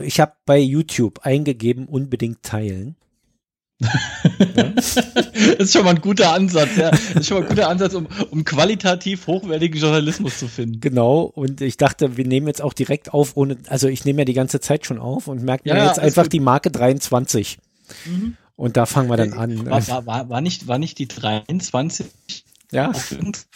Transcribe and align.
Ich 0.00 0.20
habe 0.20 0.32
bei 0.46 0.58
YouTube 0.58 1.20
eingegeben, 1.24 1.86
unbedingt 1.86 2.42
teilen. 2.42 2.96
das 4.54 4.96
ist 5.58 5.72
schon 5.72 5.84
mal 5.84 5.94
ein 5.94 6.00
guter 6.00 6.32
Ansatz, 6.32 6.76
ja. 6.76 6.90
Das 6.90 7.00
ist 7.00 7.28
schon 7.28 7.38
mal 7.38 7.44
ein 7.44 7.48
guter 7.48 7.68
Ansatz, 7.68 7.94
um, 7.94 8.06
um 8.30 8.44
qualitativ 8.44 9.26
hochwertigen 9.26 9.80
Journalismus 9.80 10.38
zu 10.38 10.48
finden. 10.48 10.80
Genau, 10.80 11.22
und 11.22 11.62
ich 11.62 11.78
dachte, 11.78 12.16
wir 12.16 12.26
nehmen 12.26 12.46
jetzt 12.46 12.60
auch 12.60 12.74
direkt 12.74 13.14
auf, 13.14 13.36
ohne, 13.36 13.56
also 13.68 13.88
ich 13.88 14.04
nehme 14.04 14.20
ja 14.20 14.24
die 14.26 14.34
ganze 14.34 14.60
Zeit 14.60 14.84
schon 14.84 14.98
auf 14.98 15.28
und 15.28 15.42
merke 15.42 15.68
mir 15.68 15.76
ja, 15.76 15.86
jetzt 15.86 15.98
einfach 15.98 16.24
gut. 16.24 16.32
die 16.34 16.40
Marke 16.40 16.70
23. 16.70 17.58
Mhm. 18.04 18.36
Und 18.56 18.76
da 18.76 18.84
fangen 18.84 19.08
wir 19.08 19.16
dann 19.16 19.32
an. 19.32 19.64
War, 19.64 19.88
war, 19.88 20.06
war, 20.06 20.28
war, 20.28 20.40
nicht, 20.42 20.68
war 20.68 20.78
nicht 20.78 20.98
die 20.98 21.08
23 21.08 22.06
ja. 22.72 22.92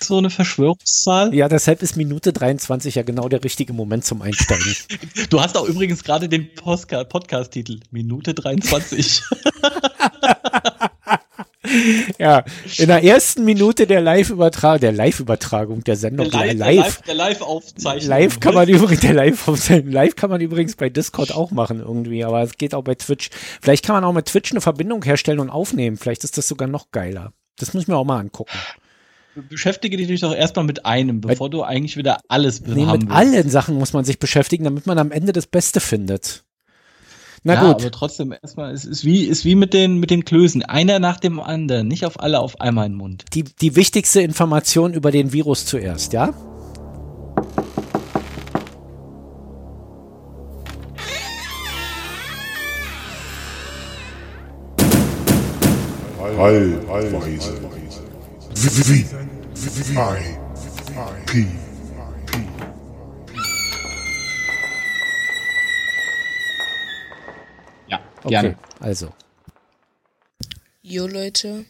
So 0.00 0.18
eine 0.18 0.30
Verschwörungszahl? 0.30 1.34
Ja, 1.34 1.48
deshalb 1.48 1.82
ist 1.82 1.96
Minute 1.96 2.32
23 2.32 2.96
ja 2.96 3.02
genau 3.02 3.28
der 3.28 3.44
richtige 3.44 3.72
Moment 3.72 4.04
zum 4.04 4.22
Einsteigen. 4.22 4.74
du 5.30 5.40
hast 5.40 5.56
auch 5.56 5.66
übrigens 5.66 6.02
gerade 6.02 6.28
den 6.28 6.50
Podcast-Titel. 6.54 7.80
Minute 7.90 8.34
23. 8.34 9.22
ja, 12.18 12.44
in 12.76 12.88
der 12.88 13.04
ersten 13.04 13.44
Minute 13.44 13.86
der 13.86 14.00
Live-Übertragung, 14.00 14.80
der 14.80 14.92
Live-Übertragung 14.92 15.84
der 15.84 15.96
Sendung, 15.96 16.30
der 16.30 16.54
Live, 16.54 17.02
der 17.02 17.14
Live-Aufzeichnung. 17.14 18.08
Live 18.08 18.40
kann 18.40 18.54
man 18.54 18.68
übrigens, 18.68 19.00
der 19.00 19.14
Live-Aufzeichnung, 19.14 19.92
Live 19.92 20.16
kann 20.16 20.30
man 20.30 20.40
übrigens 20.40 20.74
bei 20.76 20.88
Discord 20.88 21.32
auch 21.32 21.52
machen 21.52 21.80
irgendwie, 21.80 22.24
aber 22.24 22.42
es 22.42 22.56
geht 22.58 22.74
auch 22.74 22.82
bei 22.82 22.96
Twitch. 22.96 23.30
Vielleicht 23.62 23.84
kann 23.84 23.94
man 23.94 24.04
auch 24.04 24.12
mit 24.12 24.26
Twitch 24.26 24.50
eine 24.50 24.60
Verbindung 24.60 25.04
herstellen 25.04 25.38
und 25.38 25.50
aufnehmen. 25.50 25.96
Vielleicht 25.96 26.24
ist 26.24 26.36
das 26.36 26.48
sogar 26.48 26.68
noch 26.68 26.90
geiler. 26.90 27.32
Das 27.58 27.72
muss 27.72 27.84
ich 27.84 27.88
mir 27.88 27.96
auch 27.96 28.04
mal 28.04 28.18
angucken 28.18 28.58
beschäftige 29.42 29.96
dich 29.96 30.20
doch 30.20 30.34
erstmal 30.34 30.64
mit 30.64 30.86
einem, 30.86 31.20
bevor 31.20 31.50
du 31.50 31.62
eigentlich 31.62 31.96
wieder 31.96 32.20
alles 32.28 32.60
nee, 32.60 32.86
mit 32.86 33.10
allen 33.10 33.50
Sachen 33.50 33.76
muss 33.76 33.92
man 33.92 34.04
sich 34.04 34.18
beschäftigen, 34.18 34.64
damit 34.64 34.86
man 34.86 34.98
am 34.98 35.10
Ende 35.10 35.32
das 35.32 35.46
Beste 35.46 35.80
findet. 35.80 36.44
Na 37.46 37.54
ja, 37.54 37.60
gut. 37.60 37.82
aber 37.82 37.90
trotzdem 37.90 38.32
erstmal, 38.32 38.72
es 38.72 38.86
ist 38.86 39.04
wie, 39.04 39.24
ist 39.24 39.44
wie 39.44 39.54
mit 39.54 39.74
den, 39.74 39.98
mit 39.98 40.10
den 40.10 40.24
Klößen. 40.24 40.62
Einer 40.62 40.98
nach 40.98 41.20
dem 41.20 41.40
anderen, 41.40 41.88
nicht 41.88 42.06
auf 42.06 42.18
alle 42.20 42.40
auf 42.40 42.60
einmal 42.60 42.86
im 42.86 42.94
Mund. 42.94 43.26
Die, 43.34 43.44
die 43.44 43.76
wichtigste 43.76 44.22
Information 44.22 44.94
über 44.94 45.10
den 45.10 45.32
Virus 45.32 45.66
zuerst, 45.66 46.14
ja? 46.14 46.32
Heilweise. 56.36 57.52
V 58.54 59.23
I 59.56 60.36
P 61.26 61.46
Ja, 67.86 68.00
okay, 68.18 68.28
gerne. 68.28 68.58
Also. 68.80 69.12
Jo 70.82 71.06
Leute. 71.06 71.66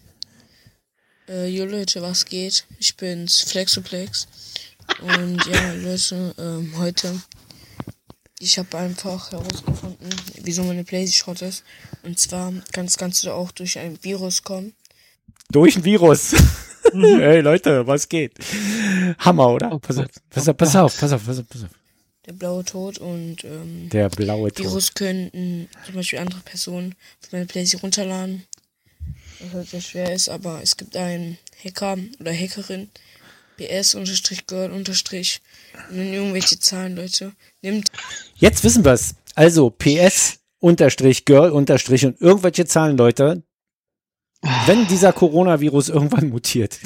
Äh, 1.28 1.48
jo 1.48 1.66
Leute, 1.66 2.00
was 2.00 2.24
geht? 2.24 2.66
Ich 2.78 2.96
bin's, 2.96 3.42
Flexoplex. 3.42 4.28
Und 5.02 5.44
ja, 5.44 5.74
Leute, 5.74 6.34
ähm, 6.38 6.72
heute. 6.78 7.20
Ich 8.38 8.58
habe 8.58 8.78
einfach 8.78 9.30
herausgefunden, 9.30 10.08
wieso 10.42 10.64
meine 10.64 10.84
Playstation 10.84 11.36
Schrott 11.36 11.48
ist. 11.48 11.64
Und 12.02 12.18
zwar 12.18 12.50
kann 12.72 12.86
das 12.86 12.96
Ganze 12.96 13.34
auch 13.34 13.52
durch 13.52 13.78
ein 13.78 14.02
Virus 14.02 14.42
kommen. 14.42 14.72
Durch 15.50 15.76
ein 15.76 15.84
Virus? 15.84 16.34
Hey 17.18 17.40
Leute, 17.40 17.86
was 17.86 18.08
geht? 18.08 18.32
Hammer, 19.18 19.48
oder? 19.48 19.72
Oh, 19.72 19.78
pass, 19.78 19.98
auf, 19.98 20.06
pass, 20.30 20.48
auf, 20.48 20.56
pass 20.56 20.76
auf, 20.76 20.98
pass 20.98 21.12
auf, 21.12 21.26
pass 21.26 21.38
auf, 21.38 21.48
pass 21.48 21.64
auf. 21.64 21.70
Der 22.26 22.32
blaue 22.32 22.64
Tod 22.64 22.98
und 22.98 23.44
ähm, 23.44 23.88
der 23.90 24.08
blaue 24.08 24.50
Tod. 24.52 24.64
Virus 24.64 24.94
könnten 24.94 25.68
zum 25.84 25.94
Beispiel 25.94 26.20
andere 26.20 26.40
Personen 26.40 26.94
von 27.20 27.30
meiner 27.32 27.46
Playstation 27.46 27.80
runterladen. 27.80 28.44
Was 29.40 29.52
halt 29.52 29.68
sehr 29.68 29.80
schwer 29.80 30.12
ist, 30.12 30.28
aber 30.28 30.60
es 30.62 30.76
gibt 30.76 30.96
einen 30.96 31.36
Hacker 31.62 31.98
oder 32.20 32.32
Hackerin, 32.32 32.88
ps-girl- 33.58 34.70
und 34.70 34.88
dann 34.88 36.12
irgendwelche 36.12 36.58
Zahlen, 36.58 36.96
Leute. 36.96 37.32
Nimmt. 37.60 37.90
Jetzt 38.36 38.64
wissen 38.64 38.84
wir's. 38.84 39.16
Also 39.34 39.70
ps 39.70 40.38
Girl 41.26 41.50
unterstrich 41.50 42.06
und 42.06 42.20
irgendwelche 42.20 42.64
Zahlen, 42.64 42.96
Leute, 42.96 43.42
wenn 44.66 44.86
dieser 44.86 45.12
Coronavirus 45.12 45.88
irgendwann 45.88 46.28
mutiert. 46.28 46.78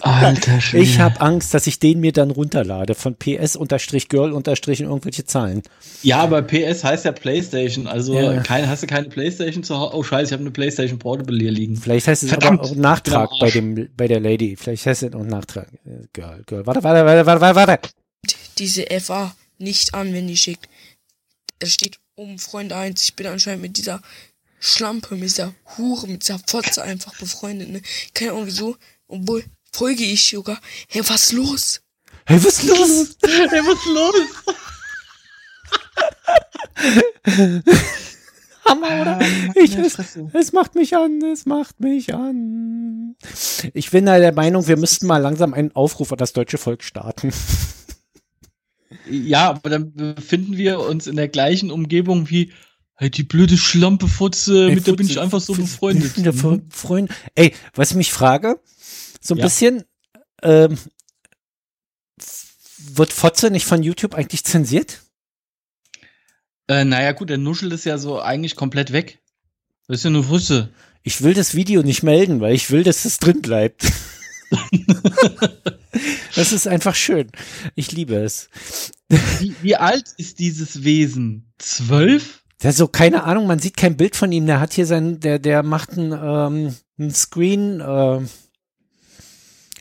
Alter 0.00 0.60
Schwede. 0.60 0.84
Ich 0.84 1.00
habe 1.00 1.20
Angst, 1.20 1.54
dass 1.54 1.66
ich 1.66 1.78
den 1.78 2.00
mir 2.00 2.12
dann 2.12 2.30
runterlade 2.30 2.94
von 2.94 3.16
PS-Girl- 3.16 4.32
irgendwelche 4.32 5.24
Zahlen. 5.24 5.62
Ja, 6.02 6.18
aber 6.18 6.42
PS 6.42 6.84
heißt 6.84 7.04
ja 7.04 7.12
PlayStation, 7.12 7.86
also 7.86 8.18
ja. 8.18 8.40
kein, 8.42 8.68
hast 8.68 8.82
du 8.82 8.86
keine 8.86 9.08
PlayStation 9.08 9.62
zu 9.64 9.76
Hause? 9.76 9.96
Oh 9.96 10.02
Scheiße, 10.02 10.26
ich 10.26 10.32
habe 10.32 10.42
eine 10.42 10.50
PlayStation 10.50 10.98
Portable 10.98 11.38
hier 11.38 11.50
liegen. 11.50 11.76
Vielleicht 11.76 12.06
heißt 12.06 12.22
es 12.22 12.28
Verdammt, 12.28 12.60
aber 12.60 12.70
auch 12.70 12.74
Nachtrag 12.76 13.30
bei 13.40 13.50
dem 13.50 13.88
bei 13.96 14.06
der 14.08 14.20
Lady. 14.20 14.56
Vielleicht 14.56 14.86
heißt 14.86 15.02
es 15.02 15.14
auch 15.14 15.24
Nachtrag. 15.24 15.68
Girl, 16.12 16.42
Girl. 16.46 16.66
Warte, 16.66 16.82
warte, 16.82 17.04
warte, 17.04 17.40
warte, 17.40 17.56
warte. 17.56 17.88
Diese 18.58 18.86
FA 19.00 19.34
nicht 19.58 19.94
an, 19.94 20.12
wenn 20.12 20.26
die 20.26 20.36
schickt. 20.36 20.68
Es 21.58 21.74
steht 21.74 21.98
um 22.14 22.38
Freund 22.38 22.72
1. 22.72 23.02
Ich 23.02 23.16
bin 23.16 23.26
anscheinend 23.26 23.62
mit 23.62 23.76
dieser 23.76 24.00
Schlampe, 24.60 25.14
mit 25.14 25.24
dieser 25.24 25.54
Hure, 25.76 26.06
mit 26.06 26.22
dieser 26.22 26.38
Fotze 26.46 26.82
einfach 26.82 27.16
befreundet, 27.18 27.70
ne? 27.70 27.82
Keine 28.14 28.32
Ahnung 28.32 28.46
wieso. 28.46 28.76
Obwohl, 29.06 29.44
folge 29.72 30.04
ich 30.04 30.28
sogar. 30.28 30.60
Hey, 30.88 31.02
was 31.08 31.32
los? 31.32 31.80
Hey, 32.26 32.42
was 32.44 32.62
los? 32.62 33.16
hey, 33.24 33.62
was 33.62 33.86
los? 33.86 34.14
Hammer, 38.64 39.00
oder? 39.00 39.18
Ich, 39.54 39.74
es, 39.76 39.98
es 40.32 40.52
macht 40.52 40.74
mich 40.74 40.96
an, 40.96 41.22
es 41.22 41.46
macht 41.46 41.80
mich 41.80 42.14
an. 42.14 43.16
Ich 43.72 43.90
bin 43.90 44.06
da 44.06 44.18
der 44.18 44.32
Meinung, 44.32 44.66
wir 44.66 44.76
müssten 44.76 45.06
mal 45.06 45.18
langsam 45.18 45.54
einen 45.54 45.74
Aufruf 45.74 46.12
an 46.12 46.18
das 46.18 46.32
deutsche 46.32 46.58
Volk 46.58 46.82
starten. 46.82 47.32
Ja, 49.10 49.50
aber 49.50 49.70
dann 49.70 49.92
befinden 49.92 50.56
wir 50.56 50.80
uns 50.80 51.06
in 51.06 51.16
der 51.16 51.28
gleichen 51.28 51.70
Umgebung 51.70 52.28
wie 52.30 52.52
Hey, 53.00 53.10
die 53.10 53.22
blöde 53.22 53.56
Schlampe 53.56 54.08
Fotze, 54.08 54.64
Ey, 54.64 54.74
mit 54.74 54.78
Fotze, 54.78 54.90
der 54.90 54.96
bin 54.96 55.08
ich 55.08 55.20
einfach 55.20 55.40
so 55.40 55.54
befreundet. 55.54 56.18
Mhm. 56.18 56.68
Freund. 56.68 57.12
Ey, 57.36 57.54
was 57.76 57.92
ich 57.92 57.96
mich 57.96 58.12
frage, 58.12 58.60
so 59.20 59.34
ein 59.34 59.38
ja. 59.38 59.44
bisschen, 59.44 59.84
ähm, 60.42 60.76
wird 62.76 63.12
Fotze 63.12 63.52
nicht 63.52 63.66
von 63.66 63.84
YouTube 63.84 64.14
eigentlich 64.14 64.42
zensiert? 64.42 65.02
Äh, 66.66 66.84
naja, 66.84 67.12
gut, 67.12 67.30
der 67.30 67.38
Nuschel 67.38 67.70
ist 67.70 67.84
ja 67.84 67.98
so 67.98 68.20
eigentlich 68.20 68.56
komplett 68.56 68.92
weg. 68.92 69.20
Das 69.86 69.98
ist 69.98 70.04
ja 70.04 70.10
nur 70.10 70.24
Fotze. 70.24 70.70
Ich 71.04 71.22
will 71.22 71.34
das 71.34 71.54
Video 71.54 71.84
nicht 71.84 72.02
melden, 72.02 72.40
weil 72.40 72.56
ich 72.56 72.72
will, 72.72 72.82
dass 72.82 73.04
es 73.04 73.18
drin 73.18 73.42
bleibt. 73.42 73.92
das 76.34 76.50
ist 76.50 76.66
einfach 76.66 76.96
schön. 76.96 77.30
Ich 77.76 77.92
liebe 77.92 78.16
es. 78.16 78.50
Wie, 79.38 79.54
wie 79.62 79.76
alt 79.76 80.08
ist 80.16 80.40
dieses 80.40 80.82
Wesen? 80.82 81.52
Zwölf? 81.58 82.42
Der 82.62 82.72
so, 82.72 82.88
keine 82.88 83.24
Ahnung, 83.24 83.46
man 83.46 83.60
sieht 83.60 83.76
kein 83.76 83.96
Bild 83.96 84.16
von 84.16 84.32
ihm. 84.32 84.46
Der 84.46 84.60
hat 84.60 84.72
hier 84.72 84.86
sein, 84.86 85.20
der, 85.20 85.38
der 85.38 85.62
macht 85.62 85.96
ein, 85.96 86.12
ähm, 86.12 86.74
ein 86.98 87.10
Screen, 87.12 87.80
äh, 87.80 88.20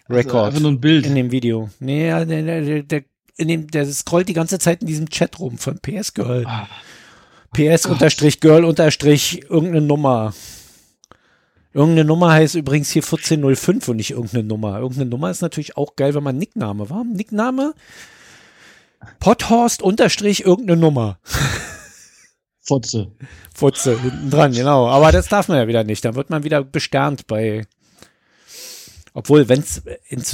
Record. 0.10 0.46
Also 0.54 0.60
nur 0.60 0.72
ein 0.72 0.82
Bild. 0.82 1.06
In 1.06 1.16
dem 1.16 1.32
Video. 1.32 1.70
Nee, 1.80 2.08
der, 2.08 2.26
der, 2.26 2.84
der, 2.84 3.04
in 3.36 3.48
dem, 3.48 3.68
der 3.68 3.86
scrollt 3.86 4.30
die 4.30 4.34
ganze 4.34 4.60
Zeit 4.60 4.82
in 4.82 4.88
diesem 4.88 5.10
Chat 5.10 5.40
rum 5.40 5.58
von 5.58 5.80
PS 5.80 6.14
Girl. 6.14 6.46
Ah. 6.46 6.68
PS 7.54 7.86
unterstrich 7.86 8.40
Girl 8.40 8.64
unterstrich 8.64 9.44
irgendeine 9.50 9.86
Nummer. 9.86 10.34
Irgendeine 11.74 12.06
Nummer 12.06 12.32
heißt 12.32 12.56
übrigens 12.56 12.90
hier 12.90 13.04
1405 13.04 13.88
und 13.90 13.98
nicht 13.98 14.12
irgendeine 14.12 14.44
Nummer. 14.44 14.80
Irgendeine 14.80 15.10
Nummer 15.10 15.30
ist 15.30 15.42
natürlich 15.42 15.78
auch 15.78 15.96
geil, 15.96 16.16
wenn 16.16 16.24
man 16.24 16.38
Nickname 16.38 16.90
war. 16.90 17.04
Nickname? 17.04 17.74
Pothorst 19.20 19.82
unterstrich 19.82 20.44
irgendeine 20.46 20.80
Nummer. 20.80 21.20
Fotze. 22.68 23.08
Fotze, 23.56 24.00
hinten 24.00 24.30
dran, 24.30 24.52
genau. 24.52 24.88
Aber 24.88 25.14
das 25.14 25.30
darf 25.30 25.48
man 25.48 25.58
ja 25.58 25.68
wieder 25.68 25.86
nicht. 25.86 26.04
Dann 26.04 26.16
wird 26.16 26.30
man 26.30 26.44
wieder 26.44 26.64
besternt 26.64 27.26
bei. 27.26 27.66
Obwohl, 29.14 29.48
wenn 29.50 29.62
es, 29.62 29.82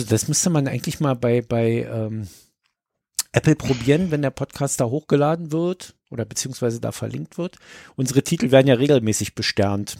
das 0.10 0.28
müsste 0.28 0.50
man 0.50 0.68
eigentlich 0.68 1.00
mal 1.00 1.16
bei, 1.16 1.42
bei 1.42 1.88
ähm, 1.90 2.28
Apple 3.32 3.56
probieren, 3.56 4.12
wenn 4.12 4.24
der 4.24 4.32
Podcast 4.32 4.82
da 4.82 4.86
hochgeladen 4.86 5.52
wird 5.52 5.96
oder 6.10 6.26
beziehungsweise 6.26 6.82
da 6.82 6.92
verlinkt 6.92 7.38
wird. 7.38 7.58
Unsere 7.96 8.24
Titel 8.24 8.52
werden 8.52 8.68
ja 8.68 8.76
regelmäßig 8.76 9.36
besternt. 9.36 9.98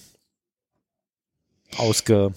Ausge. 1.78 2.34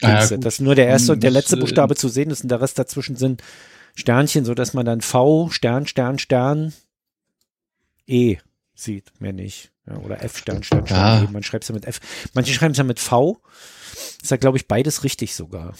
Ah, 0.00 0.24
ja, 0.24 0.36
dass 0.38 0.60
nur 0.60 0.74
der 0.74 0.86
erste 0.86 1.12
und 1.12 1.22
der 1.22 1.30
letzte 1.30 1.56
äh, 1.56 1.60
Buchstabe 1.60 1.96
zu 1.96 2.08
sehen 2.08 2.30
ist 2.30 2.42
und 2.42 2.50
der 2.50 2.60
Rest 2.60 2.78
dazwischen 2.78 3.16
sind 3.16 3.42
Sternchen, 3.94 4.44
sodass 4.44 4.72
man 4.72 4.86
dann 4.86 5.02
V, 5.02 5.50
Stern, 5.50 5.86
Stern, 5.86 6.18
Stern, 6.18 6.72
E 8.06 8.38
sieht, 8.82 9.12
mehr 9.20 9.32
nicht. 9.32 9.72
Ja, 9.86 9.96
oder 9.98 10.22
F 10.22 10.38
Stern, 10.38 10.62
Stern, 10.62 10.86
Stern. 10.86 11.24
Ja. 11.24 11.30
Man 11.30 11.42
schreibt 11.42 11.64
es 11.64 11.68
ja 11.68 11.74
mit 11.74 11.84
F. 11.84 12.00
Manche 12.34 12.52
schreiben 12.52 12.72
es 12.72 12.78
ja 12.78 12.84
mit 12.84 13.00
V. 13.00 13.40
Ist 14.22 14.30
ja, 14.30 14.36
glaube 14.36 14.58
ich, 14.58 14.68
beides 14.68 15.04
richtig 15.04 15.34
sogar. 15.34 15.74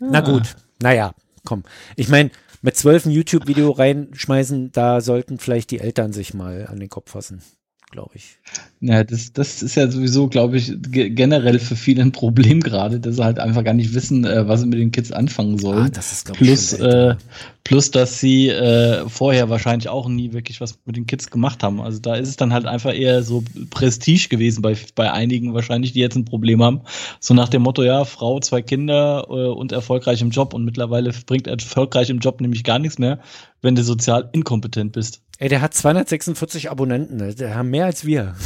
Ah. 0.00 0.08
Na 0.10 0.20
gut, 0.20 0.56
naja, 0.80 1.14
komm. 1.44 1.64
Ich 1.96 2.08
meine, 2.08 2.30
mit 2.62 2.76
zwölf 2.76 3.04
ein 3.06 3.10
YouTube-Video 3.10 3.70
reinschmeißen, 3.70 4.72
da 4.72 5.00
sollten 5.00 5.38
vielleicht 5.38 5.70
die 5.70 5.80
Eltern 5.80 6.12
sich 6.12 6.34
mal 6.34 6.66
an 6.66 6.80
den 6.80 6.88
Kopf 6.88 7.10
fassen 7.10 7.42
glaube 7.94 8.10
ich. 8.16 8.38
Ja, 8.80 9.04
das, 9.04 9.32
das 9.32 9.62
ist 9.62 9.76
ja 9.76 9.88
sowieso, 9.88 10.26
glaube 10.26 10.56
ich, 10.56 10.72
generell 10.90 11.60
für 11.60 11.76
viele 11.76 12.02
ein 12.02 12.10
Problem 12.10 12.58
gerade, 12.60 12.98
dass 12.98 13.16
sie 13.16 13.24
halt 13.24 13.38
einfach 13.38 13.62
gar 13.62 13.72
nicht 13.72 13.94
wissen, 13.94 14.24
äh, 14.24 14.48
was 14.48 14.60
sie 14.60 14.66
mit 14.66 14.80
den 14.80 14.90
Kids 14.90 15.12
anfangen 15.12 15.58
sollen. 15.58 15.86
Ah, 15.86 15.88
das 15.90 16.12
ist, 16.12 16.32
plus, 16.32 16.72
äh, 16.72 17.14
plus, 17.62 17.92
dass 17.92 18.18
sie 18.18 18.48
äh, 18.48 19.08
vorher 19.08 19.48
wahrscheinlich 19.48 19.88
auch 19.88 20.08
nie 20.08 20.32
wirklich 20.32 20.60
was 20.60 20.76
mit 20.84 20.96
den 20.96 21.06
Kids 21.06 21.30
gemacht 21.30 21.62
haben. 21.62 21.80
Also 21.80 22.00
da 22.00 22.16
ist 22.16 22.28
es 22.28 22.36
dann 22.36 22.52
halt 22.52 22.66
einfach 22.66 22.92
eher 22.92 23.22
so 23.22 23.44
Prestige 23.70 24.28
gewesen 24.28 24.60
bei, 24.60 24.76
bei 24.96 25.12
einigen 25.12 25.54
wahrscheinlich, 25.54 25.92
die 25.92 26.00
jetzt 26.00 26.16
ein 26.16 26.24
Problem 26.24 26.62
haben. 26.62 26.80
So 27.20 27.32
nach 27.32 27.48
dem 27.48 27.62
Motto, 27.62 27.84
ja, 27.84 28.04
Frau, 28.04 28.40
zwei 28.40 28.60
Kinder 28.60 29.24
äh, 29.30 29.32
und 29.32 29.70
erfolgreich 29.70 30.20
im 30.20 30.30
Job. 30.30 30.52
Und 30.52 30.64
mittlerweile 30.64 31.12
bringt 31.26 31.46
erfolgreich 31.46 32.10
im 32.10 32.18
Job 32.18 32.40
nämlich 32.40 32.64
gar 32.64 32.80
nichts 32.80 32.98
mehr, 32.98 33.20
wenn 33.62 33.76
du 33.76 33.84
sozial 33.84 34.28
inkompetent 34.32 34.92
bist. 34.92 35.22
Ey, 35.38 35.48
der 35.48 35.60
hat 35.60 35.74
246 35.74 36.70
Abonnenten, 36.70 37.16
ne? 37.16 37.34
der 37.34 37.56
hat 37.56 37.66
mehr 37.66 37.86
als 37.86 38.04
wir. 38.04 38.36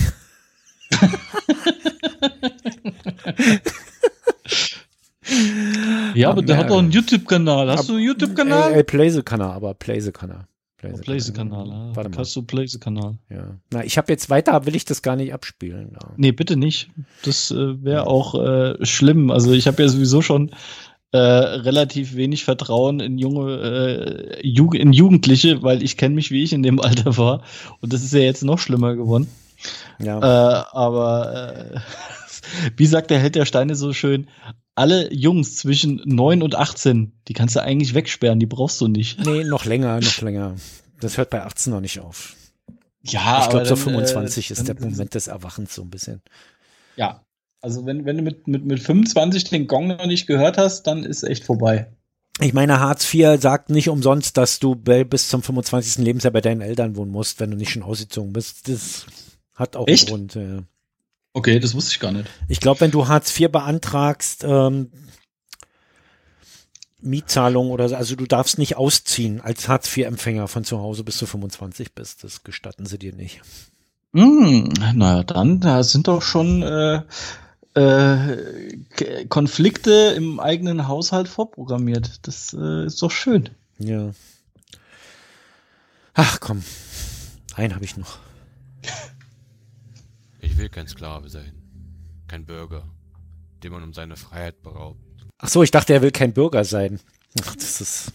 ja, 6.14 6.30
aber 6.30 6.42
der 6.42 6.56
hat 6.56 6.70
auch 6.70 6.78
einen 6.78 6.90
YouTube-Kanal. 6.90 7.70
Hast 7.70 7.90
du 7.90 7.94
einen 7.94 8.04
YouTube-Kanal? 8.04 8.72
Äh, 8.72 8.84
Playse-Kanal, 8.84 9.50
aber 9.50 9.74
Playse-Kanal. 9.74 10.46
Playse-Kanal, 10.78 11.70
ah. 11.72 11.90
Warte 11.94 12.10
mal. 12.10 12.18
Hast 12.18 12.36
du 12.36 12.42
Playse-Kanal? 12.42 13.18
Ja. 13.28 13.58
Na, 13.72 13.84
ich 13.84 13.98
habe 13.98 14.12
jetzt 14.12 14.30
weiter, 14.30 14.64
will 14.64 14.76
ich 14.76 14.84
das 14.84 15.02
gar 15.02 15.16
nicht 15.16 15.34
abspielen. 15.34 15.90
Ja. 15.92 16.12
Nee, 16.16 16.30
bitte 16.30 16.56
nicht. 16.56 16.88
Das 17.24 17.50
äh, 17.50 17.82
wäre 17.82 18.06
auch 18.06 18.34
äh, 18.34 18.84
schlimm. 18.86 19.32
Also 19.32 19.52
ich 19.52 19.66
habe 19.66 19.82
ja 19.82 19.88
sowieso 19.88 20.22
schon 20.22 20.52
äh, 21.12 21.18
relativ 21.18 22.16
wenig 22.16 22.44
Vertrauen 22.44 23.00
in 23.00 23.18
junge, 23.18 24.36
äh, 24.40 24.46
Jug 24.46 24.74
in 24.74 24.92
Jugendliche, 24.92 25.62
weil 25.62 25.82
ich 25.82 25.96
kenne 25.96 26.14
mich, 26.14 26.30
wie 26.30 26.42
ich 26.42 26.52
in 26.52 26.62
dem 26.62 26.80
Alter 26.82 27.16
war. 27.16 27.42
Und 27.80 27.92
das 27.92 28.02
ist 28.02 28.12
ja 28.12 28.20
jetzt 28.20 28.44
noch 28.44 28.58
schlimmer 28.58 28.94
geworden. 28.94 29.28
Ja. 29.98 30.18
Äh, 30.18 30.64
aber 30.72 31.72
äh, 31.74 31.80
wie 32.76 32.86
sagt 32.86 33.10
der 33.10 33.18
Held 33.20 33.34
der 33.34 33.46
Steine 33.46 33.74
so 33.74 33.92
schön, 33.92 34.28
alle 34.74 35.12
Jungs 35.12 35.56
zwischen 35.56 36.02
9 36.04 36.42
und 36.42 36.54
18, 36.54 37.12
die 37.26 37.32
kannst 37.32 37.56
du 37.56 37.62
eigentlich 37.62 37.94
wegsperren, 37.94 38.38
die 38.38 38.46
brauchst 38.46 38.80
du 38.80 38.86
nicht. 38.86 39.24
Nee, 39.24 39.44
noch 39.44 39.64
länger, 39.64 40.00
noch 40.00 40.20
länger. 40.20 40.54
Das 41.00 41.16
hört 41.16 41.30
bei 41.30 41.42
18 41.42 41.72
noch 41.72 41.80
nicht 41.80 42.00
auf. 42.00 42.34
Ja, 43.02 43.42
ich 43.42 43.48
glaube, 43.48 43.66
so 43.66 43.76
25 43.76 44.50
äh, 44.50 44.52
ist 44.52 44.68
der 44.68 44.80
Moment 44.80 45.14
des 45.14 45.26
Erwachens 45.26 45.74
so 45.74 45.82
ein 45.82 45.90
bisschen. 45.90 46.20
Ja, 46.96 47.22
also 47.60 47.86
wenn, 47.86 48.04
wenn 48.04 48.16
du 48.16 48.22
mit, 48.22 48.46
mit, 48.46 48.64
mit 48.64 48.80
25 48.80 49.44
den 49.44 49.66
Gong 49.66 49.88
noch 49.88 50.06
nicht 50.06 50.26
gehört 50.26 50.58
hast, 50.58 50.84
dann 50.84 51.04
ist 51.04 51.22
echt 51.22 51.44
vorbei. 51.44 51.88
Ich 52.40 52.52
meine, 52.52 52.78
Hartz 52.78 53.12
IV 53.12 53.40
sagt 53.40 53.68
nicht 53.68 53.88
umsonst, 53.88 54.36
dass 54.36 54.60
du 54.60 54.76
bis 54.76 55.28
zum 55.28 55.42
25. 55.42 56.04
Lebensjahr 56.04 56.32
bei 56.32 56.40
deinen 56.40 56.60
Eltern 56.60 56.94
wohnen 56.94 57.10
musst, 57.10 57.40
wenn 57.40 57.50
du 57.50 57.56
nicht 57.56 57.70
schon 57.70 57.82
ausgezogen 57.82 58.32
bist. 58.32 58.68
Das 58.68 59.06
hat 59.54 59.74
auch 59.74 59.88
echt? 59.88 60.08
einen 60.08 60.28
Grund. 60.28 60.34
Ja. 60.36 60.62
Okay, 61.32 61.58
das 61.58 61.74
wusste 61.74 61.92
ich 61.92 62.00
gar 62.00 62.12
nicht. 62.12 62.28
Ich 62.48 62.60
glaube, 62.60 62.80
wenn 62.80 62.92
du 62.92 63.08
Hartz 63.08 63.38
IV 63.38 63.50
beantragst, 63.50 64.44
ähm, 64.44 64.92
Mietzahlung 67.00 67.70
oder 67.70 67.88
so, 67.88 67.96
also 67.96 68.14
du 68.14 68.26
darfst 68.26 68.58
nicht 68.58 68.76
ausziehen 68.76 69.40
als 69.40 69.68
Hartz 69.68 69.96
IV-Empfänger 69.96 70.48
von 70.48 70.64
zu 70.64 70.78
Hause 70.78 71.04
bis 71.04 71.18
du 71.18 71.26
25 71.26 71.94
bist. 71.94 72.22
Das 72.22 72.44
gestatten 72.44 72.86
sie 72.86 72.98
dir 72.98 73.14
nicht. 73.14 73.40
Mm, 74.12 74.68
naja, 74.94 75.22
dann, 75.24 75.60
da 75.60 75.82
sind 75.82 76.08
doch 76.08 76.22
schon 76.22 76.62
äh, 76.62 77.02
äh, 77.78 79.24
Konflikte 79.26 80.14
im 80.16 80.40
eigenen 80.40 80.88
Haushalt 80.88 81.28
vorprogrammiert. 81.28 82.26
Das 82.26 82.54
äh, 82.58 82.86
ist 82.86 83.02
doch 83.02 83.10
schön. 83.10 83.50
Ja. 83.78 84.10
Ach 86.14 86.40
komm, 86.40 86.64
einen 87.54 87.74
habe 87.74 87.84
ich 87.84 87.96
noch. 87.96 88.18
Ich 90.40 90.56
will 90.56 90.68
kein 90.68 90.88
Sklave 90.88 91.28
sein, 91.28 91.52
kein 92.26 92.44
Bürger, 92.44 92.82
den 93.62 93.70
man 93.70 93.82
um 93.84 93.92
seine 93.92 94.16
Freiheit 94.16 94.60
beraubt. 94.62 94.98
Ach 95.38 95.48
so, 95.48 95.62
ich 95.62 95.70
dachte, 95.70 95.92
er 95.92 96.02
will 96.02 96.10
kein 96.10 96.32
Bürger 96.32 96.64
sein. 96.64 96.98
Ach, 97.44 97.54
das 97.54 97.80
ist 97.80 98.12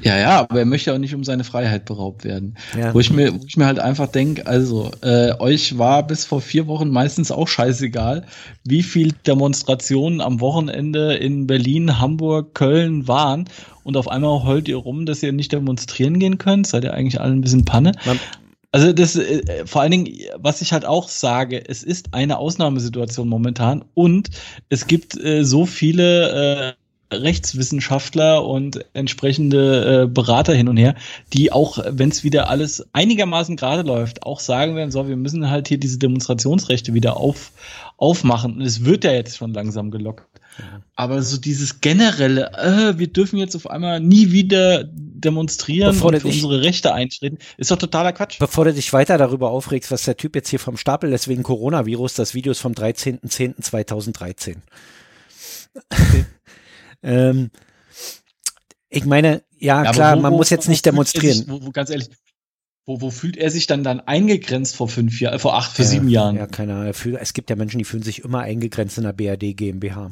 ja, 0.00 0.16
ja, 0.16 0.40
aber 0.40 0.60
er 0.60 0.64
möchte 0.64 0.92
auch 0.92 0.98
nicht 0.98 1.14
um 1.14 1.24
seine 1.24 1.44
Freiheit 1.44 1.84
beraubt 1.84 2.24
werden. 2.24 2.56
Ja. 2.78 2.94
Wo, 2.94 3.00
ich 3.00 3.12
mir, 3.12 3.34
wo 3.34 3.44
ich 3.46 3.56
mir 3.56 3.66
halt 3.66 3.78
einfach 3.78 4.06
denke, 4.06 4.46
also, 4.46 4.90
äh, 5.02 5.32
euch 5.38 5.78
war 5.78 6.06
bis 6.06 6.24
vor 6.24 6.40
vier 6.40 6.66
Wochen 6.66 6.90
meistens 6.90 7.30
auch 7.30 7.48
scheißegal, 7.48 8.24
wie 8.64 8.82
viel 8.82 9.12
Demonstrationen 9.26 10.20
am 10.20 10.40
Wochenende 10.40 11.14
in 11.14 11.46
Berlin, 11.46 11.98
Hamburg, 11.98 12.54
Köln 12.54 13.08
waren. 13.08 13.48
Und 13.82 13.96
auf 13.96 14.08
einmal 14.08 14.44
heult 14.44 14.68
ihr 14.68 14.76
rum, 14.76 15.06
dass 15.06 15.22
ihr 15.22 15.32
nicht 15.32 15.52
demonstrieren 15.52 16.18
gehen 16.18 16.38
könnt. 16.38 16.66
Seid 16.66 16.84
ihr 16.84 16.92
eigentlich 16.92 17.20
alle 17.20 17.32
ein 17.32 17.40
bisschen 17.40 17.64
Panne? 17.64 17.92
Man 18.04 18.20
also 18.70 18.92
das 18.92 19.16
äh, 19.16 19.66
vor 19.66 19.82
allen 19.82 19.90
Dingen, 19.90 20.08
was 20.36 20.60
ich 20.60 20.72
halt 20.72 20.84
auch 20.84 21.08
sage, 21.08 21.62
es 21.68 21.82
ist 21.82 22.12
eine 22.12 22.38
Ausnahmesituation 22.38 23.28
momentan 23.28 23.84
und 23.94 24.28
es 24.68 24.86
gibt 24.86 25.18
äh, 25.18 25.42
so 25.44 25.64
viele 25.64 26.74
äh, 26.76 26.87
Rechtswissenschaftler 27.12 28.44
und 28.44 28.84
entsprechende 28.92 30.02
äh, 30.02 30.06
Berater 30.06 30.54
hin 30.54 30.68
und 30.68 30.76
her, 30.76 30.94
die 31.32 31.52
auch, 31.52 31.78
wenn 31.88 32.10
es 32.10 32.24
wieder 32.24 32.50
alles 32.50 32.86
einigermaßen 32.92 33.56
gerade 33.56 33.82
läuft, 33.82 34.24
auch 34.24 34.40
sagen 34.40 34.76
werden, 34.76 34.90
so, 34.90 35.08
wir 35.08 35.16
müssen 35.16 35.50
halt 35.50 35.68
hier 35.68 35.78
diese 35.78 35.98
Demonstrationsrechte 35.98 36.94
wieder 36.94 37.16
auf, 37.16 37.52
aufmachen. 37.96 38.56
Und 38.56 38.62
es 38.62 38.84
wird 38.84 39.04
ja 39.04 39.12
jetzt 39.12 39.36
schon 39.36 39.54
langsam 39.54 39.90
gelockt. 39.90 40.24
Aber 40.96 41.22
so 41.22 41.36
dieses 41.36 41.80
generelle, 41.80 42.50
äh, 42.54 42.98
wir 42.98 43.06
dürfen 43.06 43.38
jetzt 43.38 43.54
auf 43.54 43.70
einmal 43.70 44.00
nie 44.00 44.32
wieder 44.32 44.84
demonstrieren 44.84 45.92
Bevor 45.92 46.12
und 46.12 46.20
für 46.20 46.26
unsere 46.26 46.62
Rechte 46.62 46.92
eintreten, 46.92 47.38
ist 47.56 47.70
doch 47.70 47.78
totaler 47.78 48.12
Quatsch. 48.12 48.40
Bevor 48.40 48.64
du 48.64 48.74
dich 48.74 48.92
weiter 48.92 49.18
darüber 49.18 49.50
aufregst, 49.50 49.92
was 49.92 50.02
der 50.02 50.16
Typ 50.16 50.34
jetzt 50.34 50.48
hier 50.48 50.58
vom 50.58 50.76
Stapel 50.76 51.10
lässt 51.10 51.28
wegen 51.28 51.44
Coronavirus, 51.44 52.14
das 52.14 52.34
Video 52.34 52.50
ist 52.50 52.60
vom 52.60 52.72
13.10.2013. 52.72 54.56
Okay. 55.90 56.24
Ähm, 57.02 57.50
ich 58.88 59.04
meine, 59.04 59.42
ja, 59.58 59.84
ja 59.84 59.92
klar, 59.92 60.16
wo, 60.16 60.20
man 60.20 60.32
wo, 60.32 60.36
muss 60.38 60.50
jetzt 60.50 60.66
wo, 60.66 60.70
nicht 60.70 60.84
demonstrieren. 60.86 61.36
Sich, 61.36 61.48
wo, 61.48 61.70
ganz 61.70 61.90
ehrlich, 61.90 62.08
wo, 62.86 63.00
wo 63.00 63.10
fühlt 63.10 63.36
er 63.36 63.50
sich 63.50 63.66
dann 63.66 63.84
dann 63.84 64.00
eingegrenzt 64.00 64.76
vor 64.76 64.88
fünf 64.88 65.20
Jahren, 65.20 65.38
vor 65.38 65.54
acht, 65.54 65.76
vor 65.76 65.84
ja, 65.84 65.90
sieben 65.90 66.08
Jahren? 66.08 66.36
Ja, 66.36 66.46
keine 66.46 66.74
Ahnung. 66.74 67.16
Es 67.20 67.32
gibt 67.34 67.50
ja 67.50 67.56
Menschen, 67.56 67.78
die 67.78 67.84
fühlen 67.84 68.02
sich 68.02 68.24
immer 68.24 68.40
eingegrenzt 68.40 68.96
in 68.98 69.04
der 69.04 69.12
BRD 69.12 69.56
GmbH. 69.56 70.10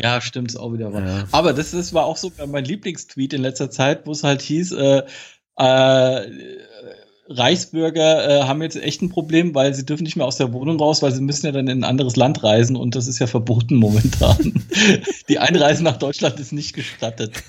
Ja, 0.00 0.20
stimmt, 0.20 0.50
ist 0.50 0.56
auch 0.56 0.72
wieder 0.72 0.92
wahr. 0.92 1.06
Ja. 1.06 1.28
Aber 1.32 1.52
das, 1.52 1.72
das 1.72 1.92
war 1.92 2.04
auch 2.04 2.16
so 2.16 2.32
mein 2.46 2.64
Lieblingstweet 2.64 3.32
in 3.32 3.42
letzter 3.42 3.70
Zeit, 3.70 4.06
wo 4.06 4.12
es 4.12 4.22
halt 4.22 4.42
hieß, 4.42 4.72
äh, 4.72 5.02
äh, 5.56 6.30
Reichsbürger 7.28 8.28
äh, 8.28 8.42
haben 8.44 8.62
jetzt 8.62 8.76
echt 8.76 9.02
ein 9.02 9.10
Problem, 9.10 9.54
weil 9.54 9.74
sie 9.74 9.84
dürfen 9.84 10.04
nicht 10.04 10.16
mehr 10.16 10.26
aus 10.26 10.38
der 10.38 10.52
Wohnung 10.52 10.78
raus, 10.78 11.02
weil 11.02 11.12
sie 11.12 11.20
müssen 11.20 11.46
ja 11.46 11.52
dann 11.52 11.68
in 11.68 11.80
ein 11.80 11.84
anderes 11.84 12.16
Land 12.16 12.42
reisen 12.42 12.76
und 12.76 12.94
das 12.94 13.06
ist 13.06 13.18
ja 13.18 13.26
verboten 13.26 13.76
momentan. 13.76 14.64
Die 15.28 15.38
Einreise 15.38 15.84
nach 15.84 15.98
Deutschland 15.98 16.40
ist 16.40 16.52
nicht 16.52 16.74
gestattet. 16.74 17.42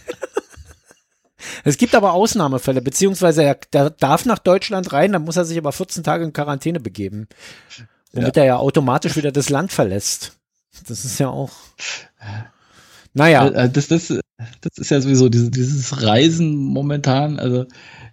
Es 1.64 1.78
gibt 1.78 1.96
aber 1.96 2.14
Ausnahmefälle, 2.14 2.82
beziehungsweise 2.82 3.44
er, 3.44 3.58
darf 3.92 4.26
nach 4.26 4.40
Deutschland 4.40 4.92
rein, 4.92 5.14
dann 5.14 5.24
muss 5.24 5.38
er 5.38 5.46
sich 5.46 5.58
aber 5.58 5.72
14 5.72 6.04
Tage 6.04 6.26
in 6.26 6.34
Quarantäne 6.34 6.80
begeben. 6.80 7.28
Womit 8.12 8.36
ja. 8.36 8.44
er 8.44 8.48
ja 8.48 8.58
automatisch 8.58 9.16
wieder 9.16 9.32
das 9.32 9.50
Land 9.50 9.72
verlässt. 9.72 10.38
Das 10.88 11.06
ist 11.06 11.20
ja 11.20 11.30
auch. 11.30 11.52
Naja. 13.14 13.48
Äh, 13.48 13.66
äh, 13.66 13.70
das, 13.70 13.88
das, 13.88 14.08
das 14.08 14.78
ist 14.78 14.92
ja 14.92 15.02
sowieso 15.02 15.30
dieses, 15.30 15.52
dieses 15.52 16.02
Reisen 16.02 16.56
momentan, 16.56 17.40
also 17.40 17.66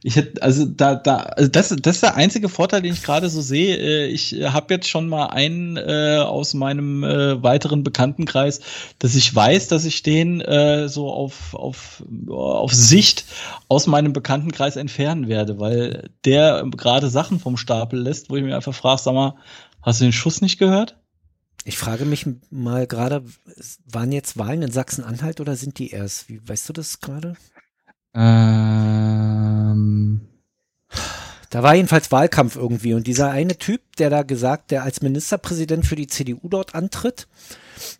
ich 0.02 0.16
hätte, 0.16 0.42
also 0.42 0.64
da, 0.64 0.94
da, 0.94 1.16
also 1.16 1.50
das, 1.50 1.68
das 1.68 1.96
ist 1.96 2.02
der 2.02 2.16
einzige 2.16 2.48
Vorteil, 2.48 2.82
den 2.82 2.92
ich 2.92 3.02
gerade 3.02 3.28
so 3.28 3.40
sehe. 3.40 3.76
Äh, 3.76 4.06
ich 4.06 4.32
habe 4.44 4.74
jetzt 4.74 4.88
schon 4.88 5.08
mal 5.08 5.26
einen 5.26 5.76
äh, 5.76 6.18
aus 6.18 6.54
meinem 6.54 7.04
äh, 7.04 7.42
weiteren 7.42 7.82
Bekanntenkreis, 7.82 8.60
dass 8.98 9.14
ich 9.14 9.34
weiß, 9.34 9.68
dass 9.68 9.84
ich 9.84 10.02
den 10.02 10.40
äh, 10.40 10.88
so 10.88 11.10
auf, 11.10 11.54
auf, 11.54 12.02
auf 12.28 12.72
Sicht 12.72 13.24
aus 13.68 13.86
meinem 13.86 14.12
Bekanntenkreis 14.12 14.76
entfernen 14.76 15.28
werde, 15.28 15.58
weil 15.58 16.10
der 16.24 16.64
gerade 16.70 17.08
Sachen 17.08 17.40
vom 17.40 17.56
Stapel 17.56 18.00
lässt, 18.00 18.30
wo 18.30 18.36
ich 18.36 18.44
mir 18.44 18.56
einfach 18.56 18.74
frage, 18.74 19.00
sag 19.02 19.14
mal, 19.14 19.36
hast 19.82 20.00
du 20.00 20.04
den 20.04 20.12
Schuss 20.12 20.40
nicht 20.40 20.58
gehört? 20.58 20.98
Ich 21.64 21.78
frage 21.78 22.04
mich 22.04 22.26
mal 22.50 22.86
gerade, 22.86 23.24
waren 23.90 24.12
jetzt 24.12 24.38
Wahlen 24.38 24.62
in 24.62 24.70
Sachsen-Anhalt 24.70 25.40
oder 25.40 25.56
sind 25.56 25.80
die 25.80 25.90
erst? 25.90 26.28
Wie 26.28 26.40
weißt 26.46 26.68
du 26.68 26.72
das 26.72 27.00
gerade? 27.00 27.34
Ähm. 28.14 29.25
Da 31.56 31.62
war 31.62 31.74
jedenfalls 31.74 32.12
Wahlkampf 32.12 32.54
irgendwie 32.56 32.92
und 32.92 33.06
dieser 33.06 33.30
eine 33.30 33.56
Typ, 33.56 33.80
der 33.96 34.10
da 34.10 34.24
gesagt, 34.24 34.70
der 34.70 34.82
als 34.82 35.00
Ministerpräsident 35.00 35.86
für 35.86 35.96
die 35.96 36.06
CDU 36.06 36.50
dort 36.50 36.74
antritt, 36.74 37.28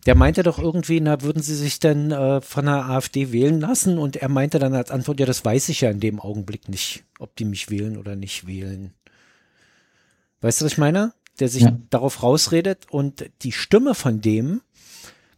der 0.05 0.13
meinte 0.13 0.43
doch 0.43 0.59
irgendwie, 0.59 1.01
na, 1.01 1.23
würden 1.23 1.41
sie 1.41 1.55
sich 1.55 1.79
denn 1.79 2.11
äh, 2.11 2.39
von 2.39 2.65
der 2.65 2.85
AfD 2.85 3.31
wählen 3.31 3.59
lassen? 3.59 3.97
Und 3.97 4.15
er 4.15 4.29
meinte 4.29 4.59
dann 4.59 4.75
als 4.75 4.91
Antwort, 4.91 5.19
ja, 5.19 5.25
das 5.25 5.43
weiß 5.43 5.69
ich 5.69 5.81
ja 5.81 5.89
in 5.89 5.99
dem 5.99 6.19
Augenblick 6.19 6.69
nicht, 6.69 7.03
ob 7.17 7.35
die 7.35 7.45
mich 7.45 7.71
wählen 7.71 7.97
oder 7.97 8.15
nicht 8.15 8.45
wählen. 8.45 8.93
Weißt 10.41 10.61
du, 10.61 10.65
was 10.65 10.73
ich 10.73 10.77
meine? 10.77 11.13
Der 11.39 11.49
sich 11.49 11.63
ja. 11.63 11.75
darauf 11.89 12.21
rausredet 12.21 12.85
und 12.91 13.27
die 13.41 13.53
Stimme 13.53 13.95
von 13.95 14.21
dem 14.21 14.61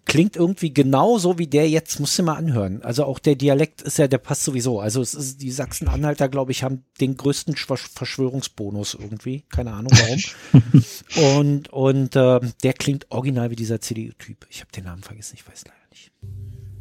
klingt 0.05 0.35
irgendwie 0.35 0.73
genauso 0.73 1.37
wie 1.37 1.47
der 1.47 1.69
jetzt, 1.69 1.99
musst 1.99 2.17
du 2.17 2.23
mal 2.23 2.35
anhören. 2.35 2.81
Also 2.81 3.05
auch 3.05 3.19
der 3.19 3.35
Dialekt 3.35 3.81
ist 3.81 3.97
ja, 3.97 4.07
der 4.07 4.17
passt 4.17 4.43
sowieso. 4.43 4.79
Also 4.79 5.01
es 5.01 5.13
ist, 5.13 5.41
die 5.41 5.51
Sachsen-Anhalter, 5.51 6.29
glaube 6.29 6.51
ich, 6.51 6.63
haben 6.63 6.83
den 6.99 7.15
größten 7.15 7.55
Verschwörungsbonus 7.55 8.95
irgendwie. 8.95 9.45
Keine 9.49 9.73
Ahnung 9.73 9.91
warum. 9.91 11.39
und 11.39 11.69
und 11.69 12.15
äh, 12.15 12.39
der 12.63 12.73
klingt 12.73 13.07
original 13.11 13.51
wie 13.51 13.55
dieser 13.55 13.81
CDU-Typ. 13.81 14.47
Ich 14.49 14.61
habe 14.61 14.71
den 14.71 14.85
Namen 14.85 15.03
vergessen, 15.03 15.35
ich 15.35 15.47
weiß 15.47 15.65
leider 15.65 15.77
nicht. 15.91 16.11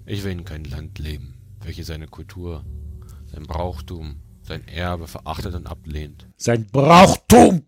Ich 0.06 0.24
will 0.24 0.32
in 0.32 0.44
kein 0.44 0.64
Land 0.64 0.98
leben, 0.98 1.34
welches 1.62 1.88
seine 1.88 2.06
Kultur, 2.06 2.64
sein 3.26 3.42
Brauchtum, 3.42 4.22
sein 4.42 4.66
Erbe 4.66 5.06
verachtet 5.06 5.54
und 5.54 5.66
ablehnt. 5.66 6.26
Sein 6.38 6.66
Brauchtum! 6.72 7.66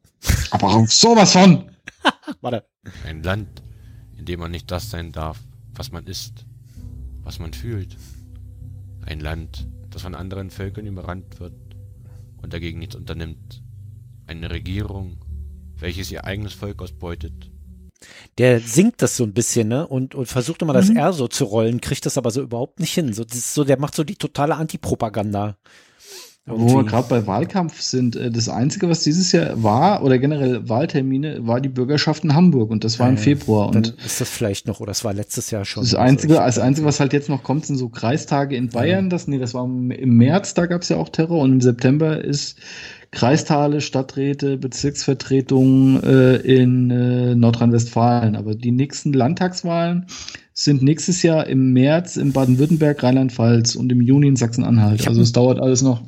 Aber 0.51 0.69
auf 0.69 0.93
sowas 0.93 1.33
von! 1.33 1.71
Warte. 2.41 2.65
Ein 3.07 3.23
Land, 3.23 3.63
in 4.21 4.27
dem 4.27 4.41
man 4.41 4.51
nicht 4.51 4.71
das 4.71 4.91
sein 4.91 5.13
darf, 5.13 5.41
was 5.75 5.93
man 5.93 6.07
ist, 6.07 6.45
was 7.23 7.39
man 7.39 7.55
fühlt. 7.55 7.97
Ein 9.07 9.19
Land, 9.19 9.67
das 9.89 10.03
von 10.03 10.15
anderen 10.15 10.51
Völkern 10.51 10.87
überrannt 10.87 11.41
wird 11.41 11.55
und 12.43 12.53
dagegen 12.53 12.79
nichts 12.79 12.95
unternimmt. 12.95 13.63
Eine 14.27 14.51
Regierung, 14.51 15.17
welches 15.79 16.11
ihr 16.11 16.25
eigenes 16.25 16.53
Volk 16.53 16.83
ausbeutet. 16.83 17.51
Der 18.37 18.61
singt 18.61 19.01
das 19.01 19.17
so 19.17 19.25
ein 19.25 19.33
bisschen, 19.33 19.69
ne? 19.69 19.87
Und, 19.87 20.15
und 20.15 20.27
versucht 20.27 20.61
immer 20.61 20.75
das 20.75 20.91
mhm. 20.91 20.97
R 20.99 21.13
so 21.15 21.27
zu 21.27 21.45
rollen, 21.45 21.81
kriegt 21.81 22.05
das 22.05 22.19
aber 22.19 22.31
so 22.31 22.43
überhaupt 22.43 22.79
nicht 22.79 22.93
hin. 22.93 23.15
So, 23.15 23.25
das 23.25 23.39
ist 23.39 23.55
so, 23.55 23.65
der 23.65 23.79
macht 23.79 23.95
so 23.95 24.05
die 24.05 24.17
totale 24.17 24.55
Antipropaganda. 24.57 25.57
Wo 26.55 26.77
wir 26.77 26.85
gerade 26.85 27.09
bei 27.09 27.27
Wahlkampf 27.27 27.81
sind, 27.81 28.17
äh, 28.17 28.31
das 28.31 28.49
Einzige, 28.49 28.89
was 28.89 29.03
dieses 29.03 29.33
Jahr 29.33 29.63
war, 29.63 30.03
oder 30.03 30.19
generell 30.19 30.69
Wahltermine, 30.69 31.47
war 31.47 31.61
die 31.61 31.69
Bürgerschaft 31.69 32.25
in 32.25 32.35
Hamburg 32.35 32.71
und 32.71 32.85
das 32.85 32.99
war 32.99 33.09
im 33.09 33.17
ja, 33.17 33.23
Februar. 33.23 33.69
Und 33.69 33.95
ist 34.05 34.21
das 34.21 34.29
vielleicht 34.29 34.67
noch, 34.67 34.81
oder 34.81 34.91
das 34.91 35.05
war 35.05 35.13
letztes 35.13 35.51
Jahr 35.51 35.65
schon. 35.65 35.83
Das 35.83 35.95
Einzige, 35.95 36.35
das 36.35 36.59
Einzige, 36.59 36.87
was 36.87 37.01
halt 37.01 37.13
jetzt 37.13 37.29
noch 37.29 37.43
kommt, 37.43 37.67
sind 37.67 37.77
so 37.77 37.89
Kreistage 37.89 38.57
in 38.57 38.69
Bayern. 38.69 39.07
Ja. 39.07 39.11
Das, 39.11 39.29
nee, 39.29 39.39
das 39.39 39.55
war 39.55 39.65
im 39.65 40.17
März, 40.17 40.55
da 40.55 40.67
gab 40.67 40.83
es 40.83 40.89
ja 40.89 40.97
auch 40.97 41.09
Terror 41.09 41.41
und 41.41 41.53
im 41.53 41.61
September 41.61 42.23
ist 42.23 42.59
Kreistale, 43.13 43.81
Stadträte, 43.81 44.57
Bezirksvertretungen 44.57 46.03
äh, 46.03 46.37
in 46.37 46.91
äh, 46.91 47.35
Nordrhein-Westfalen. 47.35 48.37
Aber 48.37 48.55
die 48.55 48.71
nächsten 48.71 49.13
Landtagswahlen 49.13 50.07
sind 50.53 50.83
nächstes 50.83 51.23
Jahr 51.23 51.47
im 51.47 51.73
März 51.73 52.17
in 52.17 52.33
Baden-Württemberg, 52.33 53.03
Rheinland-Pfalz 53.03 53.75
und 53.75 53.91
im 53.91 54.01
Juni 54.01 54.29
in 54.29 54.37
Sachsen-Anhalt. 54.37 55.09
Also 55.09 55.23
es 55.23 55.33
dauert 55.33 55.61
alles 55.61 55.83
noch. 55.83 56.03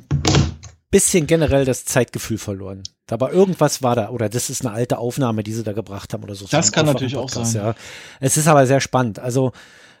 Bisschen 0.91 1.27
generell 1.27 1.65
das 1.65 1.85
Zeitgefühl 1.85 2.37
verloren. 2.37 2.83
Aber 3.09 3.33
irgendwas 3.33 3.83
war 3.83 3.95
da, 3.95 4.09
oder 4.09 4.29
das 4.29 4.49
ist 4.49 4.65
eine 4.65 4.73
alte 4.73 4.97
Aufnahme, 4.97 5.43
die 5.43 5.51
sie 5.51 5.63
da 5.63 5.73
gebracht 5.73 6.13
haben 6.13 6.23
oder 6.23 6.35
so. 6.35 6.45
Das 6.49 6.71
kann 6.71 6.85
natürlich 6.85 7.17
auch 7.17 7.29
sein. 7.29 7.51
Ja. 7.53 7.75
Es 8.19 8.37
ist 8.37 8.47
aber 8.47 8.65
sehr 8.65 8.79
spannend. 8.79 9.19
Also 9.19 9.51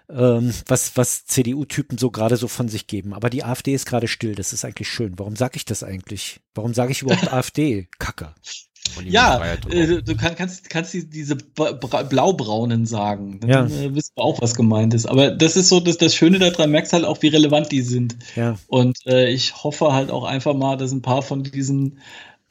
ähm, 0.09 0.53
was, 0.67 0.97
was 0.97 1.25
CDU-Typen 1.25 1.97
so 1.97 2.11
gerade 2.11 2.37
so 2.37 2.47
von 2.47 2.67
sich 2.67 2.87
geben. 2.87 3.13
Aber 3.13 3.29
die 3.29 3.43
AfD 3.43 3.73
ist 3.73 3.85
gerade 3.85 4.07
still. 4.07 4.35
Das 4.35 4.53
ist 4.53 4.65
eigentlich 4.65 4.89
schön. 4.89 5.17
Warum 5.17 5.35
sage 5.35 5.57
ich 5.57 5.65
das 5.65 5.83
eigentlich? 5.83 6.39
Warum 6.55 6.73
sage 6.73 6.91
ich 6.91 7.01
überhaupt 7.01 7.31
AfD? 7.33 7.87
Kacke. 7.99 8.33
Ja, 9.05 9.41
äh, 9.69 10.03
du 10.03 10.15
kann, 10.15 10.35
kannst, 10.35 10.69
kannst 10.69 10.93
diese 10.93 11.35
blaubraunen 11.35 12.85
sagen. 12.85 13.39
Dann 13.39 13.49
ja. 13.49 13.65
äh, 13.65 13.95
wissen 13.95 14.11
wir 14.15 14.23
auch, 14.23 14.41
was 14.41 14.55
gemeint 14.55 14.93
ist. 14.93 15.05
Aber 15.05 15.31
das 15.31 15.55
ist 15.55 15.69
so, 15.69 15.79
dass 15.79 15.97
das 15.97 16.13
Schöne 16.13 16.37
daran 16.37 16.69
merkst 16.69 16.93
halt 16.93 17.05
auch, 17.05 17.21
wie 17.21 17.29
relevant 17.29 17.71
die 17.71 17.81
sind. 17.81 18.17
Ja. 18.35 18.57
Und 18.67 18.99
äh, 19.05 19.29
ich 19.29 19.63
hoffe 19.63 19.93
halt 19.93 20.11
auch 20.11 20.25
einfach 20.25 20.53
mal, 20.53 20.75
dass 20.75 20.91
ein 20.91 21.01
paar 21.01 21.21
von 21.21 21.43
diesen 21.43 21.99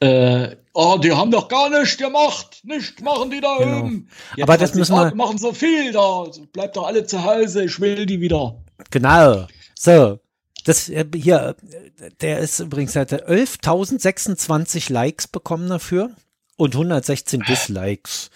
äh, 0.03 0.55
oh, 0.73 0.97
die 0.97 1.11
haben 1.11 1.31
doch 1.31 1.47
gar 1.47 1.69
nichts 1.69 1.97
gemacht. 1.97 2.61
Nicht 2.63 3.01
machen 3.01 3.31
die 3.31 3.41
da 3.41 3.57
genau. 3.57 3.79
oben. 3.79 4.09
Jetzt 4.35 4.43
Aber 4.43 4.57
das 4.57 4.73
müssen 4.73 4.95
wir. 4.95 5.15
machen 5.15 5.37
so 5.37 5.53
viel 5.53 5.91
da. 5.91 6.25
Bleibt 6.51 6.75
doch 6.75 6.87
alle 6.87 7.05
zu 7.05 7.23
Hause. 7.23 7.63
Ich 7.63 7.79
will 7.79 8.05
die 8.05 8.19
wieder. 8.19 8.61
Genau. 8.91 9.47
So. 9.77 10.19
Das 10.65 10.89
äh, 10.89 11.05
hier, 11.15 11.55
der 12.21 12.39
ist 12.39 12.59
übrigens, 12.59 12.95
hat 12.95 13.11
11.026 13.11 14.91
Likes 14.91 15.27
bekommen 15.27 15.67
dafür 15.69 16.11
und 16.57 16.75
116 16.75 17.41
Dislikes. 17.41 18.29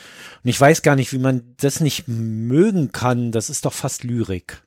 Und 0.43 0.50
ich 0.50 0.59
weiß 0.59 0.81
gar 0.81 0.95
nicht, 0.95 1.13
wie 1.13 1.19
man 1.19 1.55
das 1.57 1.79
nicht 1.79 2.07
mögen 2.07 2.91
kann. 2.91 3.31
Das 3.31 3.50
ist 3.50 3.65
doch 3.65 3.74
fast 3.74 4.03
Lyrik. 4.03 4.62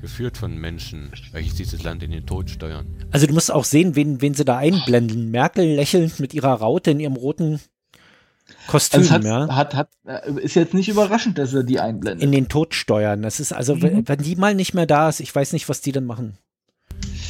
Geführt 0.00 0.36
von 0.36 0.56
Menschen, 0.56 1.12
welches 1.32 1.54
dieses 1.54 1.82
Land 1.82 2.02
in 2.02 2.10
den 2.10 2.26
Tod 2.26 2.50
steuern. 2.50 2.86
Also 3.10 3.26
du 3.26 3.34
musst 3.34 3.52
auch 3.52 3.64
sehen, 3.64 3.96
wen, 3.96 4.20
wen 4.20 4.34
sie 4.34 4.44
da 4.44 4.56
einblenden. 4.56 5.30
Merkel 5.30 5.74
lächelnd 5.74 6.20
mit 6.20 6.32
ihrer 6.32 6.54
Raute 6.54 6.92
in 6.92 7.00
ihrem 7.00 7.16
roten 7.16 7.60
Kostüm, 8.66 9.00
also 9.00 9.14
hat, 9.14 9.24
ja. 9.24 9.48
Hat, 9.54 9.74
hat, 9.74 9.90
äh, 10.06 10.40
ist 10.40 10.54
jetzt 10.54 10.74
nicht 10.74 10.88
überraschend, 10.88 11.38
dass 11.38 11.52
er 11.54 11.62
die 11.62 11.80
einblendet. 11.80 12.22
In 12.22 12.32
den 12.32 12.48
Tod 12.48 12.74
steuern. 12.74 13.22
Das 13.22 13.40
ist 13.40 13.52
also, 13.52 13.76
mhm. 13.76 14.06
wenn 14.06 14.18
die 14.18 14.36
mal 14.36 14.54
nicht 14.54 14.74
mehr 14.74 14.86
da 14.86 15.08
ist, 15.08 15.20
ich 15.20 15.34
weiß 15.34 15.52
nicht, 15.52 15.68
was 15.68 15.80
die 15.80 15.92
denn 15.92 16.04
machen. 16.04 16.36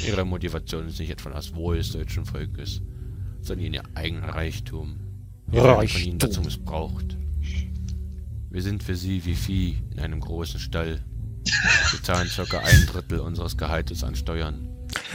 Ihre 0.07 0.25
Motivation 0.25 0.89
ist 0.89 0.99
nicht 0.99 1.11
etwa 1.11 1.31
das 1.31 1.55
Wohl 1.55 1.77
des 1.77 1.93
deutschen 1.93 2.25
Volkes, 2.25 2.81
sondern 3.41 3.73
ihr 3.73 3.83
eigener 3.95 4.29
Reichtum. 4.29 4.99
Ihr 5.53 5.63
Reichtum. 5.63 6.01
von 6.01 6.09
ihnen 6.09 6.19
dazu 6.19 6.41
missbraucht. 6.41 7.17
Wir 8.51 8.63
sind 8.63 8.83
für 8.83 8.97
sie 8.97 9.25
wie 9.25 9.35
Vieh 9.35 9.79
in 9.93 10.01
einem 10.01 10.21
großen 10.21 10.59
Stall. 10.59 11.01
Wir 11.45 12.03
zahlen 12.03 12.29
circa 12.29 12.59
ein 12.61 12.87
Drittel 12.87 13.21
unseres 13.21 13.57
Gehaltes 13.57 14.05
an 14.05 14.15
Steuern. 14.15 14.69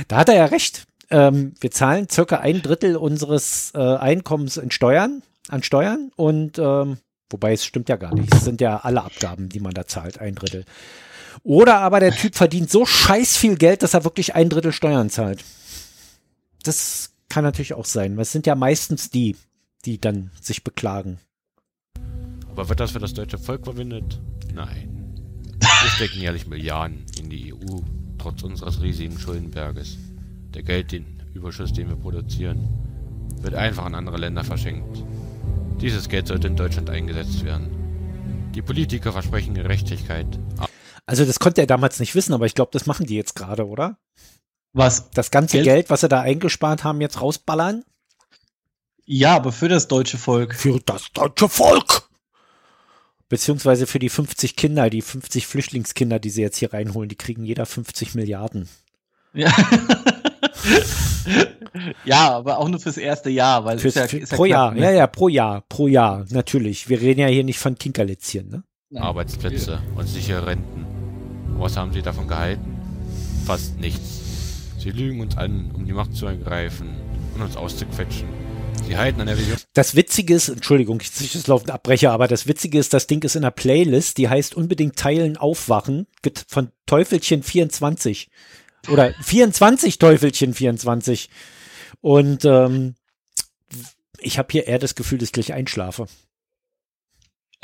Da 0.08 0.18
hat 0.18 0.30
er 0.30 0.36
ja 0.36 0.46
recht. 0.46 0.86
Ähm, 1.10 1.54
wir 1.60 1.72
zahlen 1.72 2.10
circa 2.10 2.38
ein 2.40 2.62
Drittel 2.62 2.96
unseres 2.96 3.72
äh, 3.76 3.80
Einkommens 3.80 4.58
in 4.58 4.72
Steuern, 4.72 5.22
an 5.50 5.64
Steuern 5.64 6.12
und 6.16 6.58
ähm, 6.58 6.98
wobei 7.30 7.54
es 7.54 7.64
stimmt 7.64 7.90
ja 7.90 7.96
gar 7.96 8.14
nicht. 8.14 8.34
Es 8.34 8.44
sind 8.44 8.62
ja 8.62 8.78
alle 8.78 9.04
Abgaben, 9.04 9.50
die 9.50 9.60
man 9.60 9.74
da 9.74 9.86
zahlt, 9.86 10.20
ein 10.20 10.36
Drittel. 10.36 10.66
Oder 11.44 11.80
aber 11.80 12.00
der 12.00 12.12
Typ 12.12 12.36
verdient 12.36 12.72
so 12.72 12.86
scheiß 12.86 13.38
viel 13.38 13.56
Geld, 13.56 13.84
dass 13.84 13.94
er 13.94 14.04
wirklich 14.04 14.34
ein 14.36 14.50
Drittel 14.50 14.72
Steuern 14.72 15.10
zahlt. 15.10 15.44
Das 16.64 17.12
kann 17.30 17.44
natürlich 17.44 17.74
auch 17.74 17.86
sein. 17.86 18.18
Es 18.18 18.32
sind 18.32 18.48
ja 18.48 18.56
meistens 18.56 19.12
die, 19.12 19.36
die 19.86 20.02
dann 20.02 20.32
sich 20.42 20.64
beklagen. 20.64 21.20
Aber 22.50 22.70
wird 22.70 22.80
das 22.80 22.92
für 22.92 23.00
das 23.00 23.14
deutsche 23.14 23.38
Volk 23.38 23.66
verwendet? 23.66 24.20
Nein. 24.54 24.95
Wir 25.96 26.08
stecken 26.08 26.24
jährlich 26.24 26.46
Milliarden 26.46 27.06
in 27.18 27.30
die 27.30 27.54
EU, 27.54 27.80
trotz 28.18 28.44
unseres 28.44 28.82
riesigen 28.82 29.18
Schuldenberges. 29.18 29.98
Der 30.54 30.62
Geldüberschuss, 30.62 31.72
den 31.72 31.88
wir 31.88 31.96
produzieren, 31.96 32.68
wird 33.40 33.56
einfach 33.56 33.86
an 33.86 33.96
andere 33.96 34.18
Länder 34.18 34.44
verschenkt. 34.44 35.06
Dieses 35.80 36.10
Geld 36.10 36.28
sollte 36.28 36.48
in 36.48 36.58
Deutschland 36.58 36.90
eingesetzt 36.90 37.46
werden. 37.46 38.52
Die 38.54 38.62
Politiker 38.62 39.14
versprechen 39.14 39.54
Gerechtigkeit. 39.54 40.28
Also 41.06 41.24
das 41.24 41.40
konnte 41.40 41.62
er 41.62 41.68
damals 41.68 41.98
nicht 42.02 42.14
wissen, 42.14 42.34
aber 42.34 42.46
ich 42.46 42.56
glaube, 42.56 42.72
das 42.74 42.88
machen 42.88 43.06
die 43.06 43.16
jetzt 43.16 43.38
gerade, 43.38 43.66
oder? 43.66 43.98
Was? 44.74 45.12
Das 45.12 45.32
ganze 45.32 45.56
Geld? 45.56 45.66
Geld, 45.66 45.90
was 45.90 46.02
sie 46.02 46.10
da 46.10 46.20
eingespart 46.20 46.84
haben, 46.84 47.00
jetzt 47.00 47.22
rausballern? 47.22 47.86
Ja, 49.06 49.38
aber 49.38 49.54
für 49.54 49.70
das 49.70 49.88
deutsche 49.88 50.18
Volk. 50.18 50.56
Für 50.56 50.78
das 50.82 51.14
deutsche 51.14 51.48
Volk! 51.48 52.05
Beziehungsweise 53.28 53.88
für 53.88 54.00
die 54.00 54.10
50 54.10 54.56
Kinder, 54.56 54.90
die 54.90 55.02
50 55.02 55.48
Flüchtlingskinder, 55.48 56.20
die 56.20 56.30
sie 56.30 56.42
jetzt 56.42 56.58
hier 56.58 56.74
reinholen, 56.74 57.10
die 57.10 57.16
kriegen 57.16 57.44
jeder 57.44 57.66
50 57.66 58.16
Milliarden. 58.16 58.70
Ja. 59.34 59.52
ja, 62.06 62.32
aber 62.32 62.60
auch 62.60 62.70
nur 62.70 62.80
fürs 62.80 62.98
erste 62.98 63.30
Jahr, 63.30 63.66
weil 63.66 63.80
fürs, 63.80 63.96
ist 63.96 64.14
ja, 64.14 64.20
ist 64.20 64.32
ja 64.32 64.38
pro 64.38 64.46
Jahr, 64.46 64.72
ne? 64.72 64.82
ja, 64.82 64.92
ja, 64.92 65.08
pro 65.08 65.28
Jahr, 65.28 65.62
pro 65.68 65.88
Jahr, 65.88 66.26
natürlich. 66.30 66.88
Wir 66.88 67.02
reden 67.02 67.22
ja 67.22 67.28
hier 67.28 67.44
nicht 67.44 67.60
von 67.60 67.78
Kinkerlitzchen, 67.78 68.50
ne? 68.50 68.64
Arbeitsplätze 68.96 69.82
und 69.96 70.08
sichere 70.08 70.46
Renten. 70.46 70.86
Was 71.58 71.76
haben 71.76 71.92
sie 71.92 72.02
davon 72.02 72.28
gehalten? 72.28 72.78
Fast 73.46 73.80
nichts. 73.80 74.22
Sie 74.78 74.92
lügen 74.92 75.20
uns 75.20 75.36
an, 75.38 75.72
um 75.74 75.86
die 75.86 75.94
Macht 75.94 76.16
zu 76.16 76.28
ergreifen 76.28 76.90
und 77.34 77.42
uns 77.42 77.58
auszuquetschen. 77.58 78.28
Sie 78.88 78.98
halten 78.98 79.20
an 79.20 79.28
der 79.28 79.38
Vision. 79.38 79.58
Das 79.74 79.96
Witzige 79.96 80.36
ist, 80.36 80.50
Entschuldigung, 80.50 81.00
ich 81.02 81.12
ziehe 81.12 81.30
das 81.32 81.48
laufend 81.48 81.72
Abbrecher, 81.72 82.12
aber 82.12 82.28
das 82.28 82.48
Witzige 82.48 82.78
ist, 82.78 82.94
das 82.94 83.08
Ding 83.08 83.24
ist 83.24 83.36
in 83.36 83.44
einer 83.44 83.52
Playlist, 83.52 84.18
die 84.18 84.30
heißt 84.30 84.56
unbedingt 84.56 84.96
Teilen 84.96 85.38
aufwachen, 85.38 86.08
von 86.48 86.72
Teufelchen 86.86 87.42
24. 87.42 88.30
Oder 88.90 89.14
24 89.22 89.98
Teufelchen 89.98 90.54
24. 90.54 91.30
Und 92.02 92.46
ähm, 92.46 92.96
ich 94.20 94.38
habe 94.38 94.52
hier 94.52 94.68
eher 94.68 94.80
das 94.80 94.96
Gefühl, 94.96 95.18
dass 95.18 95.30
ich 95.30 95.34
gleich 95.34 95.54
einschlafe. 95.54 96.06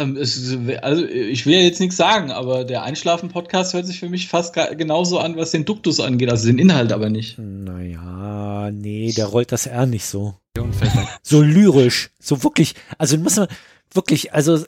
Ähm, 0.02 0.18
es, 0.18 0.58
also 0.82 1.06
ich 1.06 1.46
will 1.46 1.54
ja 1.54 1.62
jetzt 1.62 1.80
nichts 1.80 1.98
sagen, 1.98 2.32
aber 2.32 2.64
der 2.64 2.84
Einschlafen-Podcast 2.84 3.74
hört 3.74 3.86
sich 3.86 4.00
für 4.00 4.10
mich 4.10 4.28
fast 4.28 4.54
genauso 4.78 5.20
an, 5.20 5.38
was 5.38 5.52
den 5.52 5.66
Duktus 5.66 6.00
angeht, 6.00 6.30
also 6.30 6.48
den 6.48 6.60
Inhalt 6.60 6.92
aber 6.92 7.10
nicht. 7.10 7.38
Naja, 7.38 8.72
nee, 8.72 9.12
der 9.16 9.26
rollt 9.26 9.52
das 9.52 9.66
R 9.68 9.86
nicht 9.86 10.06
so. 10.06 10.36
So 11.24 11.42
lyrisch, 11.42 12.10
so 12.20 12.44
wirklich, 12.44 12.76
also 12.98 13.18
muss 13.18 13.38
man 13.38 13.48
wirklich, 13.94 14.34
also 14.34 14.64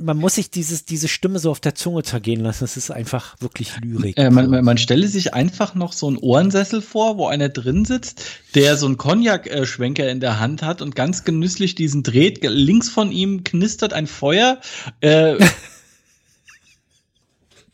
man 0.00 0.16
muss 0.16 0.34
sich 0.34 0.50
dieses, 0.50 0.84
diese 0.84 1.08
Stimme 1.08 1.38
so 1.38 1.50
auf 1.50 1.60
der 1.60 1.74
Zunge 1.74 2.02
zergehen 2.02 2.40
lassen. 2.40 2.64
Es 2.64 2.76
ist 2.76 2.90
einfach 2.90 3.36
wirklich 3.40 3.78
Lyrik. 3.80 4.18
Äh, 4.18 4.30
man, 4.30 4.50
man, 4.50 4.64
man, 4.64 4.78
stelle 4.78 5.06
sich 5.06 5.34
einfach 5.34 5.74
noch 5.74 5.92
so 5.92 6.08
einen 6.08 6.16
Ohrensessel 6.16 6.82
vor, 6.82 7.18
wo 7.18 7.26
einer 7.26 7.48
drin 7.48 7.84
sitzt, 7.84 8.24
der 8.54 8.76
so 8.76 8.86
einen 8.86 8.96
Cognac-Schwenker 8.96 10.08
in 10.10 10.20
der 10.20 10.40
Hand 10.40 10.62
hat 10.62 10.82
und 10.82 10.96
ganz 10.96 11.24
genüsslich 11.24 11.74
diesen 11.74 12.02
dreht. 12.02 12.42
Links 12.42 12.88
von 12.88 13.12
ihm 13.12 13.44
knistert 13.44 13.92
ein 13.92 14.06
Feuer. 14.06 14.60
Äh, 15.00 15.36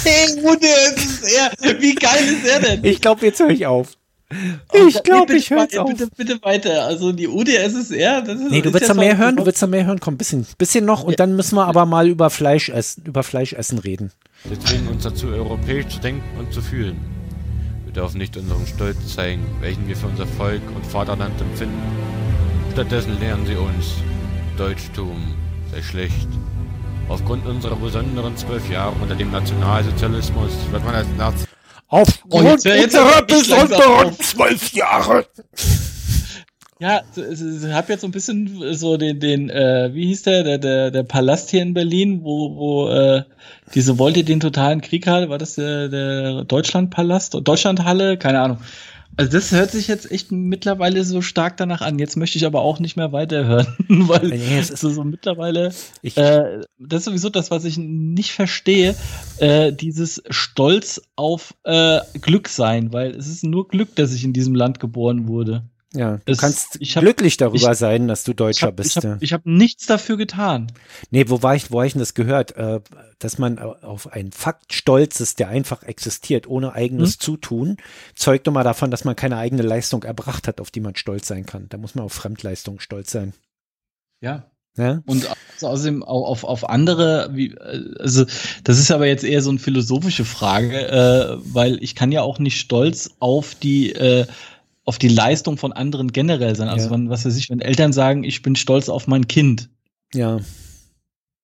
Hey, 0.04 0.26
gute 0.42 0.66
SSR. 0.66 1.80
Wie 1.80 1.94
geil 1.94 2.22
ist 2.24 2.46
er 2.46 2.60
denn? 2.60 2.84
Ich 2.84 3.00
glaube, 3.00 3.24
jetzt 3.24 3.40
höre 3.40 3.48
ich 3.48 3.64
auf. 3.64 3.96
Ich 4.86 5.02
glaube, 5.02 5.36
ich 5.36 5.50
höre 5.50 5.68
auf. 5.78 5.90
Bitte, 5.90 6.08
bitte 6.16 6.42
weiter. 6.42 6.84
Also 6.86 7.12
die 7.12 7.28
UdSSR, 7.28 8.22
das 8.22 8.40
ist. 8.40 8.50
Nee, 8.50 8.62
du 8.62 8.72
willst 8.72 8.88
ja 8.88 8.94
mehr 8.94 9.16
hören, 9.16 9.36
du 9.36 9.46
willst 9.46 9.60
ja 9.60 9.68
mehr 9.68 9.84
hören. 9.84 10.00
Komm, 10.00 10.16
bisschen, 10.16 10.46
bisschen 10.58 10.84
noch 10.84 11.04
und 11.04 11.12
ja. 11.12 11.16
dann 11.16 11.36
müssen 11.36 11.56
wir 11.56 11.66
aber 11.66 11.86
mal 11.86 12.08
über 12.08 12.30
Fleisch 12.30 12.68
essen, 12.68 13.04
über 13.04 13.22
Fleischessen 13.22 13.78
reden. 13.78 14.12
Wir 14.44 14.58
zwingen 14.58 14.88
uns 14.88 15.04
dazu, 15.04 15.28
europäisch 15.28 15.88
zu 15.88 16.00
denken 16.00 16.38
und 16.38 16.52
zu 16.52 16.62
fühlen. 16.62 16.96
Wir 17.84 17.92
dürfen 17.92 18.18
nicht 18.18 18.36
unseren 18.36 18.66
Stolz 18.66 19.14
zeigen, 19.14 19.46
welchen 19.60 19.86
wir 19.86 19.96
für 19.96 20.06
unser 20.06 20.26
Volk 20.26 20.62
und 20.74 20.84
Vaterland 20.86 21.40
empfinden. 21.40 21.80
Stattdessen 22.72 23.20
lernen 23.20 23.46
sie 23.46 23.54
uns, 23.54 23.94
Deutschtum 24.56 25.34
sei 25.70 25.82
schlecht, 25.82 26.28
Aufgrund 27.08 27.46
unserer 27.46 27.76
besonderen 27.76 28.36
zwölf 28.36 28.68
Jahre 28.70 28.94
unter 29.00 29.14
dem 29.14 29.30
Nationalsozialismus 29.30 30.50
wird 30.70 30.84
man 30.84 30.94
als 30.94 31.06
Nazi. 31.18 31.46
Aufgrund 31.94 32.44
oh, 32.44 32.68
jetzt, 32.68 32.96
unserer 32.96 33.22
besonderen 33.22 34.18
zwölf 34.18 34.72
Jahre. 34.72 35.26
Ja, 36.80 37.02
ich 37.14 37.72
habe 37.72 37.92
jetzt 37.92 38.00
so 38.00 38.08
ein 38.08 38.10
bisschen 38.10 38.74
so 38.74 38.96
den, 38.96 39.20
den 39.20 39.48
äh, 39.48 39.90
wie 39.92 40.06
hieß 40.06 40.22
der, 40.22 40.42
der, 40.42 40.58
der, 40.58 40.90
der 40.90 41.02
Palast 41.04 41.50
hier 41.50 41.62
in 41.62 41.72
Berlin, 41.72 42.24
wo, 42.24 42.56
wo 42.56 42.88
äh, 42.88 43.22
diese 43.76 43.96
wollte 43.96 44.24
den 44.24 44.40
totalen 44.40 44.80
Krieg 44.80 45.06
hatte, 45.06 45.28
war 45.28 45.38
das 45.38 45.54
der, 45.54 45.88
der 45.88 46.42
Deutschlandpalast, 46.42 47.34
Deutschlandhalle, 47.40 48.18
keine 48.18 48.40
Ahnung. 48.40 48.58
Also 49.16 49.30
das 49.30 49.52
hört 49.52 49.70
sich 49.70 49.86
jetzt 49.88 50.10
echt 50.10 50.32
mittlerweile 50.32 51.04
so 51.04 51.20
stark 51.20 51.56
danach 51.56 51.80
an. 51.82 51.98
Jetzt 51.98 52.16
möchte 52.16 52.38
ich 52.38 52.46
aber 52.46 52.62
auch 52.62 52.80
nicht 52.80 52.96
mehr 52.96 53.12
weiterhören, 53.12 53.66
weil 53.88 54.28
nee, 54.28 54.58
es 54.58 54.70
ist 54.70 54.80
so, 54.80 54.90
so 54.90 55.04
mittlerweile. 55.04 55.72
Ich, 56.02 56.16
äh, 56.16 56.60
das 56.78 57.00
ist 57.00 57.04
sowieso 57.04 57.30
das, 57.30 57.50
was 57.50 57.64
ich 57.64 57.78
nicht 57.78 58.32
verstehe. 58.32 58.94
Äh, 59.38 59.72
dieses 59.72 60.22
Stolz 60.30 61.02
auf 61.16 61.54
äh, 61.64 62.00
Glück 62.20 62.48
sein, 62.48 62.92
weil 62.92 63.12
es 63.12 63.28
ist 63.28 63.44
nur 63.44 63.68
Glück, 63.68 63.94
dass 63.94 64.12
ich 64.12 64.24
in 64.24 64.32
diesem 64.32 64.54
Land 64.54 64.80
geboren 64.80 65.28
wurde. 65.28 65.64
Ja, 65.94 66.18
du 66.24 66.32
es, 66.32 66.38
kannst 66.38 66.80
hab, 66.80 67.02
glücklich 67.02 67.36
darüber 67.36 67.70
ich, 67.70 67.78
sein, 67.78 68.08
dass 68.08 68.24
du 68.24 68.34
Deutscher 68.34 68.66
ich 68.66 68.70
hab, 68.70 68.76
bist. 68.76 68.96
Ich 69.20 69.32
habe 69.32 69.42
hab 69.42 69.46
nichts 69.46 69.86
dafür 69.86 70.16
getan. 70.16 70.72
Nee, 71.10 71.28
wo 71.28 71.42
war 71.42 71.54
ich, 71.54 71.70
wo 71.70 71.78
habe 71.78 71.86
ich 71.86 71.92
denn 71.92 72.00
das 72.00 72.14
gehört? 72.14 72.56
Äh, 72.56 72.80
dass 73.20 73.38
man 73.38 73.58
auf 73.58 74.12
einen 74.12 74.32
Fakt 74.32 74.72
stolz 74.72 75.20
ist, 75.20 75.38
der 75.38 75.48
einfach 75.48 75.84
existiert, 75.84 76.48
ohne 76.48 76.72
eigenes 76.72 77.14
hm? 77.14 77.20
Zutun, 77.20 77.76
zeugt 78.16 78.46
doch 78.46 78.52
mal 78.52 78.64
davon, 78.64 78.90
dass 78.90 79.04
man 79.04 79.14
keine 79.14 79.36
eigene 79.36 79.62
Leistung 79.62 80.02
erbracht 80.02 80.48
hat, 80.48 80.60
auf 80.60 80.72
die 80.72 80.80
man 80.80 80.96
stolz 80.96 81.28
sein 81.28 81.46
kann. 81.46 81.68
Da 81.68 81.78
muss 81.78 81.94
man 81.94 82.04
auf 82.04 82.12
Fremdleistung 82.12 82.80
stolz 82.80 83.12
sein. 83.12 83.32
Ja. 84.20 84.50
ja? 84.76 85.00
Und 85.06 85.28
außerdem 85.62 86.02
auch 86.02 86.28
auf, 86.28 86.42
auf 86.42 86.68
andere, 86.68 87.30
wie, 87.32 87.56
also 87.56 88.24
das 88.64 88.78
ist 88.78 88.90
aber 88.90 89.06
jetzt 89.06 89.24
eher 89.24 89.42
so 89.42 89.50
eine 89.50 89.60
philosophische 89.60 90.24
Frage, 90.24 90.88
äh, 90.88 91.36
weil 91.44 91.82
ich 91.82 91.94
kann 91.94 92.10
ja 92.10 92.22
auch 92.22 92.40
nicht 92.40 92.58
stolz 92.58 93.10
auf 93.20 93.54
die 93.54 93.92
äh, 93.92 94.26
auf 94.84 94.98
die 94.98 95.08
Leistung 95.08 95.56
von 95.56 95.72
anderen 95.72 96.12
generell 96.12 96.54
sein. 96.56 96.68
Also, 96.68 96.86
ja. 96.86 96.90
wenn, 96.92 97.10
was 97.10 97.24
weiß 97.24 97.36
ich, 97.36 97.50
wenn 97.50 97.60
Eltern 97.60 97.92
sagen, 97.92 98.24
ich 98.24 98.42
bin 98.42 98.56
stolz 98.56 98.88
auf 98.88 99.06
mein 99.06 99.26
Kind. 99.28 99.70
Ja. 100.12 100.40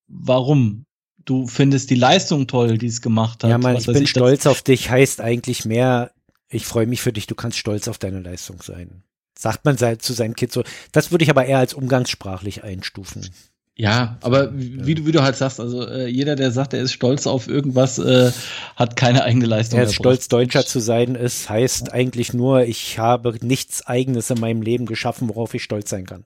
Warum? 0.08 0.84
Du 1.24 1.46
findest 1.46 1.90
die 1.90 1.96
Leistung 1.96 2.46
toll, 2.46 2.78
die 2.78 2.86
es 2.86 3.02
gemacht 3.02 3.44
hat. 3.44 3.50
Ja, 3.50 3.58
man, 3.58 3.76
ich 3.76 3.86
bin 3.86 4.02
ich, 4.02 4.10
stolz 4.10 4.46
auf 4.46 4.62
dich 4.62 4.90
heißt 4.90 5.20
eigentlich 5.20 5.64
mehr, 5.64 6.12
ich 6.48 6.66
freue 6.66 6.86
mich 6.86 7.00
für 7.00 7.12
dich, 7.12 7.26
du 7.26 7.34
kannst 7.34 7.58
stolz 7.58 7.88
auf 7.88 7.98
deine 7.98 8.20
Leistung 8.20 8.60
sein. 8.62 9.02
Sagt 9.38 9.64
man 9.64 9.78
zu 9.78 10.12
seinem 10.12 10.34
Kind 10.34 10.52
so. 10.52 10.64
Das 10.92 11.10
würde 11.10 11.24
ich 11.24 11.30
aber 11.30 11.46
eher 11.46 11.58
als 11.58 11.72
umgangssprachlich 11.72 12.62
einstufen. 12.62 13.30
Ja, 13.80 14.18
aber 14.20 14.50
wie, 14.52 14.94
du, 14.94 15.06
wie 15.06 15.12
du 15.12 15.22
halt 15.22 15.36
sagst, 15.36 15.58
also 15.58 15.88
äh, 15.88 16.06
jeder, 16.06 16.36
der 16.36 16.50
sagt, 16.50 16.74
er 16.74 16.82
ist 16.82 16.92
stolz 16.92 17.26
auf 17.26 17.48
irgendwas, 17.48 17.98
äh, 17.98 18.30
hat 18.76 18.94
keine 18.94 19.24
eigene 19.24 19.46
Leistung. 19.46 19.80
Ja, 19.80 19.88
stolz 19.88 20.28
Deutscher 20.28 20.66
zu 20.66 20.80
sein 20.80 21.14
ist, 21.14 21.48
heißt 21.48 21.90
eigentlich 21.90 22.34
nur, 22.34 22.64
ich 22.64 22.98
habe 22.98 23.34
nichts 23.40 23.86
Eigenes 23.86 24.28
in 24.28 24.38
meinem 24.38 24.60
Leben 24.60 24.84
geschaffen, 24.84 25.30
worauf 25.30 25.54
ich 25.54 25.62
stolz 25.62 25.88
sein 25.88 26.04
kann. 26.04 26.24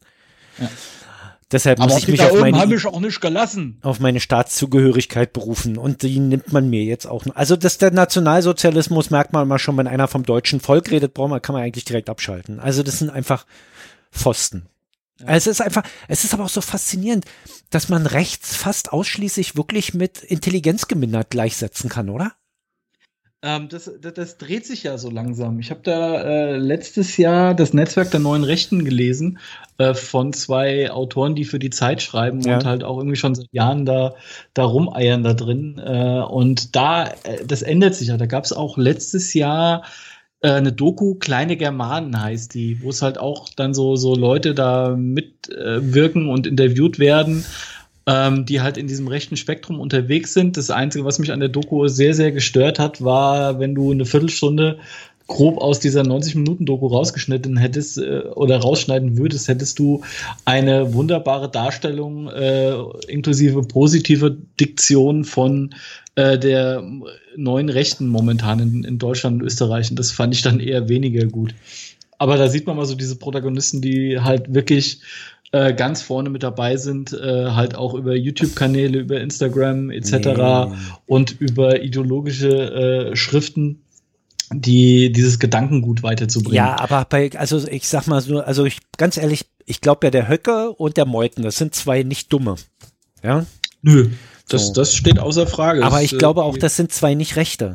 Ja. 0.58 0.68
Deshalb 1.52 1.78
aber 1.78 1.92
muss 1.92 2.02
ich 2.02 2.08
mich 2.08 2.22
auf 2.22 2.40
meine, 2.40 2.74
ich 2.74 2.86
auch 2.86 2.98
nicht 2.98 3.20
gelassen. 3.20 3.78
auf 3.82 4.00
meine 4.00 4.18
Staatszugehörigkeit 4.18 5.32
berufen 5.32 5.78
und 5.78 6.02
die 6.02 6.18
nimmt 6.18 6.52
man 6.52 6.68
mir 6.68 6.82
jetzt 6.82 7.06
auch. 7.06 7.24
Also 7.36 7.54
das 7.54 7.78
der 7.78 7.92
Nationalsozialismus 7.92 9.10
merkt 9.10 9.32
man 9.32 9.46
mal 9.46 9.60
schon, 9.60 9.76
wenn 9.76 9.86
einer 9.86 10.08
vom 10.08 10.24
deutschen 10.24 10.58
Volk 10.58 10.90
redet, 10.90 11.14
braucht 11.14 11.30
man, 11.30 11.40
kann 11.40 11.52
man 11.52 11.62
eigentlich 11.62 11.84
direkt 11.84 12.10
abschalten. 12.10 12.58
Also 12.58 12.82
das 12.82 12.98
sind 12.98 13.10
einfach 13.10 13.46
Pfosten. 14.10 14.66
Ja. 15.20 15.26
Es 15.28 15.46
ist 15.46 15.60
einfach, 15.60 15.84
es 16.08 16.24
ist 16.24 16.34
aber 16.34 16.44
auch 16.44 16.48
so 16.48 16.60
faszinierend, 16.60 17.24
dass 17.70 17.88
man 17.88 18.06
rechts 18.06 18.56
fast 18.56 18.92
ausschließlich 18.92 19.56
wirklich 19.56 19.94
mit 19.94 20.22
Intelligenz 20.22 20.88
gemindert 20.88 21.30
gleichsetzen 21.30 21.88
kann, 21.88 22.08
oder? 22.08 22.32
Ähm, 23.44 23.68
das, 23.68 23.90
das, 24.00 24.14
das, 24.14 24.38
dreht 24.38 24.64
sich 24.64 24.84
ja 24.84 24.96
so 24.96 25.10
langsam. 25.10 25.60
Ich 25.60 25.70
habe 25.70 25.82
da 25.82 26.22
äh, 26.22 26.56
letztes 26.56 27.18
Jahr 27.18 27.54
das 27.54 27.74
Netzwerk 27.74 28.10
der 28.10 28.20
neuen 28.20 28.42
Rechten 28.42 28.86
gelesen 28.86 29.38
äh, 29.76 29.92
von 29.92 30.32
zwei 30.32 30.90
Autoren, 30.90 31.34
die 31.34 31.44
für 31.44 31.58
die 31.58 31.68
Zeit 31.68 32.00
schreiben 32.00 32.40
ja. 32.40 32.54
und 32.54 32.64
halt 32.64 32.84
auch 32.84 32.96
irgendwie 32.96 33.16
schon 33.16 33.34
seit 33.34 33.48
Jahren 33.52 33.84
da, 33.84 34.14
da 34.54 34.64
rumeiern 34.64 35.22
da 35.22 35.34
drin. 35.34 35.78
Äh, 35.78 36.22
und 36.22 36.74
da, 36.74 37.08
äh, 37.08 37.44
das 37.46 37.60
ändert 37.60 37.94
sich 37.94 38.08
ja. 38.08 38.16
Da 38.16 38.24
gab 38.24 38.44
es 38.44 38.54
auch 38.54 38.78
letztes 38.78 39.34
Jahr 39.34 39.84
äh, 40.44 40.50
eine 40.50 40.72
Doku, 40.72 41.14
Kleine 41.14 41.56
Germanen 41.56 42.20
heißt 42.20 42.52
die, 42.54 42.82
wo 42.82 42.90
es 42.90 43.00
halt 43.00 43.18
auch 43.18 43.48
dann 43.56 43.72
so, 43.72 43.96
so 43.96 44.14
Leute 44.14 44.54
da 44.54 44.94
mitwirken 44.94 46.26
äh, 46.26 46.30
und 46.30 46.46
interviewt 46.46 46.98
werden, 46.98 47.44
ähm, 48.06 48.44
die 48.44 48.60
halt 48.60 48.76
in 48.76 48.86
diesem 48.86 49.08
rechten 49.08 49.38
Spektrum 49.38 49.80
unterwegs 49.80 50.34
sind. 50.34 50.58
Das 50.58 50.70
Einzige, 50.70 51.06
was 51.06 51.18
mich 51.18 51.32
an 51.32 51.40
der 51.40 51.48
Doku 51.48 51.88
sehr, 51.88 52.12
sehr 52.12 52.30
gestört 52.30 52.78
hat, 52.78 53.02
war, 53.02 53.58
wenn 53.58 53.74
du 53.74 53.90
eine 53.90 54.04
Viertelstunde 54.04 54.78
grob 55.26 55.56
aus 55.56 55.80
dieser 55.80 56.02
90-Minuten-Doku 56.02 56.88
rausgeschnitten 56.88 57.56
hättest 57.56 57.96
äh, 57.96 58.24
oder 58.34 58.58
rausschneiden 58.58 59.16
würdest, 59.16 59.48
hättest 59.48 59.78
du 59.78 60.02
eine 60.44 60.92
wunderbare 60.92 61.50
Darstellung 61.50 62.28
äh, 62.28 62.74
inklusive 63.08 63.62
positive 63.62 64.36
Diktion 64.60 65.24
von 65.24 65.74
äh, 66.16 66.38
der 66.38 66.82
neuen 67.36 67.68
Rechten 67.68 68.08
momentan 68.08 68.60
in, 68.60 68.84
in 68.84 68.98
Deutschland 68.98 69.40
und 69.40 69.46
Österreich. 69.46 69.90
Und 69.90 69.98
das 69.98 70.10
fand 70.10 70.34
ich 70.34 70.42
dann 70.42 70.60
eher 70.60 70.88
weniger 70.88 71.26
gut. 71.26 71.54
Aber 72.18 72.36
da 72.36 72.48
sieht 72.48 72.66
man 72.66 72.76
mal 72.76 72.86
so 72.86 72.94
diese 72.94 73.16
Protagonisten, 73.16 73.80
die 73.80 74.20
halt 74.20 74.54
wirklich 74.54 75.00
äh, 75.52 75.74
ganz 75.74 76.02
vorne 76.02 76.30
mit 76.30 76.42
dabei 76.42 76.76
sind, 76.76 77.12
äh, 77.12 77.50
halt 77.50 77.74
auch 77.74 77.94
über 77.94 78.14
YouTube-Kanäle, 78.14 78.98
über 78.98 79.20
Instagram 79.20 79.90
etc. 79.90 80.12
Nee. 80.12 80.66
und 81.06 81.40
über 81.40 81.82
ideologische 81.82 83.10
äh, 83.12 83.16
Schriften 83.16 83.80
die 84.52 85.10
dieses 85.10 85.38
Gedankengut 85.38 86.02
weiterzubringen. 86.02 86.56
Ja, 86.56 86.78
aber 86.78 87.06
bei, 87.06 87.30
also 87.36 87.66
ich 87.66 87.88
sag 87.88 88.06
mal 88.06 88.20
so, 88.20 88.40
also 88.40 88.64
ich 88.66 88.78
ganz 88.98 89.16
ehrlich, 89.16 89.46
ich 89.64 89.80
glaube 89.80 90.06
ja, 90.06 90.10
der 90.10 90.28
Höcke 90.28 90.70
und 90.72 90.96
der 90.96 91.06
Meuthen, 91.06 91.42
das 91.42 91.56
sind 91.56 91.74
zwei 91.74 92.02
nicht 92.02 92.32
dumme. 92.32 92.56
Ja? 93.22 93.46
Nö, 93.82 94.10
das, 94.48 94.68
so. 94.68 94.72
das 94.72 94.94
steht 94.94 95.18
außer 95.18 95.46
Frage. 95.46 95.84
Aber 95.84 96.02
ich 96.02 96.10
das, 96.10 96.18
glaube 96.18 96.42
auch, 96.42 96.56
das 96.56 96.76
sind 96.76 96.92
zwei 96.92 97.14
nicht 97.14 97.36
Rechte. 97.36 97.74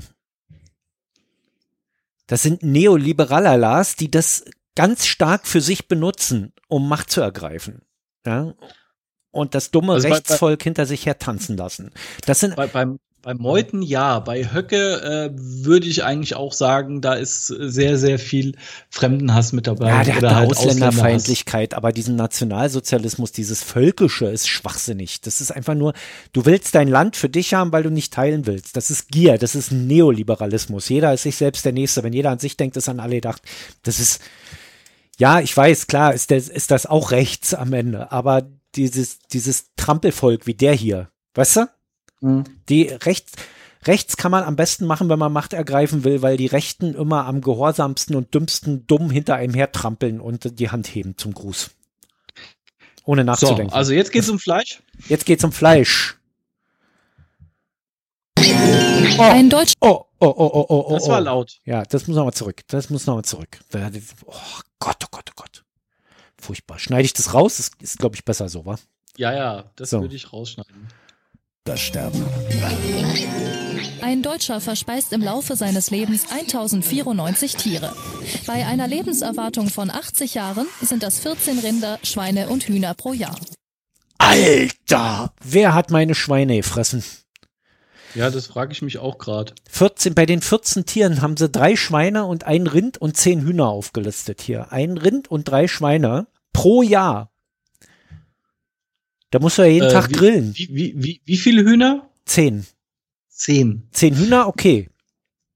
Das 2.28 2.44
sind 2.44 2.62
Neoliberalerlas, 2.62 3.96
die 3.96 4.12
das 4.12 4.46
ganz 4.76 5.08
stark 5.08 5.48
für 5.48 5.62
sich 5.62 5.88
benutzen, 5.88 6.54
um 6.68 6.88
Macht 6.88 7.10
zu 7.10 7.22
ergreifen. 7.22 7.82
Ja? 8.26 8.54
Und 9.32 9.56
das 9.56 9.72
dumme 9.72 9.94
also 9.94 10.08
Rechtsvolk 10.08 10.60
bei, 10.60 10.64
hinter 10.64 10.86
sich 10.86 11.06
her 11.06 11.18
tanzen 11.18 11.58
lassen. 11.58 11.92
Das 12.26 12.40
sind 12.40 12.56
bei, 12.56 12.68
beim, 12.68 13.00
bei 13.22 13.34
Meuthen 13.34 13.82
ja, 13.82 14.20
bei 14.20 14.54
Höcke 14.54 15.02
äh, 15.02 15.30
würde 15.34 15.88
ich 15.88 16.04
eigentlich 16.04 16.36
auch 16.36 16.54
sagen, 16.54 17.02
da 17.02 17.16
ist 17.16 17.48
sehr, 17.48 17.98
sehr 17.98 18.18
viel 18.18 18.56
Fremdenhass 18.90 19.52
mit 19.52 19.68
dabei. 19.68 19.90
Ja, 19.90 20.04
der 20.04 20.18
oder 20.18 20.30
hat 20.30 20.36
halt 20.38 20.50
Ausländerfeindlichkeit, 20.52 21.74
aber 21.74 21.92
diesen 21.92 22.16
Nationalsozialismus, 22.16 23.32
dieses 23.32 23.62
Völkische 23.62 24.28
ist 24.28 24.48
schwachsinnig. 24.48 25.20
Das 25.22 25.42
ist 25.42 25.52
einfach 25.52 25.76
nur, 25.76 25.94
du 26.32 26.46
willst 26.46 26.76
dein 26.76 26.88
Land 26.88 27.18
für 27.18 27.30
dich 27.30 27.54
haben, 27.54 27.74
weil 27.74 27.84
du 27.84 27.90
nicht 27.90 28.14
teilen 28.14 28.46
willst. 28.46 28.78
Das 28.78 28.90
ist 28.90 29.10
Gier, 29.10 29.38
das 29.38 29.54
ist 29.54 29.72
Neoliberalismus. 29.72 30.88
Jeder 30.88 31.14
ist 31.14 31.24
sich 31.24 31.36
selbst 31.36 31.66
der 31.66 31.74
Nächste. 31.74 32.04
Wenn 32.04 32.14
jeder 32.14 32.32
an 32.32 32.40
sich 32.40 32.56
denkt, 32.56 32.78
ist 32.78 32.88
an 32.88 33.02
alle 33.02 33.16
gedacht. 33.16 33.42
Das 33.84 34.00
ist, 34.00 34.22
ja, 35.18 35.42
ich 35.42 35.56
weiß, 35.56 35.88
klar, 35.88 36.14
ist, 36.14 36.32
das, 36.32 36.48
ist 36.48 36.72
das 36.72 36.86
auch 36.86 37.12
rechts 37.12 37.54
am 37.54 37.74
Ende, 37.74 38.12
aber 38.14 38.50
dieses, 38.76 39.20
dieses 39.34 39.66
Trampelvolk 39.76 40.48
wie 40.48 40.54
der 40.54 40.74
hier, 40.74 41.10
weißt 41.34 41.58
du? 41.58 41.70
Mhm. 42.22 42.44
Die 42.68 42.84
rechts, 42.84 43.34
rechts 43.86 44.18
kann 44.18 44.32
man 44.32 44.44
am 44.44 44.56
besten 44.56 44.86
machen, 44.86 45.10
wenn 45.10 45.20
man 45.20 45.32
Macht 45.32 45.54
ergreifen 45.54 46.04
will, 46.04 46.22
weil 46.22 46.38
die 46.38 46.48
Rechten 46.48 46.94
immer 46.94 47.26
am 47.26 47.42
gehorsamsten 47.42 48.16
und 48.16 48.34
dümmsten 48.34 48.86
dumm 48.88 49.10
hinter 49.10 49.36
einem 49.36 49.54
hertrampeln 49.54 50.20
und 50.20 50.60
die 50.60 50.70
Hand 50.70 50.88
heben 50.88 51.18
zum 51.18 51.34
Gruß. 51.34 51.72
Ohne 53.06 53.24
nachzudenken. 53.24 53.70
So, 53.70 53.76
also 53.76 53.94
jetzt 53.94 54.12
geht's 54.12 54.30
um 54.30 54.40
Fleisch? 54.40 54.84
Jetzt 55.08 55.26
geht's 55.26 55.44
um 55.44 55.52
Fleisch. 55.52 56.18
Oh, 58.38 59.22
Ein 59.22 59.50
Deutsch. 59.50 59.74
Oh, 59.82 60.06
oh, 60.20 60.28
oh, 60.28 60.34
oh, 60.38 60.66
oh, 60.70 60.86
oh. 60.88 60.94
Das 60.94 61.08
war 61.08 61.22
laut. 61.22 61.60
Ja, 61.66 61.84
das 61.84 62.08
muss 62.08 62.16
nochmal 62.16 62.34
zurück. 62.34 62.62
Das 62.68 62.90
muss 62.90 63.06
nochmal 63.06 63.26
zurück. 63.26 63.60
Oh 63.74 64.34
Gott, 64.80 64.98
oh 65.04 65.08
Gott, 65.12 65.30
oh 65.30 65.34
Gott. 65.36 65.64
Furchtbar. 66.38 66.80
Schneide 66.80 67.04
ich 67.04 67.14
das 67.14 67.34
raus? 67.34 67.58
Das 67.58 67.72
ist, 67.82 67.98
glaube 67.98 68.16
ich, 68.16 68.24
besser 68.24 68.48
so, 68.50 68.66
wa? 68.66 68.78
Ja, 69.18 69.34
ja, 69.34 69.72
das 69.76 69.90
so. 69.90 70.02
würde 70.02 70.16
ich 70.16 70.32
rausschneiden 70.32 70.88
das 71.66 71.80
Sterben. 71.80 72.24
Ein 74.02 74.24
Deutscher 74.24 74.60
verspeist 74.62 75.14
im 75.14 75.22
Laufe 75.22 75.56
seines 75.56 75.92
Lebens 75.92 76.26
1094 76.32 77.56
Tiere. 77.56 77.94
Bei 78.48 78.66
einer 78.66 78.88
Lebenserwartung 78.88 79.70
von 79.70 79.90
80 79.92 80.34
Jahren 80.34 80.68
sind 80.82 81.04
das 81.04 81.20
14 81.20 81.60
Rinder, 81.60 82.00
Schweine 82.04 82.50
und 82.50 82.64
Hühner 82.64 82.94
pro 82.94 83.14
Jahr. 83.14 83.38
Alter, 84.18 85.34
wer 85.44 85.74
hat 85.74 85.92
meine 85.92 86.16
Schweine 86.16 86.58
gefressen? 86.58 87.04
Ja, 88.16 88.32
das 88.32 88.48
frage 88.48 88.72
ich 88.72 88.82
mich 88.82 88.98
auch 88.98 89.18
gerade. 89.18 89.54
14, 89.70 90.16
bei 90.16 90.26
den 90.26 90.42
14 90.42 90.86
Tieren 90.86 91.22
haben 91.22 91.38
sie 91.38 91.50
drei 91.50 91.76
Schweine 91.76 92.26
und 92.26 92.46
ein 92.46 92.66
Rind 92.66 92.98
und 92.98 93.16
zehn 93.16 93.42
Hühner 93.42 93.68
aufgelistet 93.68 94.42
hier. 94.42 94.72
Ein 94.72 94.98
Rind 94.98 95.30
und 95.30 95.48
drei 95.48 95.68
Schweine 95.68 96.28
pro 96.52 96.82
Jahr. 96.82 97.29
Da 99.32 99.40
musst 99.40 99.58
du 99.58 99.62
ja 99.62 99.68
jeden 99.68 99.88
äh, 99.88 99.92
Tag 99.92 100.10
wie, 100.10 100.14
grillen. 100.14 100.54
Wie, 100.56 100.70
wie, 100.72 100.94
wie, 100.96 101.22
wie 101.26 101.38
viele 101.38 101.64
Hühner? 101.64 102.10
Zehn. 102.26 102.66
Zehn. 103.30 103.88
Zehn 103.92 104.16
Hühner, 104.16 104.48
okay. 104.48 104.90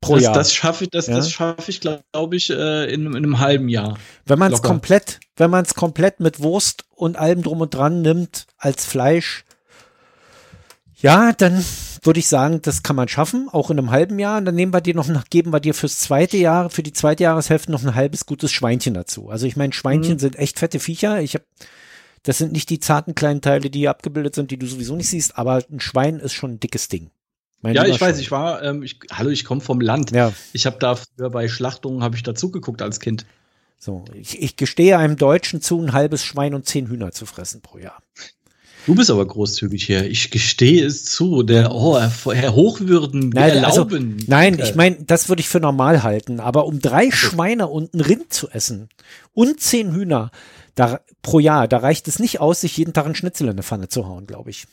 Pro 0.02 0.16
das, 0.16 0.24
Jahr. 0.24 0.34
Das 0.34 0.54
schaffe 0.54 0.84
ich, 0.84 0.90
das, 0.90 1.08
ja? 1.08 1.16
das 1.16 1.32
schaffe 1.32 1.70
ich, 1.70 1.82
glaube 1.82 2.36
ich, 2.36 2.50
äh, 2.50 2.94
in, 2.94 3.08
in, 3.08 3.16
einem 3.16 3.40
halben 3.40 3.70
Jahr. 3.70 3.98
Wenn 4.26 4.40
man 4.40 4.52
es 4.52 4.62
komplett, 4.62 5.20
wenn 5.38 5.50
man 5.50 5.66
es 5.66 5.76
komplett 5.76 6.20
mit 6.20 6.42
Wurst 6.42 6.86
und 6.90 7.18
allem 7.18 7.42
drum 7.42 7.62
und 7.62 7.74
dran 7.74 8.02
nimmt 8.02 8.48
als 8.58 8.86
Fleisch, 8.86 9.46
ja, 10.96 11.34
dann 11.34 11.64
würde 12.04 12.20
ich 12.20 12.28
sagen, 12.28 12.62
das 12.62 12.84
kann 12.84 12.96
man 12.96 13.08
schaffen, 13.08 13.50
auch 13.52 13.70
in 13.70 13.78
einem 13.78 13.92
halben 13.92 14.20
Jahr. 14.20 14.38
Und 14.38 14.46
dann 14.46 14.56
nehmen 14.56 14.74
wir 14.74 14.82
dir 14.82 14.96
noch, 14.96 15.10
geben 15.30 15.52
wir 15.52 15.60
dir 15.60 15.74
fürs 15.74 16.00
zweite 16.00 16.38
Jahr, 16.38 16.70
für 16.70 16.84
die 16.84 16.94
zweite 16.94 17.24
Jahreshälfte 17.24 17.72
noch 17.72 17.84
ein 17.84 17.96
halbes 17.96 18.26
gutes 18.26 18.52
Schweinchen 18.52 18.94
dazu. 18.94 19.30
Also 19.30 19.46
ich 19.46 19.56
meine, 19.56 19.74
Schweinchen 19.74 20.14
mhm. 20.14 20.20
sind 20.20 20.38
echt 20.38 20.60
fette 20.60 20.80
Viecher. 20.80 21.22
Ich 21.22 21.34
habe 21.34 21.46
das 22.24 22.38
sind 22.38 22.52
nicht 22.54 22.70
die 22.70 22.80
zarten 22.80 23.16
kleinen 23.16 23.42
Teile, 23.42 23.70
die 23.70 23.80
hier 23.80 23.90
abgebildet 23.90 24.36
sind, 24.36 24.52
die 24.52 24.58
du 24.58 24.66
sowieso 24.66 24.96
nicht 24.96 25.10
siehst, 25.10 25.38
aber 25.38 25.64
ein 25.72 25.80
Schwein 25.80 26.20
ist 26.20 26.34
schon 26.34 26.54
ein 26.54 26.60
dickes 26.60 26.88
Ding. 26.88 27.12
Mein 27.62 27.76
ja, 27.76 27.86
ich 27.86 28.00
weiß, 28.00 28.20
ich 28.20 28.30
war, 28.32 28.62
ähm, 28.62 28.84
ich, 28.84 29.00
hallo, 29.12 29.30
ich 29.30 29.46
komme 29.46 29.62
vom 29.62 29.80
Land. 29.80 30.12
Ja. 30.12 30.34
Ich 30.52 30.66
habe 30.66 30.78
da 30.80 30.96
früher 30.96 31.30
bei 31.30 31.48
Schlachtungen 31.48 32.04
habe 32.04 32.16
ich 32.16 32.24
dazu 32.24 32.52
geguckt 32.52 32.82
als 32.82 33.00
Kind. 33.00 33.26
So, 33.78 34.04
ich, 34.14 34.42
ich 34.42 34.56
gestehe 34.56 34.98
einem 34.98 35.18
Deutschen 35.18 35.62
zu, 35.62 35.82
ein 35.82 35.94
halbes 35.94 36.24
Schwein 36.24 36.54
und 36.56 36.66
zehn 36.66 36.88
Hühner 36.88 37.12
zu 37.12 37.26
fressen 37.26 37.62
pro 37.62 37.78
Jahr. 37.78 38.02
Du 38.86 38.96
bist 38.96 39.10
aber 39.10 39.26
großzügig 39.26 39.86
hier. 39.86 40.06
Ich 40.10 40.30
gestehe 40.30 40.86
es 40.86 41.06
zu. 41.06 41.44
Der 41.44 41.74
oh, 41.74 41.98
Herr 41.98 42.54
Hochwürden, 42.54 43.30
nein, 43.30 43.64
also, 43.64 43.88
nein, 44.28 44.60
ich 44.62 44.76
meine, 44.76 44.98
das 45.06 45.30
würde 45.30 45.40
ich 45.40 45.48
für 45.48 45.62
normal 45.62 46.04
halten. 46.04 46.42
Aber 46.42 46.66
um 46.66 46.80
drei 46.80 47.10
Schweine 47.12 47.68
und 47.68 47.94
ein 47.94 48.02
Rind 48.02 48.34
zu 48.34 48.50
essen 48.50 48.90
und 49.34 49.62
zehn 49.62 49.94
Hühner, 49.94 50.32
da, 50.76 51.02
pro 51.22 51.40
Jahr. 51.40 51.68
Da 51.68 51.78
reicht 51.78 52.08
es 52.08 52.20
nicht 52.20 52.40
aus, 52.40 52.62
sich 52.62 52.78
jeden 52.78 52.94
Tag 52.94 53.06
einen 53.06 53.16
Schnitzel 53.16 53.46
in 53.46 53.52
eine 53.52 53.64
Pfanne 53.64 53.88
zu 53.88 54.08
hauen, 54.08 54.28
glaube 54.28 54.50
ich. 54.50 54.68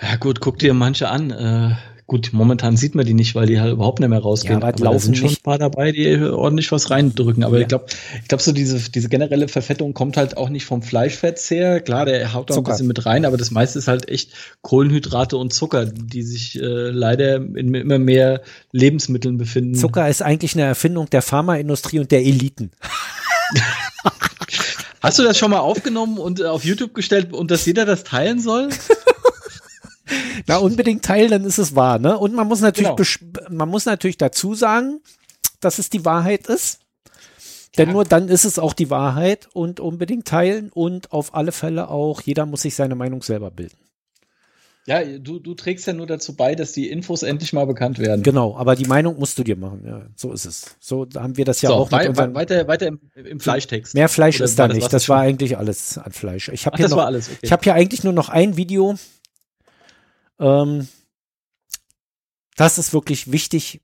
Ja 0.00 0.16
gut, 0.16 0.40
guck 0.40 0.58
dir 0.58 0.74
manche 0.74 1.08
an. 1.08 1.30
Äh, 1.30 1.76
gut, 2.06 2.30
momentan 2.32 2.76
sieht 2.76 2.94
man 2.94 3.06
die 3.06 3.14
nicht, 3.14 3.34
weil 3.34 3.46
die 3.46 3.60
halt 3.60 3.72
überhaupt 3.72 4.00
nicht 4.00 4.08
mehr 4.08 4.18
rausgehen. 4.18 4.60
Ja, 4.60 4.66
aber, 4.66 4.74
aber 4.74 4.84
laufen 4.84 5.00
sind 5.00 5.18
schon 5.18 5.30
ein 5.30 5.36
paar 5.42 5.58
dabei, 5.58 5.92
die 5.92 6.18
ordentlich 6.18 6.70
was 6.72 6.90
reindrücken. 6.90 7.44
Aber 7.44 7.56
ja. 7.56 7.62
ich 7.62 7.68
glaube, 7.68 7.86
ich 8.20 8.28
glaube 8.28 8.42
so 8.42 8.52
diese, 8.52 8.90
diese 8.90 9.08
generelle 9.08 9.48
Verfettung 9.48 9.94
kommt 9.94 10.16
halt 10.16 10.36
auch 10.36 10.48
nicht 10.48 10.66
vom 10.66 10.82
Fleischfett 10.82 11.38
her. 11.38 11.80
Klar, 11.80 12.04
der 12.04 12.32
haut 12.34 12.50
da 12.50 12.56
ein 12.56 12.64
bisschen 12.64 12.86
mit 12.86 13.06
rein, 13.06 13.24
aber 13.24 13.36
das 13.36 13.50
meiste 13.50 13.78
ist 13.78 13.88
halt 13.88 14.08
echt 14.08 14.32
Kohlenhydrate 14.62 15.36
und 15.36 15.52
Zucker, 15.52 15.86
die 15.86 16.22
sich 16.22 16.60
äh, 16.60 16.90
leider 16.90 17.36
in 17.36 17.74
immer 17.74 17.98
mehr 17.98 18.42
Lebensmitteln 18.72 19.38
befinden. 19.38 19.74
Zucker 19.74 20.08
ist 20.08 20.22
eigentlich 20.22 20.54
eine 20.54 20.64
Erfindung 20.64 21.08
der 21.10 21.22
Pharmaindustrie 21.22 21.98
und 21.98 22.10
der 22.10 22.20
Eliten. 22.20 22.70
Hast 25.02 25.18
du 25.18 25.24
das 25.24 25.36
schon 25.36 25.50
mal 25.50 25.58
aufgenommen 25.58 26.18
und 26.18 26.40
äh, 26.40 26.44
auf 26.44 26.64
YouTube 26.64 26.94
gestellt 26.94 27.32
und 27.32 27.50
dass 27.50 27.66
jeder 27.66 27.84
das 27.84 28.04
teilen 28.04 28.40
soll? 28.40 28.68
Na, 30.46 30.56
unbedingt 30.56 31.04
teilen, 31.04 31.30
dann 31.30 31.44
ist 31.44 31.58
es 31.58 31.74
wahr, 31.76 31.98
ne? 31.98 32.18
Und 32.18 32.34
man 32.34 32.48
muss 32.48 32.60
natürlich, 32.60 32.90
genau. 32.96 33.48
man 33.50 33.68
muss 33.68 33.86
natürlich 33.86 34.18
dazu 34.18 34.54
sagen, 34.54 35.00
dass 35.60 35.78
es 35.78 35.90
die 35.90 36.04
Wahrheit 36.04 36.46
ist. 36.48 36.80
Denn 37.78 37.88
ja. 37.88 37.94
nur 37.94 38.04
dann 38.04 38.28
ist 38.28 38.44
es 38.44 38.58
auch 38.58 38.74
die 38.74 38.90
Wahrheit 38.90 39.48
und 39.54 39.80
unbedingt 39.80 40.28
teilen 40.28 40.70
und 40.70 41.10
auf 41.12 41.34
alle 41.34 41.52
Fälle 41.52 41.88
auch, 41.88 42.20
jeder 42.20 42.44
muss 42.44 42.62
sich 42.62 42.74
seine 42.74 42.94
Meinung 42.94 43.22
selber 43.22 43.50
bilden. 43.50 43.76
Ja, 44.84 45.00
du, 45.04 45.38
du 45.38 45.54
trägst 45.54 45.86
ja 45.86 45.92
nur 45.92 46.06
dazu 46.06 46.34
bei, 46.34 46.56
dass 46.56 46.72
die 46.72 46.90
Infos 46.90 47.22
endlich 47.22 47.52
mal 47.52 47.66
bekannt 47.66 48.00
werden. 48.00 48.24
Genau, 48.24 48.56
aber 48.56 48.74
die 48.74 48.84
Meinung 48.84 49.16
musst 49.16 49.38
du 49.38 49.44
dir 49.44 49.56
machen. 49.56 49.84
Ja, 49.86 50.02
so 50.16 50.32
ist 50.32 50.44
es. 50.44 50.76
So 50.80 51.06
haben 51.14 51.36
wir 51.36 51.44
das 51.44 51.62
ja 51.62 51.68
so, 51.68 51.76
auch. 51.76 51.92
Wei 51.92 52.08
weiter, 52.34 52.66
weiter 52.66 52.88
im, 52.88 52.98
im, 53.14 53.38
Fleischtext. 53.38 53.94
Mehr 53.94 54.08
Fleisch 54.08 54.36
Oder 54.36 54.46
ist 54.46 54.58
da 54.58 54.66
nicht. 54.66 54.92
Das, 54.92 55.08
war 55.08 55.20
eigentlich 55.20 55.56
alles 55.56 55.98
an 55.98 56.10
Fleisch. 56.10 56.48
Ich 56.48 56.66
habe 56.66 56.76
hier, 56.76 56.88
noch, 56.88 56.98
okay. 56.98 57.22
ich 57.42 57.52
hab 57.52 57.62
hier 57.62 57.74
eigentlich 57.74 58.02
nur 58.02 58.12
noch 58.12 58.28
ein 58.28 58.56
Video. 58.56 58.96
Ähm, 60.38 60.88
das 62.56 62.78
ist 62.78 62.92
wirklich 62.92 63.32
wichtig. 63.32 63.80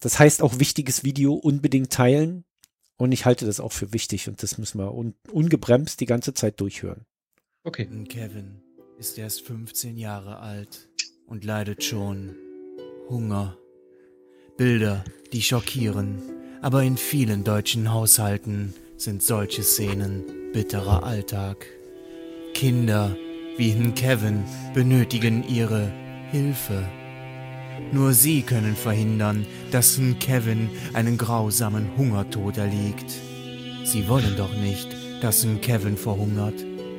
Das 0.00 0.18
heißt 0.18 0.42
auch 0.42 0.58
wichtiges 0.58 1.04
Video 1.04 1.34
unbedingt 1.34 1.92
teilen. 1.92 2.44
Und 2.96 3.12
ich 3.12 3.24
halte 3.24 3.46
das 3.46 3.60
auch 3.60 3.72
für 3.72 3.94
wichtig 3.94 4.28
und 4.28 4.42
das 4.42 4.58
müssen 4.58 4.78
wir 4.78 4.92
un 4.92 5.14
ungebremst 5.32 6.00
die 6.00 6.06
ganze 6.06 6.34
Zeit 6.34 6.60
durchhören. 6.60 7.06
Okay. 7.64 7.86
Kevin 8.06 8.60
ist 8.98 9.16
erst 9.16 9.40
15 9.46 9.96
Jahre 9.96 10.38
alt 10.40 10.90
und 11.26 11.44
leidet 11.44 11.82
schon 11.82 12.36
Hunger. 13.08 13.56
Bilder, 14.58 15.02
die 15.32 15.40
schockieren, 15.40 16.20
aber 16.60 16.82
in 16.82 16.98
vielen 16.98 17.42
deutschen 17.42 17.90
Haushalten 17.90 18.74
sind 18.98 19.22
solche 19.22 19.62
Szenen 19.62 20.52
bitterer 20.52 21.02
Alltag. 21.02 21.66
Kinder 22.52 23.16
wie 23.60 23.72
in 23.72 23.94
Kevin 23.94 24.44
benötigen 24.72 25.46
ihre 25.46 25.92
Hilfe. 26.30 26.82
Nur 27.92 28.14
sie 28.14 28.40
können 28.40 28.74
verhindern, 28.74 29.44
dass 29.70 29.98
in 29.98 30.18
Kevin 30.18 30.70
einen 30.94 31.18
grausamen 31.18 31.90
Hungertod 31.98 32.56
erliegt. 32.56 33.12
Sie 33.84 34.08
wollen 34.08 34.34
doch 34.38 34.54
nicht, 34.56 34.88
dass 35.20 35.44
in 35.44 35.60
Kevin 35.60 35.98
verhungert, 35.98 36.54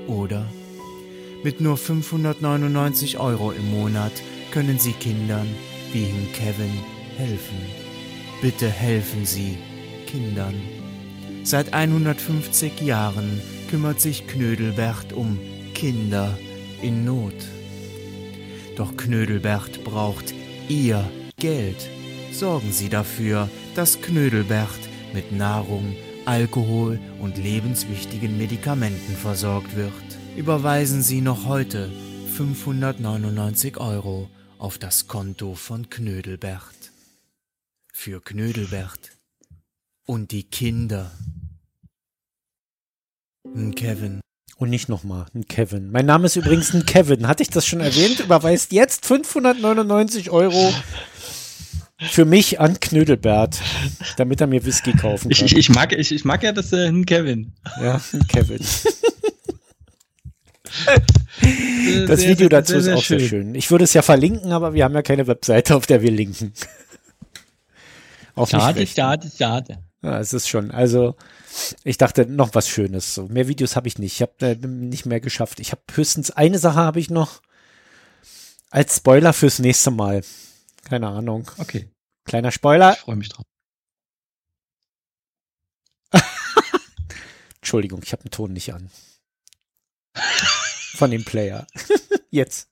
oder? 0.06 0.46
Mit 1.44 1.62
nur 1.62 1.78
599 1.78 3.18
Euro 3.18 3.50
im 3.50 3.72
Monat 3.72 4.14
können 4.52 4.78
Sie 4.78 4.94
Kindern 4.94 5.48
wie 5.92 6.04
in 6.04 6.32
Kevin 6.32 6.78
helfen. 7.18 7.58
Bitte 8.40 8.70
helfen 8.70 9.26
Sie 9.26 9.58
Kindern. 10.06 10.54
Seit 11.44 11.74
150 11.74 12.82
Jahren 12.82 13.42
kümmert 13.72 14.00
sich 14.00 14.28
Knödelbert 14.28 15.12
um 15.12 15.40
Kinder 15.74 16.38
in 16.82 17.06
Not. 17.06 17.34
Doch 18.76 18.96
Knödelbert 18.98 19.84
braucht 19.84 20.34
Ihr 20.70 21.10
Geld. 21.38 21.90
Sorgen 22.32 22.72
Sie 22.72 22.90
dafür, 22.90 23.50
dass 23.76 24.02
Knödelbert 24.02 24.80
mit 25.14 25.32
Nahrung, 25.32 25.96
Alkohol 26.26 27.00
und 27.20 27.38
lebenswichtigen 27.38 28.38
Medikamenten 28.38 29.16
versorgt 29.16 29.76
wird 29.76 29.92
überweisen 30.36 31.02
Sie 31.02 31.22
noch 31.22 31.46
heute 31.46 31.92
599 32.36 33.78
Euro 33.78 34.30
auf 34.58 34.78
das 34.78 35.08
Konto 35.08 35.56
von 35.56 35.90
Knödelbert. 35.90 36.92
für 37.94 38.22
Knödelbert 38.22 39.12
und 40.08 40.32
die 40.32 40.44
Kinder. 40.44 41.12
Ein 43.44 43.76
Kevin. 43.76 44.22
Und 44.62 44.70
nicht 44.70 44.90
nochmal, 44.90 45.26
ein 45.34 45.48
Kevin. 45.48 45.90
Mein 45.92 46.06
Name 46.06 46.28
ist 46.28 46.36
übrigens 46.36 46.72
ein 46.76 46.86
Kevin. 46.86 47.28
Hatte 47.28 47.42
ich 47.42 47.50
das 47.50 47.66
schon 47.66 47.80
erwähnt? 47.80 48.20
Überweist 48.20 48.72
jetzt 48.72 49.08
599 49.08 50.30
Euro 50.30 50.72
für 51.98 52.26
mich 52.26 52.60
an 52.60 52.80
Knödelbert, 52.80 53.60
damit 54.18 54.40
er 54.40 54.46
mir 54.46 54.64
Whisky 54.64 54.92
kaufen 54.92 55.32
kann. 55.32 55.32
Ich, 55.32 55.42
ich, 55.42 55.58
ich 55.58 55.70
mag, 55.70 55.94
ich, 55.94 56.12
ich 56.12 56.26
mag 56.26 56.44
ja 56.44 56.52
das 56.52 56.72
äh, 56.74 56.86
ein 56.90 57.08
Kevin. 57.08 57.54
Ja, 57.82 58.00
ein 58.14 58.28
Kevin. 58.28 58.60
das 62.06 62.20
sehr, 62.20 62.30
Video 62.30 62.48
dazu 62.48 62.74
sehr, 62.74 62.82
sehr, 62.84 62.94
ist 62.94 63.00
auch 63.00 63.04
schön. 63.04 63.20
sehr 63.20 63.30
schön. 63.30 63.56
Ich 63.56 63.72
würde 63.72 63.86
es 63.86 63.96
ja 63.96 64.04
verlinken, 64.04 64.52
aber 64.52 64.76
wir 64.76 64.84
haben 64.84 64.94
ja 64.94 65.02
keine 65.02 65.26
Webseite, 65.26 65.76
auf 65.76 65.88
der 65.88 66.04
wir 66.04 66.12
linken. 66.12 66.54
Auch 68.36 68.48
schade, 68.48 68.86
schade, 68.86 69.28
schade. 69.36 69.80
Ja, 70.04 70.20
es 70.20 70.34
ist 70.34 70.48
schon. 70.48 70.70
Also, 70.70 71.16
ich 71.84 71.98
dachte 71.98 72.26
noch 72.26 72.54
was 72.54 72.68
Schönes. 72.68 73.14
So, 73.14 73.28
mehr 73.28 73.48
Videos 73.48 73.76
habe 73.76 73.88
ich 73.88 73.98
nicht. 73.98 74.14
Ich 74.14 74.22
habe 74.22 74.46
äh, 74.46 74.56
nicht 74.56 75.06
mehr 75.06 75.20
geschafft. 75.20 75.60
Ich 75.60 75.72
habe 75.72 75.82
höchstens 75.94 76.32
eine 76.32 76.60
Sache 76.60 76.78
habe 76.78 77.00
ich 77.00 77.10
noch 77.10 77.42
als 78.70 78.98
Spoiler 78.98 79.34
fürs 79.34 79.60
nächste 79.60 79.92
Mal. 79.92 80.24
Keine 80.84 81.08
Ahnung. 81.08 81.50
Okay. 81.58 81.90
Kleiner 82.26 82.52
Spoiler. 82.52 82.94
Ich 82.94 83.00
freue 83.00 83.16
mich 83.16 83.30
drauf. 83.30 83.46
Entschuldigung, 87.56 88.02
ich 88.04 88.12
habe 88.14 88.24
den 88.24 88.32
Ton 88.32 88.54
nicht 88.54 88.74
an. 88.74 88.90
Von 90.96 91.12
dem 91.12 91.26
Player. 91.26 91.68
Jetzt. 92.32 92.70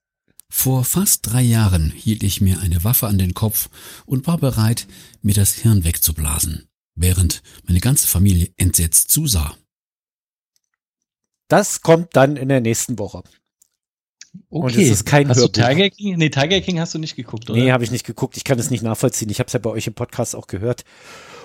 Vor 0.50 0.84
fast 0.84 1.28
drei 1.28 1.42
Jahren 1.42 1.92
hielt 1.92 2.24
ich 2.24 2.42
mir 2.42 2.60
eine 2.60 2.84
Waffe 2.84 3.08
an 3.08 3.18
den 3.18 3.34
Kopf 3.34 3.70
und 4.06 4.26
war 4.26 4.38
bereit, 4.38 4.88
mir 5.22 5.36
das 5.36 5.54
Hirn 5.54 5.84
wegzublasen, 5.84 6.68
während 6.99 7.41
meine 7.65 7.79
ganze 7.79 8.07
Familie 8.07 8.51
entsetzt 8.57 9.12
zusah. 9.12 9.55
Das 11.47 11.81
kommt 11.81 12.15
dann 12.15 12.38
in 12.38 12.49
der 12.49 12.62
nächsten 12.62 12.99
Woche. 12.99 13.23
Okay. 14.49 14.63
Und 14.65 14.77
es 14.77 14.89
ist 14.89 15.05
kein 15.05 15.27
hast 15.27 15.38
Hörbuch. 15.38 15.53
Du 15.53 15.62
Tiger 15.62 15.89
King? 15.89 16.17
Nee, 16.17 16.29
Tiger 16.29 16.62
King 16.62 16.79
hast 16.79 16.93
du 16.93 16.99
nicht 16.99 17.15
geguckt, 17.15 17.49
oder? 17.49 17.59
Nee, 17.59 17.71
habe 17.71 17.83
ich 17.83 17.91
nicht 17.91 18.05
geguckt. 18.05 18.38
Ich 18.38 18.43
kann 18.43 18.59
es 18.59 18.69
nicht 18.69 18.83
nachvollziehen. 18.83 19.29
Ich 19.29 19.39
habe 19.39 19.47
es 19.47 19.53
ja 19.53 19.59
bei 19.59 19.71
euch 19.71 19.88
im 19.88 19.95
Podcast 19.95 20.35
auch 20.35 20.47
gehört. 20.47 20.83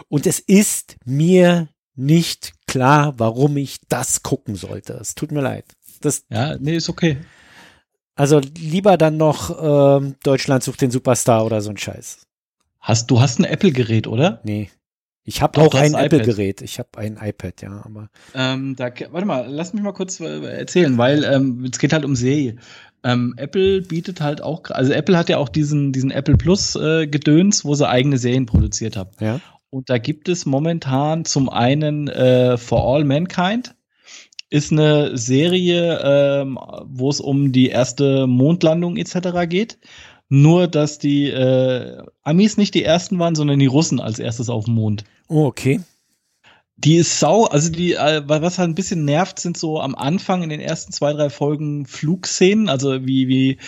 Und 0.09 0.27
es 0.27 0.39
ist 0.39 0.97
mir 1.07 1.69
nicht 1.95 2.53
klar, 2.67 3.15
warum 3.19 3.57
ich 3.57 3.81
das 3.89 4.23
gucken 4.23 4.57
sollte. 4.57 4.95
Es 4.95 5.15
tut 5.15 5.33
mir 5.33 5.41
leid. 5.41 5.65
Das, 6.01 6.25
ja, 6.29 6.59
nee, 6.59 6.77
ist 6.77 6.91
okay. 6.91 7.19
Also 8.15 8.41
lieber 8.59 8.99
dann 8.99 9.17
noch 9.17 9.99
ähm, 9.99 10.17
Deutschland 10.23 10.63
sucht 10.63 10.83
den 10.83 10.91
Superstar 10.91 11.45
oder 11.47 11.63
so 11.63 11.71
ein 11.71 11.79
Scheiß. 11.79 12.27
Hast 12.81 13.11
du 13.11 13.21
hast 13.21 13.39
ein 13.39 13.45
Apple-Gerät, 13.45 14.07
oder? 14.07 14.41
Nee. 14.45 14.71
Ich 15.25 15.41
habe 15.41 15.61
auch 15.61 15.75
ein 15.75 15.95
Apple-Gerät. 15.95 16.61
Ich 16.61 16.79
habe 16.79 16.91
ein 16.97 17.19
iPad, 17.21 17.63
ja, 17.63 17.83
aber. 17.85 18.11
Ähm, 18.35 18.77
da, 18.77 18.91
warte 19.11 19.27
mal, 19.27 19.47
lass 19.49 19.73
mich 19.73 19.83
mal 19.83 19.93
kurz 19.93 20.21
äh, 20.21 20.45
erzählen, 20.45 20.99
weil 20.99 21.25
ähm, 21.25 21.65
es 21.71 21.79
geht 21.79 21.93
halt 21.93 22.05
um 22.05 22.15
Serie. 22.15 22.57
Ähm, 23.03 23.35
Apple 23.37 23.83
bietet 23.83 24.21
halt 24.21 24.43
auch, 24.43 24.71
also 24.71 24.93
Apple 24.93 25.17
hat 25.17 25.29
ja 25.29 25.39
auch 25.39 25.49
diesen, 25.49 25.93
diesen 25.93 26.11
Apple 26.11 26.37
Plus 26.37 26.75
äh, 26.77 27.07
Gedöns, 27.07 27.65
wo 27.65 27.75
sie 27.75 27.89
eigene 27.89 28.19
Serien 28.19 28.47
produziert 28.47 28.97
haben. 28.97 29.11
Ja. 29.21 29.41
Und 29.71 29.91
da 29.91 29.99
gibt 29.99 30.29
es 30.29 30.47
momentan 30.47 31.25
zum 31.25 31.49
einen 31.49 32.09
äh, 32.09 32.57
For 32.57 32.83
All 32.87 33.05
Mankind, 33.05 33.75
ist 34.49 34.71
eine 34.71 35.17
Serie, 35.19 36.01
ähm, 36.05 36.59
wo 36.85 37.11
es 37.11 37.21
um 37.21 37.51
die 37.51 37.71
erste 37.71 38.27
Mondlandung 38.27 38.97
etc. 38.97 39.49
geht. 39.49 39.79
Nur, 40.37 40.67
dass 40.67 40.99
die 40.99 41.31
äh, 41.31 42.03
Amis 42.25 42.57
nicht 42.57 42.75
die 42.75 42.83
ersten 42.83 43.21
waren, 43.21 43.37
sondern 43.37 43.61
die 43.61 43.67
Russen 43.67 44.01
als 44.01 44.19
erstes 44.19 44.51
auf 44.51 44.65
dem 44.65 44.75
Mond. 44.75 45.05
Oh, 45.29 45.45
okay. 45.45 45.81
Die 46.77 46.97
ist 46.97 47.21
sau, 47.21 47.45
also 47.45 47.71
die, 47.71 47.93
äh, 47.93 48.21
was 48.27 48.59
halt 48.59 48.69
ein 48.69 48.75
bisschen 48.75 49.05
nervt, 49.05 49.39
sind 49.39 49.57
so 49.57 49.81
am 49.81 49.95
Anfang 49.95 50.43
in 50.43 50.49
den 50.49 50.59
ersten 50.59 50.93
zwei, 50.93 51.13
drei 51.13 51.31
Folgen 51.31 51.87
Flugszenen, 51.87 52.69
also 52.69 53.07
wie, 53.07 53.29
wie, 53.29 53.59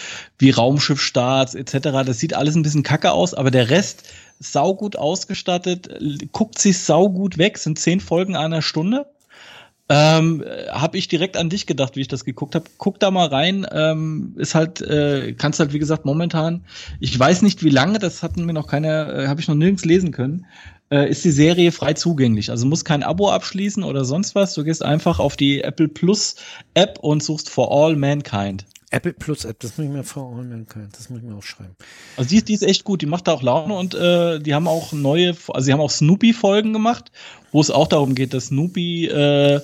wie 0.41 0.51
Raumschiffstarts 0.51 1.55
etc. 1.55 2.03
Das 2.05 2.19
sieht 2.19 2.35
alles 2.35 2.57
ein 2.57 2.63
bisschen 2.63 2.83
kacke 2.83 3.13
aus, 3.13 3.33
aber 3.33 3.53
der 3.53 3.71
Rest 3.71 4.03
sau 4.41 4.75
gut 4.75 4.97
ausgestattet, 4.97 5.89
guckt 6.33 6.59
sich 6.59 6.81
sau 6.81 7.09
gut 7.09 7.39
weg, 7.39 7.59
sind 7.59 7.79
zehn 7.79 8.01
Folgen 8.01 8.35
einer 8.35 8.61
Stunde. 8.61 9.07
Ähm, 9.88 10.44
habe 10.70 10.99
ich 10.99 11.07
direkt 11.07 11.37
an 11.37 11.49
dich 11.49 11.66
gedacht, 11.66 11.94
wie 11.94 12.01
ich 12.01 12.09
das 12.09 12.25
geguckt 12.25 12.57
habe. 12.57 12.64
Guck 12.77 12.99
da 12.99 13.11
mal 13.11 13.29
rein. 13.29 13.66
Ähm, 13.70 14.35
ist 14.37 14.55
halt, 14.55 14.81
äh, 14.81 15.33
kannst 15.35 15.61
halt 15.61 15.72
wie 15.72 15.79
gesagt 15.79 16.05
momentan. 16.05 16.64
Ich 16.99 17.16
weiß 17.16 17.42
nicht, 17.42 17.62
wie 17.62 17.70
lange. 17.70 17.99
Das 17.99 18.22
hatten 18.22 18.44
mir 18.44 18.53
noch 18.53 18.66
keine, 18.66 19.12
äh, 19.12 19.29
habe 19.29 19.40
ich 19.40 19.46
noch 19.46 19.55
nirgends 19.55 19.85
lesen 19.85 20.11
können. 20.11 20.46
Äh, 20.90 21.09
ist 21.09 21.25
die 21.25 21.31
Serie 21.31 21.70
frei 21.70 21.94
zugänglich. 21.94 22.51
Also 22.51 22.66
musst 22.66 22.85
kein 22.85 23.05
Abo 23.05 23.31
abschließen 23.31 23.85
oder 23.85 24.05
sonst 24.05 24.35
was. 24.35 24.55
Du 24.55 24.64
gehst 24.64 24.85
einfach 24.85 25.20
auf 25.20 25.37
die 25.37 25.62
Apple 25.62 25.88
Plus 25.88 26.37
App 26.75 26.99
und 27.01 27.22
suchst 27.22 27.49
For 27.49 27.70
All 27.70 27.94
Mankind. 27.94 28.66
Apple 28.90 29.12
Plus 29.12 29.44
App, 29.44 29.59
das 29.61 29.77
muss 29.77 29.87
ich 29.87 29.92
mir 29.92 30.05
Mankind, 30.05 30.96
das 30.96 31.11
muss 31.11 31.18
ich 31.20 31.25
mir 31.25 31.35
aufschreiben. 31.35 31.75
Also 32.16 32.31
die, 32.31 32.44
die 32.44 32.55
ist 32.55 32.62
echt 32.62 32.85
gut, 32.85 33.03
die 33.03 33.07
macht 33.07 33.27
da 33.27 33.33
auch 33.33 33.42
Laune 33.42 33.75
und 33.75 33.94
äh, 33.94 34.38
die 34.38 34.55
haben 34.55 34.68
auch 34.68 34.92
neue, 34.92 35.37
also 35.49 35.64
sie 35.64 35.72
haben 35.72 35.81
auch 35.81 35.90
Snoopy-Folgen 35.90 36.72
gemacht, 36.72 37.11
wo 37.51 37.61
es 37.61 37.70
auch 37.70 37.88
darum 37.88 38.14
geht, 38.14 38.33
dass 38.33 38.46
Snoopy 38.46 39.07
äh, 39.07 39.61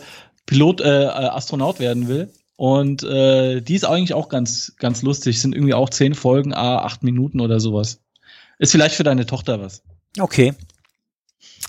Pilot, 0.47 0.81
äh, 0.81 0.85
Astronaut 0.85 1.79
werden 1.79 2.09
will. 2.09 2.33
Und 2.57 3.03
äh, 3.03 3.61
die 3.61 3.75
ist 3.75 3.85
eigentlich 3.85 4.15
auch 4.15 4.29
ganz, 4.29 4.75
ganz 4.79 5.03
lustig. 5.03 5.41
Sind 5.41 5.55
irgendwie 5.55 5.75
auch 5.75 5.91
zehn 5.91 6.15
Folgen, 6.15 6.53
a 6.53 6.79
acht 6.79 7.03
Minuten 7.03 7.41
oder 7.41 7.59
sowas. 7.59 8.01
Ist 8.59 8.73
vielleicht 8.73 8.95
für 8.95 9.03
deine 9.03 9.27
Tochter 9.27 9.61
was. 9.61 9.83
Okay. 10.19 10.55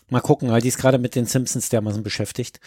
Mal 0.10 0.20
gucken, 0.20 0.52
weil 0.52 0.62
die 0.62 0.68
ist 0.68 0.78
gerade 0.78 1.00
mit 1.00 1.16
den 1.16 1.26
Simpsons 1.26 1.70
dermaßen 1.70 2.04
beschäftigt. 2.04 2.60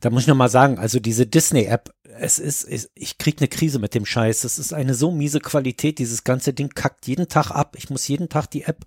Da 0.00 0.08
muss 0.08 0.22
ich 0.22 0.28
noch 0.28 0.36
mal 0.36 0.48
sagen, 0.48 0.78
also 0.78 1.00
diese 1.00 1.26
Disney-App, 1.26 1.92
es 2.18 2.38
ist, 2.38 2.64
ist, 2.64 2.90
ich 2.94 3.18
krieg 3.18 3.36
eine 3.38 3.48
Krise 3.48 3.78
mit 3.78 3.94
dem 3.94 4.06
Scheiß. 4.06 4.42
Das 4.42 4.58
ist 4.58 4.72
eine 4.72 4.94
so 4.94 5.10
miese 5.10 5.40
Qualität. 5.40 5.98
Dieses 5.98 6.24
ganze 6.24 6.52
Ding 6.52 6.70
kackt 6.70 7.06
jeden 7.06 7.28
Tag 7.28 7.50
ab. 7.50 7.76
Ich 7.78 7.90
muss 7.90 8.08
jeden 8.08 8.28
Tag 8.28 8.46
die 8.46 8.62
App 8.62 8.86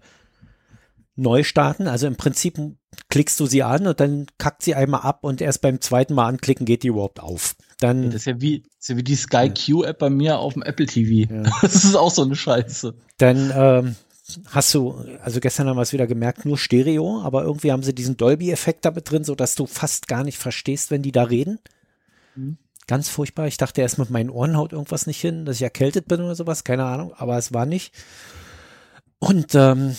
neu 1.15 1.43
starten. 1.43 1.87
Also 1.87 2.07
im 2.07 2.15
Prinzip 2.15 2.57
klickst 3.09 3.39
du 3.39 3.45
sie 3.45 3.63
an 3.63 3.87
und 3.87 3.99
dann 3.99 4.27
kackt 4.37 4.63
sie 4.63 4.75
einmal 4.75 5.01
ab 5.01 5.19
und 5.23 5.41
erst 5.41 5.61
beim 5.61 5.81
zweiten 5.81 6.13
Mal 6.13 6.27
anklicken 6.27 6.65
geht 6.65 6.83
die 6.83 6.87
überhaupt 6.87 7.19
auf. 7.19 7.55
Dann, 7.79 8.05
das 8.05 8.15
ist 8.15 8.25
ja 8.25 8.41
wie, 8.41 8.63
ist 8.79 8.89
ja 8.89 8.97
wie 8.97 9.03
die 9.03 9.15
Sky 9.15 9.51
Q 9.53 9.83
App 9.83 9.99
bei 9.99 10.09
mir 10.09 10.39
auf 10.39 10.53
dem 10.53 10.63
Apple 10.63 10.85
TV. 10.85 11.31
Ja. 11.31 11.43
Das 11.61 11.83
ist 11.83 11.95
auch 11.95 12.11
so 12.11 12.23
eine 12.23 12.35
Scheiße. 12.35 12.95
Dann 13.17 13.51
ähm, 13.55 13.95
hast 14.47 14.73
du, 14.73 14.95
also 15.21 15.39
gestern 15.39 15.67
haben 15.67 15.77
wir 15.77 15.81
es 15.81 15.93
wieder 15.93 16.07
gemerkt, 16.07 16.45
nur 16.45 16.57
Stereo, 16.57 17.21
aber 17.23 17.43
irgendwie 17.43 17.71
haben 17.71 17.83
sie 17.83 17.93
diesen 17.93 18.17
Dolby-Effekt 18.17 18.85
damit 18.85 19.09
drin, 19.09 19.23
so 19.23 19.35
dass 19.35 19.55
du 19.55 19.65
fast 19.65 20.07
gar 20.07 20.23
nicht 20.23 20.37
verstehst, 20.37 20.91
wenn 20.91 21.01
die 21.01 21.11
da 21.11 21.23
reden. 21.23 21.59
Mhm. 22.35 22.57
Ganz 22.89 23.07
furchtbar. 23.07 23.45
Ich 23.45 23.57
dachte 23.57 23.81
erst 23.81 23.99
mit 23.99 24.09
meinen 24.09 24.31
Ohren 24.31 24.57
haut 24.57 24.73
irgendwas 24.73 25.05
nicht 25.05 25.21
hin, 25.21 25.45
dass 25.45 25.57
ich 25.57 25.61
erkältet 25.61 26.07
bin 26.07 26.21
oder 26.21 26.33
sowas, 26.33 26.63
keine 26.63 26.85
Ahnung, 26.85 27.13
aber 27.15 27.37
es 27.37 27.53
war 27.53 27.67
nicht. 27.67 27.93
Und 29.19 29.53
ähm, 29.53 29.95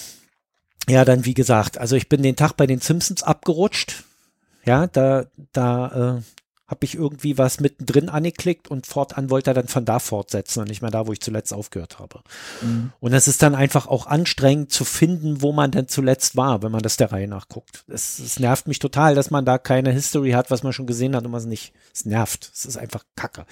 ja, 0.88 1.05
dann 1.05 1.24
wie 1.24 1.35
gesagt, 1.35 1.79
also 1.79 1.94
ich 1.94 2.09
bin 2.09 2.20
den 2.24 2.35
Tag 2.35 2.57
bei 2.57 2.66
den 2.66 2.81
Simpsons 2.81 3.22
abgerutscht. 3.22 4.03
Ja, 4.64 4.88
da, 4.88 5.26
da 5.53 6.16
äh, 6.16 6.22
habe 6.70 6.85
ich 6.85 6.94
irgendwie 6.94 7.37
was 7.37 7.59
mittendrin 7.59 8.09
angeklickt 8.09 8.68
und 8.68 8.87
fortan 8.87 9.28
wollte 9.28 9.50
er 9.50 9.54
dann 9.54 9.66
von 9.66 9.85
da 9.85 9.98
fortsetzen 9.98 10.61
und 10.61 10.68
nicht 10.68 10.83
mehr 10.83 10.92
da, 10.92 11.09
wo 11.09 11.12
ich 11.12 11.20
zuletzt 11.20 11.52
aufgehört 11.52 11.98
habe. 11.98 12.20
Mhm. 12.62 12.92
Und 13.00 13.12
es 13.12 13.26
ist 13.26 13.42
dann 13.42 13.56
einfach 13.56 13.88
auch 13.88 14.06
anstrengend 14.06 14.70
zu 14.70 14.85
finden, 14.85 15.42
wo 15.42 15.50
man 15.50 15.72
denn 15.72 15.88
zuletzt 15.88 16.37
war, 16.37 16.62
wenn 16.62 16.70
man 16.70 16.83
das 16.83 16.96
der 16.96 17.11
Reihe 17.11 17.26
nach 17.26 17.48
guckt. 17.48 17.85
Es, 17.88 18.20
es 18.20 18.38
nervt 18.38 18.68
mich 18.68 18.78
total, 18.78 19.16
dass 19.16 19.33
man 19.33 19.44
da 19.44 19.59
keine 19.59 19.90
History 19.90 20.30
hat, 20.30 20.52
was 20.52 20.62
man 20.62 20.72
schon 20.72 20.87
gesehen 20.87 21.16
hat 21.16 21.26
und 21.26 21.33
was 21.33 21.44
nicht. 21.44 21.72
Es 21.92 22.04
nervt. 22.04 22.52
Es 22.54 22.64
ist 22.64 22.76
einfach 22.76 23.04
kacke. 23.16 23.40
Und 23.40 23.48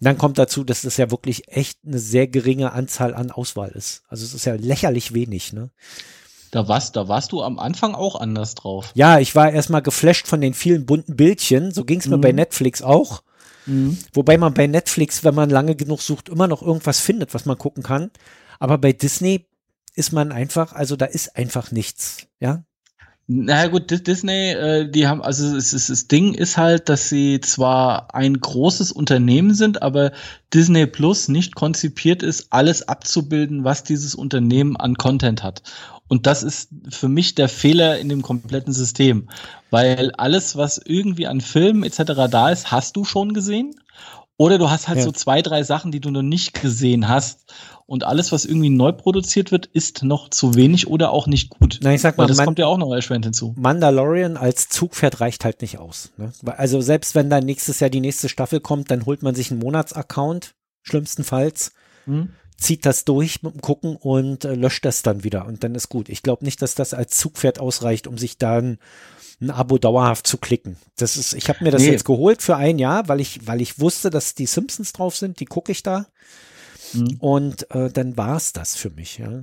dann 0.00 0.16
kommt 0.16 0.38
dazu, 0.38 0.64
dass 0.64 0.84
es 0.84 0.96
ja 0.96 1.10
wirklich 1.10 1.48
echt 1.48 1.80
eine 1.86 1.98
sehr 1.98 2.26
geringe 2.26 2.72
Anzahl 2.72 3.12
an 3.12 3.30
Auswahl 3.30 3.70
ist. 3.72 4.02
Also 4.08 4.24
es 4.24 4.32
ist 4.32 4.46
ja 4.46 4.54
lächerlich 4.54 5.12
wenig, 5.12 5.52
ne? 5.52 5.68
Da 6.52 6.68
warst, 6.68 6.96
da 6.96 7.08
warst 7.08 7.32
du 7.32 7.42
am 7.42 7.58
Anfang 7.58 7.94
auch 7.94 8.14
anders 8.14 8.54
drauf. 8.54 8.92
Ja, 8.94 9.18
ich 9.18 9.34
war 9.34 9.50
erstmal 9.50 9.80
geflasht 9.80 10.28
von 10.28 10.42
den 10.42 10.52
vielen 10.52 10.84
bunten 10.84 11.16
Bildchen. 11.16 11.72
So 11.72 11.84
ging 11.84 11.98
es 11.98 12.06
mir 12.06 12.18
mhm. 12.18 12.20
bei 12.20 12.32
Netflix 12.32 12.82
auch. 12.82 13.22
Mhm. 13.64 13.96
Wobei 14.12 14.36
man 14.36 14.52
bei 14.52 14.66
Netflix, 14.66 15.24
wenn 15.24 15.34
man 15.34 15.48
lange 15.48 15.74
genug 15.76 16.02
sucht, 16.02 16.28
immer 16.28 16.48
noch 16.48 16.60
irgendwas 16.60 17.00
findet, 17.00 17.32
was 17.32 17.46
man 17.46 17.56
gucken 17.56 17.82
kann. 17.82 18.10
Aber 18.58 18.76
bei 18.76 18.92
Disney 18.92 19.46
ist 19.94 20.12
man 20.12 20.30
einfach, 20.30 20.74
also 20.74 20.94
da 20.94 21.06
ist 21.06 21.36
einfach 21.36 21.70
nichts, 21.70 22.26
ja. 22.38 22.64
Na 23.28 23.68
gut, 23.68 23.90
Disney, 24.06 24.50
äh, 24.50 24.90
die 24.90 25.06
haben, 25.06 25.22
also 25.22 25.56
es 25.56 25.72
ist, 25.72 25.88
das 25.88 26.08
Ding 26.08 26.34
ist 26.34 26.56
halt, 26.56 26.88
dass 26.88 27.08
sie 27.08 27.40
zwar 27.40 28.14
ein 28.14 28.40
großes 28.40 28.90
Unternehmen 28.90 29.54
sind, 29.54 29.80
aber 29.80 30.10
Disney 30.52 30.86
Plus 30.86 31.28
nicht 31.28 31.54
konzipiert 31.54 32.22
ist, 32.22 32.48
alles 32.50 32.88
abzubilden, 32.88 33.62
was 33.64 33.84
dieses 33.84 34.14
Unternehmen 34.16 34.76
an 34.76 34.96
Content 34.96 35.42
hat. 35.42 35.62
Und 36.08 36.26
das 36.26 36.42
ist 36.42 36.70
für 36.90 37.08
mich 37.08 37.34
der 37.34 37.48
Fehler 37.48 37.98
in 37.98 38.08
dem 38.08 38.22
kompletten 38.22 38.72
System, 38.72 39.28
weil 39.70 40.10
alles, 40.18 40.56
was 40.56 40.80
irgendwie 40.84 41.26
an 41.26 41.40
Filmen 41.40 41.84
etc. 41.84 42.28
da 42.30 42.50
ist, 42.50 42.70
hast 42.70 42.96
du 42.96 43.04
schon 43.04 43.32
gesehen. 43.32 43.74
Oder 44.42 44.58
du 44.58 44.70
hast 44.70 44.88
halt 44.88 44.98
Ja. 44.98 45.04
so 45.04 45.12
zwei, 45.12 45.40
drei 45.40 45.62
Sachen, 45.62 45.92
die 45.92 46.00
du 46.00 46.10
noch 46.10 46.22
nicht 46.22 46.60
gesehen 46.60 47.08
hast. 47.08 47.52
Und 47.86 48.04
alles, 48.04 48.32
was 48.32 48.44
irgendwie 48.44 48.70
neu 48.70 48.92
produziert 48.92 49.52
wird, 49.52 49.66
ist 49.66 50.02
noch 50.02 50.30
zu 50.30 50.54
wenig 50.54 50.86
oder 50.88 51.10
auch 51.12 51.26
nicht 51.26 51.50
gut. 51.50 51.78
Na, 51.82 51.92
ich 51.92 52.00
sag 52.00 52.16
Weil 52.18 52.24
mal, 52.24 52.28
das 52.28 52.38
man- 52.38 52.46
kommt 52.46 52.58
ja 52.58 52.66
auch 52.66 52.78
noch 52.78 52.92
erschwerend 52.92 53.24
hinzu. 53.26 53.54
Mandalorian 53.56 54.36
als 54.36 54.68
Zugpferd 54.68 55.20
reicht 55.20 55.44
halt 55.44 55.60
nicht 55.62 55.78
aus. 55.78 56.10
Ne? 56.16 56.32
Weil- 56.42 56.54
Also 56.54 56.80
selbst 56.80 57.14
wenn 57.14 57.28
dann 57.30 57.44
nächstes 57.44 57.80
Jahr 57.80 57.90
die 57.90 58.00
nächste 58.00 58.28
Staffel 58.28 58.60
kommt, 58.60 58.90
dann 58.90 59.04
holt 59.06 59.22
man 59.22 59.34
sich 59.34 59.50
einen 59.50 59.60
Monatsaccount, 59.60 60.54
schlimmstenfalls, 60.82 61.72
Hm? 62.06 62.30
Zieht 62.62 62.86
das 62.86 63.04
durch 63.04 63.42
mit 63.42 63.54
dem 63.54 63.60
Gucken 63.60 63.96
und 63.96 64.44
äh, 64.44 64.54
löscht 64.54 64.84
das 64.84 65.02
dann 65.02 65.24
wieder 65.24 65.46
und 65.46 65.64
dann 65.64 65.74
ist 65.74 65.88
gut. 65.88 66.08
Ich 66.08 66.22
glaube 66.22 66.44
nicht, 66.44 66.62
dass 66.62 66.74
das 66.74 66.94
als 66.94 67.16
Zugpferd 67.18 67.58
ausreicht, 67.58 68.06
um 68.06 68.18
sich 68.18 68.38
dann 68.38 68.78
ein 69.40 69.50
Abo 69.50 69.78
dauerhaft 69.78 70.26
zu 70.26 70.38
klicken. 70.38 70.76
Das 70.96 71.16
ist, 71.16 71.32
ich 71.34 71.48
habe 71.48 71.64
mir 71.64 71.72
das 71.72 71.82
Nee. 71.82 71.90
jetzt 71.90 72.04
geholt 72.04 72.42
für 72.42 72.56
ein 72.56 72.78
Jahr, 72.78 73.08
weil 73.08 73.20
ich, 73.20 73.46
weil 73.46 73.60
ich 73.60 73.80
wusste, 73.80 74.08
dass 74.10 74.34
die 74.34 74.46
Simpsons 74.46 74.92
drauf 74.92 75.16
sind, 75.16 75.40
die 75.40 75.46
gucke 75.46 75.72
ich 75.72 75.82
da. 75.82 76.06
Hm. 76.92 77.16
Und 77.18 77.70
äh, 77.72 77.90
dann 77.90 78.16
war's 78.16 78.52
das 78.52 78.76
für 78.76 78.90
mich, 78.90 79.18
ja. 79.18 79.42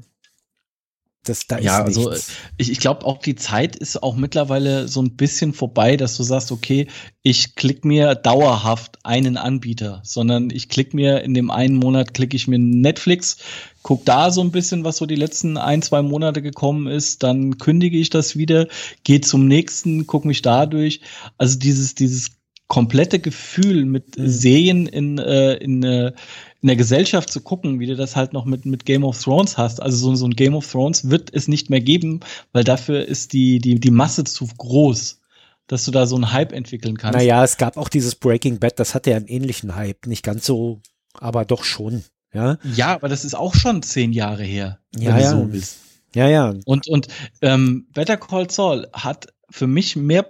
Das, 1.24 1.48
da 1.48 1.60
Ja, 1.60 1.82
ist 1.82 1.82
also 1.82 2.12
nichts. 2.12 2.44
ich, 2.58 2.72
ich 2.72 2.80
glaube 2.80 3.06
auch 3.06 3.18
die 3.20 3.36
Zeit 3.36 3.76
ist 3.76 4.02
auch 4.02 4.16
mittlerweile 4.16 4.88
so 4.88 5.02
ein 5.02 5.18
bisschen 5.18 5.54
vorbei, 5.54 5.98
dass 5.98 6.16
du 6.16 6.24
sagst, 6.24 6.52
okay, 6.52 6.88
ich 7.24 7.56
klick 7.56 7.84
mir 7.84 8.16
dauerhaft 8.16 9.00
einen 9.04 9.36
Anbieter, 9.36 10.02
sondern 10.06 10.50
ich 10.50 10.70
klick 10.70 10.94
mir 10.94 11.22
in 11.22 11.34
dem 11.34 11.52
einen 11.52 11.76
Monat 11.76 12.14
klicke 12.14 12.38
ich 12.38 12.48
mir 12.48 12.58
Netflix, 12.58 13.38
guck 13.84 14.06
da 14.06 14.32
so 14.32 14.42
ein 14.42 14.52
bisschen, 14.52 14.86
was 14.86 14.98
so 14.98 15.06
die 15.06 15.16
letzten 15.16 15.58
ein, 15.58 15.82
zwei 15.82 16.02
Monate 16.02 16.42
gekommen 16.42 16.88
ist, 16.88 17.22
dann 17.24 17.58
kündige 17.58 17.98
ich 17.98 18.10
das 18.10 18.38
wieder, 18.38 18.68
gehe 19.04 19.20
zum 19.22 19.46
nächsten, 19.48 20.08
guck 20.08 20.24
mich 20.26 20.42
da 20.42 20.66
durch. 20.66 21.02
Also 21.38 21.60
dieses, 21.60 21.96
dieses 21.96 22.32
komplette 22.68 23.20
Gefühl 23.20 23.86
mit 23.86 24.18
Mhm. 24.18 24.28
Serien 24.30 24.86
in, 24.88 25.18
äh, 25.18 25.56
in, 25.56 25.84
äh, 25.84 26.14
in 26.62 26.68
der 26.68 26.76
Gesellschaft 26.76 27.32
zu 27.32 27.42
gucken, 27.42 27.80
wie 27.80 27.88
du 27.88 27.96
das 27.96 28.16
halt 28.16 28.34
noch 28.34 28.46
mit, 28.46 28.66
mit 28.66 28.86
Game 28.86 29.04
of 29.04 29.22
Thrones 29.22 29.58
hast. 29.58 29.82
Also 29.82 29.98
so, 29.98 30.16
so 30.16 30.26
ein 30.26 30.36
Game 30.36 30.56
of 30.56 30.70
Thrones 30.70 31.10
wird 31.10 31.34
es 31.34 31.48
nicht 31.48 31.70
mehr 31.70 31.80
geben, 31.80 32.20
weil 32.52 32.64
dafür 32.64 33.06
ist 33.06 33.34
die, 33.34 33.60
die, 33.60 33.80
die 33.80 33.92
Masse 33.92 34.26
zu 34.26 34.48
groß, 34.58 35.20
dass 35.68 35.86
du 35.86 35.92
da 35.92 36.06
so 36.06 36.16
einen 36.16 36.34
Hype 36.34 36.52
entwickeln 36.52 36.98
kannst. 36.98 37.18
Naja, 37.18 37.44
es 37.44 37.58
gab 37.58 37.78
auch 37.78 37.88
dieses 37.88 38.16
Breaking 38.16 38.60
Bad, 38.60 38.80
das 38.80 38.94
hatte 38.94 39.12
ja 39.12 39.18
einen 39.18 39.28
ähnlichen 39.28 39.76
Hype. 39.76 40.06
Nicht 40.06 40.24
ganz 40.24 40.46
so, 40.46 40.82
aber 41.14 41.46
doch 41.46 41.64
schon. 41.64 42.04
Ja, 42.34 42.58
Ja, 42.76 42.94
aber 42.94 43.08
das 43.08 43.26
ist 43.26 43.36
auch 43.36 43.56
schon 43.56 43.82
zehn 43.82 44.14
Jahre 44.14 44.44
her, 44.44 44.80
Ja, 44.96 45.10
wenn 45.10 45.16
du 45.16 45.22
ja. 45.22 45.30
so 45.30 45.54
willst. 45.54 45.78
ja, 46.14 46.28
ja. 46.28 46.54
Und, 46.66 46.88
und 46.88 47.08
ähm, 47.42 47.88
Better 47.94 48.18
Call 48.18 48.50
Saul 48.50 48.88
hat 48.94 49.28
für 49.50 49.66
mich 49.66 49.96
mehr, 49.96 50.30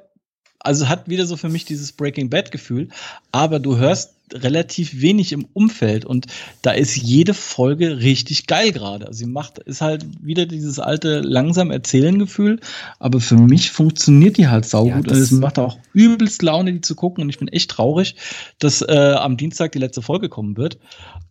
also 0.60 0.88
hat 0.88 1.10
wieder 1.10 1.26
so 1.26 1.36
für 1.36 1.50
mich 1.50 1.66
dieses 1.66 1.92
Breaking 1.92 2.30
Bad 2.30 2.52
Gefühl, 2.52 2.90
aber 3.32 3.60
du 3.60 3.78
hörst 3.78 4.14
relativ 4.34 5.02
wenig 5.02 5.32
im 5.32 5.46
Umfeld 5.54 6.06
und 6.06 6.28
da 6.62 6.72
ist 6.72 6.96
jede 6.96 7.34
Folge 7.34 8.00
richtig 8.00 8.48
geil 8.48 8.72
gerade. 8.72 9.08
Also 9.08 9.20
sie 9.20 9.26
macht, 9.26 9.60
ist 9.60 9.82
halt 9.82 10.06
wieder 10.22 10.46
dieses 10.46 10.80
alte 10.80 11.20
langsam 11.22 11.72
erzählen 11.72 12.20
Gefühl, 12.20 12.60
aber 13.00 13.20
für 13.20 13.38
mich 13.38 13.72
funktioniert 13.72 14.38
die 14.38 14.48
halt 14.48 14.66
saugut 14.66 15.08
Ja, 15.08 15.14
und 15.14 15.22
es 15.22 15.32
macht 15.32 15.60
auch 15.60 15.78
übelst 15.94 16.42
Laune, 16.42 16.74
die 16.74 16.82
zu 16.82 16.96
gucken 16.96 17.24
und 17.24 17.30
ich 17.30 17.40
bin 17.40 17.48
echt 17.48 17.72
traurig, 17.72 18.16
dass 18.60 18.82
äh, 18.82 19.14
am 19.18 19.38
Dienstag 19.38 19.72
die 19.72 19.80
letzte 19.80 20.02
Folge 20.02 20.30
kommen 20.30 20.58
wird. 20.58 20.76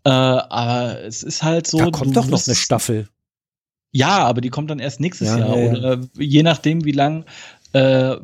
Äh, 0.04 0.11
aber 0.11 1.02
es 1.04 1.22
ist 1.22 1.42
halt 1.42 1.66
so. 1.66 1.78
da 1.78 1.90
kommt 1.90 2.16
doch 2.16 2.26
noch 2.26 2.46
eine 2.46 2.54
Staffel. 2.54 3.08
ja, 3.90 4.18
aber 4.18 4.40
die 4.40 4.50
kommt 4.50 4.70
dann 4.70 4.78
erst 4.78 5.00
nächstes 5.00 5.28
Ja, 5.28 5.38
Jahr. 5.38 5.56
ja, 5.56 5.62
ja. 5.64 5.70
Oder 5.70 5.92
äh, 5.94 5.98
je 6.18 6.42
nachdem, 6.42 6.84
wie 6.84 6.92
lang 6.92 7.24
äh, 7.72 8.16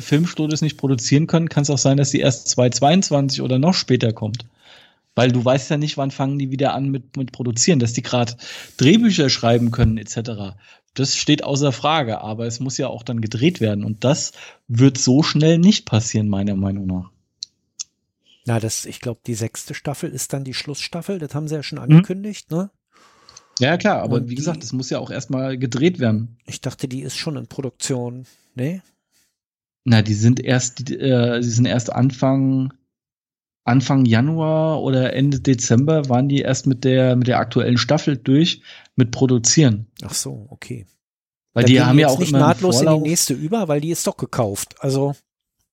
Filmstudios 0.00 0.62
nicht 0.62 0.76
produzieren 0.78 1.26
können, 1.26 1.48
kann 1.48 1.62
es 1.62 1.70
auch 1.70 1.78
sein, 1.78 1.96
dass 1.96 2.10
die 2.10 2.20
erst 2.20 2.48
2022 2.48 3.42
oder 3.42 3.58
noch 3.58 3.74
später 3.74 4.12
kommt. 4.12 4.46
Weil 5.14 5.32
du 5.32 5.44
weißt 5.44 5.70
ja 5.70 5.78
nicht, 5.78 5.96
wann 5.96 6.10
fangen 6.10 6.38
die 6.38 6.50
wieder 6.50 6.74
an 6.74 6.90
mit, 6.90 7.16
mit 7.16 7.32
produzieren, 7.32 7.78
dass 7.78 7.92
die 7.94 8.02
gerade 8.02 8.36
Drehbücher 8.76 9.30
schreiben 9.30 9.70
können, 9.70 9.96
etc. 9.98 10.54
Das 10.94 11.16
steht 11.16 11.42
außer 11.44 11.72
Frage, 11.72 12.20
aber 12.20 12.46
es 12.46 12.60
muss 12.60 12.78
ja 12.78 12.88
auch 12.88 13.02
dann 13.02 13.20
gedreht 13.22 13.60
werden. 13.60 13.84
Und 13.84 14.04
das 14.04 14.32
wird 14.68 14.98
so 14.98 15.22
schnell 15.22 15.58
nicht 15.58 15.86
passieren, 15.86 16.28
meiner 16.28 16.56
Meinung 16.56 16.86
nach. 16.86 17.10
Na, 18.44 18.60
das, 18.60 18.84
ich 18.86 19.00
glaube, 19.00 19.20
die 19.26 19.34
sechste 19.34 19.74
Staffel 19.74 20.10
ist 20.10 20.32
dann 20.32 20.44
die 20.44 20.54
Schlussstaffel. 20.54 21.18
Das 21.18 21.34
haben 21.34 21.48
sie 21.48 21.56
ja 21.56 21.62
schon 21.62 21.80
Hm? 21.88 22.06
angekündigt, 22.06 22.50
ne? 22.50 22.70
Ja, 23.58 23.76
klar, 23.78 24.02
aber 24.02 24.16
Und 24.16 24.24
wie 24.26 24.30
die- 24.30 24.34
gesagt, 24.36 24.62
es 24.62 24.72
muss 24.72 24.90
ja 24.90 24.98
auch 24.98 25.10
erstmal 25.10 25.56
gedreht 25.56 25.98
werden. 25.98 26.36
Ich 26.46 26.60
dachte, 26.60 26.88
die 26.88 27.00
ist 27.00 27.16
schon 27.16 27.36
in 27.36 27.46
Produktion. 27.46 28.26
Nee? 28.54 28.82
Na, 29.84 30.02
die 30.02 30.14
sind 30.14 30.40
erst, 30.40 30.90
äh, 30.90 31.40
die 31.40 31.48
sind 31.48 31.64
erst 31.66 31.90
Anfang, 31.92 32.72
Anfang 33.64 34.04
Januar 34.04 34.82
oder 34.82 35.12
Ende 35.14 35.40
Dezember 35.40 36.08
waren 36.08 36.28
die 36.28 36.40
erst 36.40 36.66
mit 36.66 36.84
der, 36.84 37.16
mit 37.16 37.26
der 37.28 37.38
aktuellen 37.38 37.78
Staffel 37.78 38.16
durch 38.16 38.62
mit 38.94 39.10
produzieren. 39.10 39.86
Ach 40.02 40.14
so, 40.14 40.46
okay. 40.50 40.86
Weil 41.54 41.62
Dann 41.64 41.68
die 41.68 41.72
gehen 41.74 41.86
haben 41.86 41.98
ja 41.98 42.08
jetzt 42.08 42.16
auch 42.16 42.20
nicht 42.20 42.32
nahtlos 42.32 42.82
in 42.82 42.88
die 42.90 43.08
nächste 43.08 43.32
über, 43.34 43.68
weil 43.68 43.80
die 43.80 43.90
ist 43.90 44.06
doch 44.06 44.16
gekauft. 44.16 44.74
Also, 44.80 45.14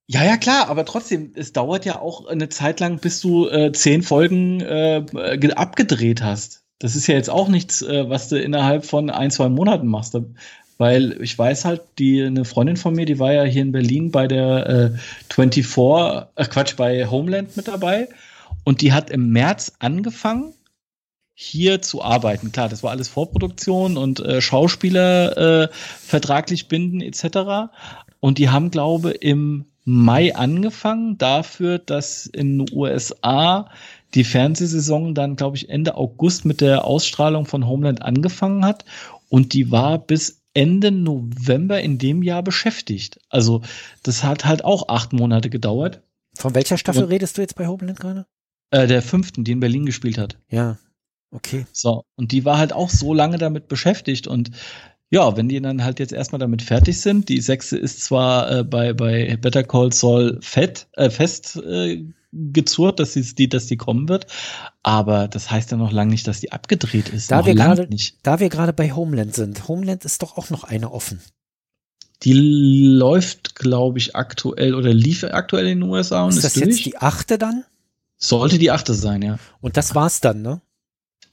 Ja, 0.08 0.24
ja, 0.24 0.38
klar, 0.38 0.70
aber 0.70 0.86
trotzdem, 0.86 1.32
es 1.36 1.54
dauert 1.54 1.86
ja 1.86 2.00
auch 2.00 2.26
eine 2.28 2.50
Zeit 2.50 2.80
lang, 2.80 3.00
bis 3.00 3.20
du 3.22 3.48
äh, 3.48 3.72
zehn 3.74 4.02
Folgen 4.04 4.62
äh, 4.62 5.06
ge- 5.38 5.54
abgedreht 5.54 6.22
hast. 6.24 6.63
Das 6.84 6.98
ist 6.98 7.08
ja 7.08 7.16
jetzt 7.16 7.30
auch 7.30 7.48
nichts, 7.48 7.82
äh, 7.82 8.10
was 8.10 8.28
du 8.28 8.38
innerhalb 8.38 8.86
von 8.86 9.10
ein, 9.10 9.32
zwei 9.32 9.48
Monaten 9.48 9.88
machst. 9.88 10.18
Weil 10.78 11.22
ich 11.22 11.40
weiß 11.40 11.64
halt, 11.64 11.82
die 11.98 12.22
eine 12.22 12.44
Freundin 12.44 12.76
von 12.76 12.94
mir, 12.94 13.06
die 13.06 13.20
war 13.20 13.32
ja 13.32 13.44
hier 13.44 13.62
in 13.62 13.72
Berlin 13.72 14.12
bei 14.12 14.28
der 14.28 14.92
äh, 14.94 15.34
24, 15.34 15.64
äh, 16.36 16.46
Quatsch, 16.46 16.76
bei 16.76 17.08
Homeland 17.08 17.56
mit 17.56 17.70
dabei. 17.70 18.10
Und 18.66 18.82
die 18.82 18.92
hat 18.92 19.10
im 19.12 19.30
März 19.30 19.72
angefangen, 19.80 20.54
hier 21.34 21.82
zu 21.82 22.04
arbeiten. 22.04 22.52
Klar, 22.52 22.68
das 22.68 22.84
war 22.84 22.92
alles 22.92 23.08
Vorproduktion 23.08 23.96
und 23.96 24.20
äh, 24.20 24.42
Schauspieler 24.42 25.38
äh, 25.38 25.68
vertraglich 25.72 26.68
binden 26.68 27.00
etc. 27.00 27.72
Und 28.20 28.40
die 28.40 28.50
haben, 28.50 28.72
glaube 28.72 29.12
im 29.12 29.68
Mai 29.86 30.36
angefangen 30.36 31.18
dafür, 31.18 31.80
dass 31.80 32.26
in 32.26 32.60
den 32.60 32.78
USA 32.78 33.70
die 34.16 34.24
Fernsehsaison 34.24 35.16
dann, 35.16 35.36
glaube 35.36 35.58
ich, 35.58 35.70
Ende 35.70 35.96
August 35.96 36.46
mit 36.46 36.62
der 36.62 36.86
Ausstrahlung 36.86 37.46
von 37.46 37.68
Homeland 37.68 38.02
angefangen 38.02 38.64
hat. 38.66 38.86
Und 39.30 39.54
die 39.54 39.72
war 39.72 39.98
bis 40.00 40.42
Ende 40.54 40.92
November 40.92 41.82
in 41.82 41.98
dem 41.98 42.22
Jahr 42.22 42.44
beschäftigt. 42.44 43.20
Also 43.30 43.62
das 44.04 44.24
hat 44.24 44.46
halt 44.46 44.64
auch 44.64 44.90
acht 44.90 45.14
Monate 45.14 45.50
gedauert. 45.50 46.02
von 46.36 46.56
welcher 46.56 46.78
Staffel 46.78 47.04
Und- 47.04 47.10
redest 47.10 47.38
du 47.38 47.42
jetzt 47.42 47.56
bei 47.56 47.68
Homeland 47.68 48.00
gerade? 48.00 48.26
Äh, 48.72 48.88
der 48.88 49.02
fünften, 49.04 49.44
die 49.44 49.52
in 49.52 49.60
Berlin 49.60 49.86
gespielt 49.86 50.18
hat. 50.18 50.38
Ja, 50.50 50.78
okay. 51.32 51.68
So, 51.72 52.06
und 52.16 52.32
die 52.32 52.44
war 52.44 52.58
halt 52.58 52.74
auch 52.74 52.90
so 52.90 53.14
lange 53.14 53.38
damit 53.38 53.68
beschäftigt 53.68 54.26
und 54.28 54.50
ja, 55.12 55.38
wenn 55.38 55.48
die 55.48 55.62
dann 55.62 55.84
halt 55.84 56.00
jetzt 56.00 56.12
erstmal 56.12 56.40
damit 56.40 56.64
fertig 56.64 57.00
sind, 57.00 57.30
die 57.30 57.40
sechste 57.40 57.78
ist 57.78 58.04
zwar 58.04 58.50
äh, 58.52 58.64
bei, 58.64 58.94
bei 58.94 59.38
Better 59.40 59.64
Call 59.64 59.94
Saul 59.94 60.40
fett, 60.42 60.88
äh, 60.94 61.12
fest 61.12 61.56
äh, 61.64 62.04
gezurrt, 62.34 63.00
dass, 63.00 63.14
sie, 63.14 63.36
die, 63.36 63.48
dass 63.48 63.68
die 63.68 63.78
kommen 63.78 64.10
wird, 64.10 64.28
aber 64.82 65.28
das 65.28 65.52
heißt 65.52 65.72
ja 65.72 65.78
noch 65.78 65.92
lange 65.92 66.12
nicht, 66.12 66.28
dass 66.28 66.40
die 66.40 66.52
abgedreht 66.52 67.10
ist. 67.10 67.32
Da 67.32 67.40
noch 67.40 67.46
wir 67.46 67.56
gerade, 67.56 67.88
nicht. 67.88 68.18
da 68.24 68.40
wir 68.40 68.50
gerade 68.50 68.74
bei 68.74 68.92
Homeland 68.92 69.36
sind. 69.36 69.68
Homeland 69.68 70.04
ist 70.06 70.22
doch 70.24 70.38
auch 70.38 70.50
noch 70.50 70.64
eine 70.64 70.92
offen. 70.92 71.22
Die 72.24 72.34
läuft, 72.34 73.56
glaube 73.56 74.00
ich, 74.00 74.16
aktuell 74.16 74.76
oder 74.76 74.94
lief 74.94 75.24
aktuell 75.24 75.68
in 75.68 75.82
den 75.82 75.90
USA 75.90 76.24
und 76.24 76.30
Ist 76.30 76.38
ist, 76.38 76.44
das 76.44 76.54
durch. 76.54 76.68
jetzt 76.68 76.86
die 76.86 76.98
achte 76.98 77.38
dann? 77.38 77.66
Sollte 78.18 78.58
die 78.58 78.72
achte 78.72 78.94
sein, 78.94 79.22
ja. 79.22 79.38
Und 79.60 79.76
das 79.76 79.94
war's 79.96 80.22
dann, 80.22 80.42
ne? 80.42 80.62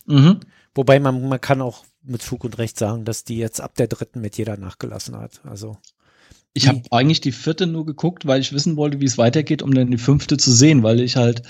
Mhm. 0.06 0.40
Wobei 0.74 0.98
man, 0.98 1.28
man 1.28 1.40
kann 1.40 1.62
auch 1.62 1.84
mit 2.02 2.22
Fug 2.22 2.44
und 2.44 2.58
Recht 2.58 2.78
sagen, 2.78 3.04
dass 3.04 3.24
die 3.24 3.36
jetzt 3.38 3.60
ab 3.60 3.76
der 3.76 3.86
dritten 3.86 4.20
mit 4.20 4.36
jeder 4.36 4.56
nachgelassen 4.56 5.16
hat. 5.16 5.40
Also, 5.44 5.78
Ich 6.52 6.66
habe 6.68 6.82
eigentlich 6.90 7.20
die 7.20 7.32
vierte 7.32 7.66
nur 7.66 7.86
geguckt, 7.86 8.26
weil 8.26 8.40
ich 8.40 8.52
wissen 8.52 8.76
wollte, 8.76 9.00
wie 9.00 9.04
es 9.06 9.18
weitergeht, 9.18 9.62
um 9.62 9.72
dann 9.72 9.90
die 9.90 9.98
fünfte 9.98 10.36
zu 10.36 10.50
sehen, 10.52 10.82
weil 10.82 11.00
ich 11.00 11.16
halt 11.16 11.42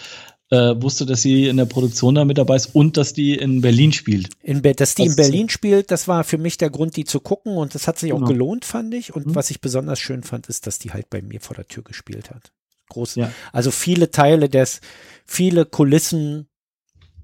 äh, 0.50 0.74
wusste, 0.82 1.06
dass 1.06 1.22
sie 1.22 1.46
in 1.46 1.56
der 1.56 1.64
Produktion 1.64 2.16
da 2.16 2.24
mit 2.24 2.36
dabei 2.36 2.56
ist 2.56 2.74
und 2.74 2.96
dass 2.96 3.12
die 3.12 3.34
in 3.34 3.60
Berlin 3.60 3.92
spielt. 3.92 4.30
in 4.42 4.62
Be 4.62 4.74
dass 4.74 4.94
die 4.96 5.04
Das 5.04 5.12
in. 5.12 5.16
Berlin 5.16 5.48
spielt, 5.48 5.90
das 5.90 6.08
war 6.08 6.24
für 6.24 6.38
mich 6.38 6.58
der 6.58 6.70
Grund, 6.70 6.96
die 6.96 7.04
zu 7.04 7.20
gucken 7.20 7.56
und 7.56 7.74
das 7.74 7.86
hat 7.86 7.98
sich 7.98 8.12
auch 8.12 8.16
Genau. 8.18 8.28
gelohnt, 8.28 8.64
fand 8.64 8.92
ich. 8.94 9.14
Und 9.14 9.26
Mhm. 9.28 9.34
was 9.36 9.50
ich 9.50 9.60
besonders 9.60 10.00
schön 10.00 10.22
fand, 10.22 10.48
ist, 10.48 10.66
dass 10.66 10.78
die 10.78 10.90
halt 10.90 11.08
bei 11.08 11.22
mir 11.22 11.40
vor 11.40 11.54
der 11.56 11.66
Tür 11.68 11.82
gespielt 11.84 12.30
hat. 12.30 12.52
Groß. 12.90 13.14
Ja. 13.14 13.32
Also 13.52 13.70
viele 13.70 14.10
Teile 14.10 14.48
des, 14.48 14.80
viele 15.24 15.64
Kulissen 15.64 16.48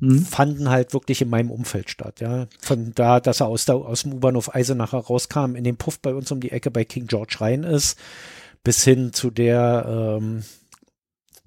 Mhm. 0.01 0.24
fanden 0.24 0.68
halt 0.68 0.92
wirklich 0.92 1.22
in 1.22 1.30
meinem 1.30 1.51
Umfeld 1.51 1.88
statt, 1.90 2.20
ja. 2.20 2.47
Von 2.61 2.92
da, 2.94 3.18
dass 3.20 3.40
er 3.40 3.47
aus, 3.47 3.64
der, 3.64 3.76
aus 3.76 4.03
dem 4.03 4.12
U-Bahnhof 4.14 4.55
Eisenacher 4.55 4.99
rauskam, 4.99 5.55
in 5.57 5.64
den 5.64 5.76
Puff 5.76 6.01
bei 6.01 6.14
uns 6.14 6.30
um 6.30 6.40
die 6.40 6.53
Ecke 6.53 6.70
bei 6.70 6.84
King 6.84 7.07
George 7.07 7.36
rein 7.40 7.62
ist, 7.64 7.99
bis 8.62 8.84
hin 8.84 9.12
zu 9.12 9.30
der 9.30 10.18
ähm, 10.20 10.42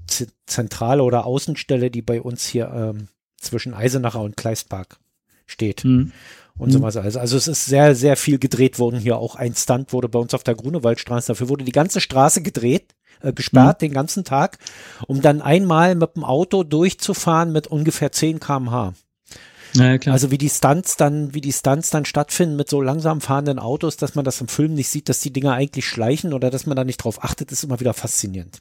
Z- 0.08 0.34
Zentrale 0.48 1.04
oder 1.04 1.26
Außenstelle, 1.26 1.92
die 1.92 2.02
bei 2.02 2.22
uns 2.22 2.46
hier 2.48 2.72
ähm, 2.74 3.08
zwischen 3.38 3.74
Eisenacher 3.74 4.22
und 4.22 4.36
Kleistpark 4.38 4.98
steht 5.46 5.84
Mhm. 5.86 6.12
und 6.58 6.72
sowas 6.72 6.98
alles. 6.98 7.18
Also 7.18 7.38
es 7.38 7.48
ist 7.48 7.66
sehr, 7.66 7.94
sehr 7.96 8.16
viel 8.18 8.40
gedreht 8.40 8.80
worden 8.80 9.00
hier. 9.00 9.18
Auch 9.18 9.36
ein 9.36 9.54
Stunt 9.56 9.94
wurde 9.94 10.10
bei 10.10 10.20
uns 10.20 10.34
auf 10.34 10.44
der 10.44 10.56
Grunewaldstraße. 10.56 11.28
Dafür 11.28 11.50
wurde 11.50 11.66
die 11.66 11.72
ganze 11.72 12.02
Straße 12.02 12.42
gedreht, 12.42 12.96
äh, 13.22 13.34
gesperrt 13.34 13.82
mhm. 13.82 13.86
den 13.86 13.94
ganzen 13.94 14.24
Tag, 14.24 14.58
um 15.08 15.22
dann 15.22 15.42
einmal 15.42 15.96
mit 15.96 16.16
dem 16.16 16.24
Auto 16.24 16.64
durchzufahren 16.64 17.52
mit 17.52 17.68
ungefähr 17.68 18.12
10 18.12 18.40
kmh. 18.40 18.94
Ja, 19.76 19.98
klar. 19.98 20.14
Also 20.14 20.32
wie 20.32 20.38
die 20.38 20.50
Stunts 20.50 20.98
dann, 20.98 21.34
wie 21.34 21.42
die 21.42 21.54
Stunts 21.54 21.90
dann 21.90 22.06
stattfinden 22.06 22.56
mit 22.56 22.70
so 22.70 22.82
langsam 22.82 23.22
fahrenden 23.22 23.60
Autos, 23.60 23.98
dass 23.98 24.16
man 24.16 24.26
das 24.26 24.42
im 24.42 24.48
Film 24.48 24.74
nicht 24.74 24.90
sieht, 24.90 25.10
dass 25.10 25.20
die 25.20 25.32
Dinger 25.32 25.54
eigentlich 25.54 25.86
schleichen 25.86 26.34
oder 26.34 26.50
dass 26.50 26.66
man 26.66 26.76
da 26.76 26.84
nicht 26.84 26.98
drauf 26.98 27.24
achtet, 27.24 27.52
ist 27.52 27.64
immer 27.64 27.80
wieder 27.80 27.94
faszinierend. 27.94 28.60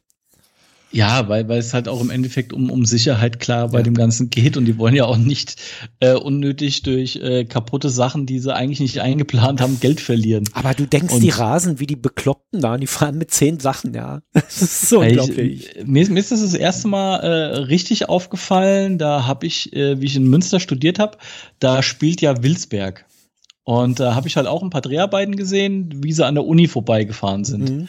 Ja, 0.90 1.28
weil, 1.28 1.48
weil 1.48 1.58
es 1.58 1.74
halt 1.74 1.86
auch 1.86 2.00
im 2.00 2.10
Endeffekt 2.10 2.52
um, 2.52 2.70
um 2.70 2.86
Sicherheit 2.86 3.40
klar 3.40 3.68
bei 3.68 3.78
ja. 3.78 3.84
dem 3.84 3.94
Ganzen 3.94 4.30
geht 4.30 4.56
und 4.56 4.64
die 4.64 4.78
wollen 4.78 4.94
ja 4.94 5.04
auch 5.04 5.18
nicht 5.18 5.56
äh, 6.00 6.14
unnötig 6.14 6.82
durch 6.82 7.16
äh, 7.16 7.44
kaputte 7.44 7.90
Sachen, 7.90 8.24
die 8.24 8.38
sie 8.38 8.54
eigentlich 8.54 8.80
nicht 8.80 9.00
eingeplant 9.00 9.60
haben, 9.60 9.80
Geld 9.80 10.00
verlieren. 10.00 10.44
Aber 10.54 10.72
du 10.72 10.86
denkst, 10.86 11.12
und 11.12 11.22
die 11.22 11.30
rasen 11.30 11.78
wie 11.78 11.86
die 11.86 11.96
Bekloppten 11.96 12.62
da 12.62 12.74
und 12.74 12.80
die 12.80 12.86
fahren 12.86 13.18
mit 13.18 13.30
zehn 13.30 13.60
Sachen, 13.60 13.92
ja. 13.94 14.22
Das 14.32 14.62
ist 14.62 14.88
so 14.88 15.00
unglaublich. 15.00 15.76
Ich, 15.76 15.86
mir, 15.86 16.08
mir 16.08 16.20
ist 16.20 16.32
das 16.32 16.40
das 16.40 16.54
erste 16.54 16.88
Mal 16.88 17.16
äh, 17.16 17.56
richtig 17.58 18.08
aufgefallen, 18.08 18.96
da 18.96 19.26
habe 19.26 19.46
ich, 19.46 19.74
äh, 19.74 20.00
wie 20.00 20.06
ich 20.06 20.16
in 20.16 20.28
Münster 20.28 20.58
studiert 20.58 20.98
habe, 20.98 21.18
da 21.58 21.82
spielt 21.82 22.22
ja 22.22 22.42
Wilsberg. 22.42 23.04
Und 23.64 24.00
da 24.00 24.14
habe 24.14 24.28
ich 24.28 24.38
halt 24.38 24.46
auch 24.46 24.62
ein 24.62 24.70
paar 24.70 24.80
Dreharbeiten 24.80 25.36
gesehen, 25.36 26.02
wie 26.02 26.14
sie 26.14 26.24
an 26.24 26.36
der 26.36 26.46
Uni 26.46 26.68
vorbeigefahren 26.68 27.44
sind. 27.44 27.68
Mhm. 27.68 27.88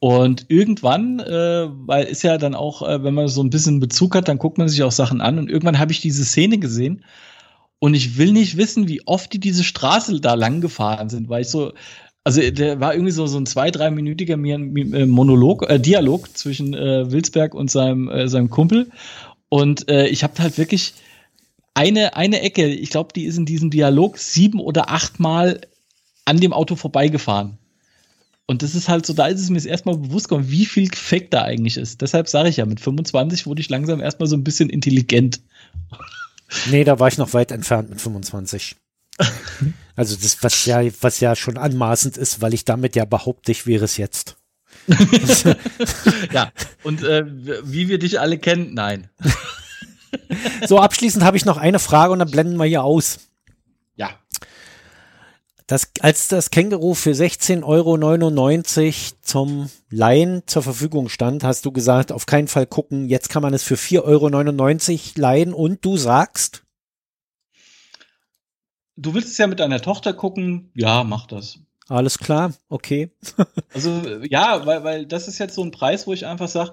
Und 0.00 0.46
irgendwann, 0.48 1.20
äh, 1.20 1.68
weil 1.86 2.04
ist 2.04 2.22
ja 2.22 2.38
dann 2.38 2.54
auch, 2.54 2.80
äh, 2.82 3.04
wenn 3.04 3.12
man 3.12 3.28
so 3.28 3.42
ein 3.42 3.50
bisschen 3.50 3.80
Bezug 3.80 4.14
hat, 4.14 4.28
dann 4.28 4.38
guckt 4.38 4.56
man 4.56 4.68
sich 4.68 4.82
auch 4.82 4.92
Sachen 4.92 5.20
an. 5.20 5.38
Und 5.38 5.50
irgendwann 5.50 5.78
habe 5.78 5.92
ich 5.92 6.00
diese 6.00 6.24
Szene 6.24 6.58
gesehen 6.58 7.04
und 7.80 7.94
ich 7.94 8.16
will 8.16 8.32
nicht 8.32 8.56
wissen, 8.56 8.88
wie 8.88 9.06
oft 9.06 9.32
die 9.32 9.40
diese 9.40 9.62
Straße 9.62 10.20
da 10.20 10.34
lang 10.34 10.62
gefahren 10.62 11.10
sind, 11.10 11.28
weil 11.28 11.42
ich 11.42 11.48
so, 11.48 11.72
also 12.24 12.40
der 12.50 12.80
war 12.80 12.94
irgendwie 12.94 13.12
so, 13.12 13.26
so 13.26 13.38
ein 13.38 13.46
zwei, 13.46 13.70
dreiminütiger 13.70 14.34
äh, 14.34 15.06
Monolog, 15.06 15.68
äh, 15.68 15.78
Dialog 15.78 16.34
zwischen 16.36 16.72
äh, 16.72 17.10
Wilsberg 17.12 17.54
und 17.54 17.70
seinem, 17.70 18.08
äh, 18.08 18.26
seinem 18.26 18.48
Kumpel. 18.48 18.90
Und 19.50 19.90
äh, 19.90 20.08
ich 20.08 20.22
habe 20.22 20.34
halt 20.38 20.56
wirklich 20.56 20.94
eine, 21.74 22.16
eine 22.16 22.40
Ecke, 22.40 22.66
ich 22.66 22.90
glaube, 22.90 23.12
die 23.14 23.24
ist 23.24 23.36
in 23.36 23.46
diesem 23.46 23.70
Dialog 23.70 24.16
sieben 24.16 24.60
oder 24.60 24.90
achtmal 24.90 25.60
an 26.24 26.38
dem 26.38 26.52
Auto 26.52 26.76
vorbeigefahren. 26.76 27.58
Und 28.50 28.64
das 28.64 28.74
ist 28.74 28.88
halt 28.88 29.06
so, 29.06 29.12
da 29.12 29.28
ist 29.28 29.38
es 29.38 29.48
mir 29.48 29.64
erstmal 29.64 29.96
bewusst 29.96 30.28
geworden, 30.28 30.50
wie 30.50 30.66
viel 30.66 30.92
Fake 30.92 31.30
da 31.30 31.42
eigentlich 31.42 31.76
ist. 31.76 32.00
Deshalb 32.00 32.28
sage 32.28 32.48
ich 32.48 32.56
ja, 32.56 32.66
mit 32.66 32.80
25 32.80 33.46
wurde 33.46 33.60
ich 33.60 33.70
langsam 33.70 34.00
erstmal 34.00 34.26
so 34.26 34.34
ein 34.34 34.42
bisschen 34.42 34.68
intelligent. 34.70 35.40
Nee, 36.68 36.82
da 36.82 36.98
war 36.98 37.06
ich 37.06 37.16
noch 37.16 37.32
weit 37.32 37.52
entfernt 37.52 37.90
mit 37.90 38.00
25. 38.00 38.74
Also 39.94 40.16
das, 40.16 40.42
was 40.42 40.64
ja, 40.64 40.80
was 41.00 41.20
ja 41.20 41.36
schon 41.36 41.58
anmaßend 41.58 42.16
ist, 42.16 42.40
weil 42.40 42.52
ich 42.52 42.64
damit 42.64 42.96
ja 42.96 43.04
behaupte, 43.04 43.52
ich 43.52 43.68
wäre 43.68 43.84
es 43.84 43.98
jetzt. 43.98 44.36
ja, 46.32 46.50
und 46.82 47.04
äh, 47.04 47.24
wie 47.62 47.88
wir 47.88 48.00
dich 48.00 48.18
alle 48.18 48.38
kennen, 48.38 48.74
nein. 48.74 49.10
so, 50.66 50.80
abschließend 50.80 51.22
habe 51.22 51.36
ich 51.36 51.44
noch 51.44 51.56
eine 51.56 51.78
Frage 51.78 52.12
und 52.12 52.18
dann 52.18 52.32
blenden 52.32 52.56
wir 52.56 52.64
hier 52.64 52.82
aus. 52.82 53.29
Das, 55.70 55.92
als 56.00 56.26
das 56.26 56.50
Känguru 56.50 56.94
für 56.94 57.12
16,99 57.12 57.62
Euro 57.62 59.16
zum 59.20 59.70
Leihen 59.88 60.42
zur 60.46 60.64
Verfügung 60.64 61.08
stand, 61.08 61.44
hast 61.44 61.64
du 61.64 61.70
gesagt, 61.70 62.10
auf 62.10 62.26
keinen 62.26 62.48
Fall 62.48 62.66
gucken. 62.66 63.06
Jetzt 63.06 63.28
kann 63.28 63.40
man 63.40 63.54
es 63.54 63.62
für 63.62 63.76
4,99 63.76 64.02
Euro 64.02 65.20
leihen 65.20 65.54
und 65.54 65.84
du 65.84 65.96
sagst? 65.96 66.64
Du 68.96 69.14
willst 69.14 69.30
es 69.30 69.38
ja 69.38 69.46
mit 69.46 69.60
deiner 69.60 69.80
Tochter 69.80 70.12
gucken. 70.12 70.72
Ja, 70.74 71.04
mach 71.04 71.28
das. 71.28 71.60
Alles 71.90 72.18
klar, 72.18 72.54
okay. 72.68 73.10
also 73.74 74.00
ja, 74.30 74.64
weil, 74.64 74.84
weil 74.84 75.06
das 75.06 75.26
ist 75.26 75.40
jetzt 75.40 75.56
so 75.56 75.64
ein 75.64 75.72
Preis, 75.72 76.06
wo 76.06 76.12
ich 76.12 76.24
einfach 76.24 76.46
sage, 76.46 76.72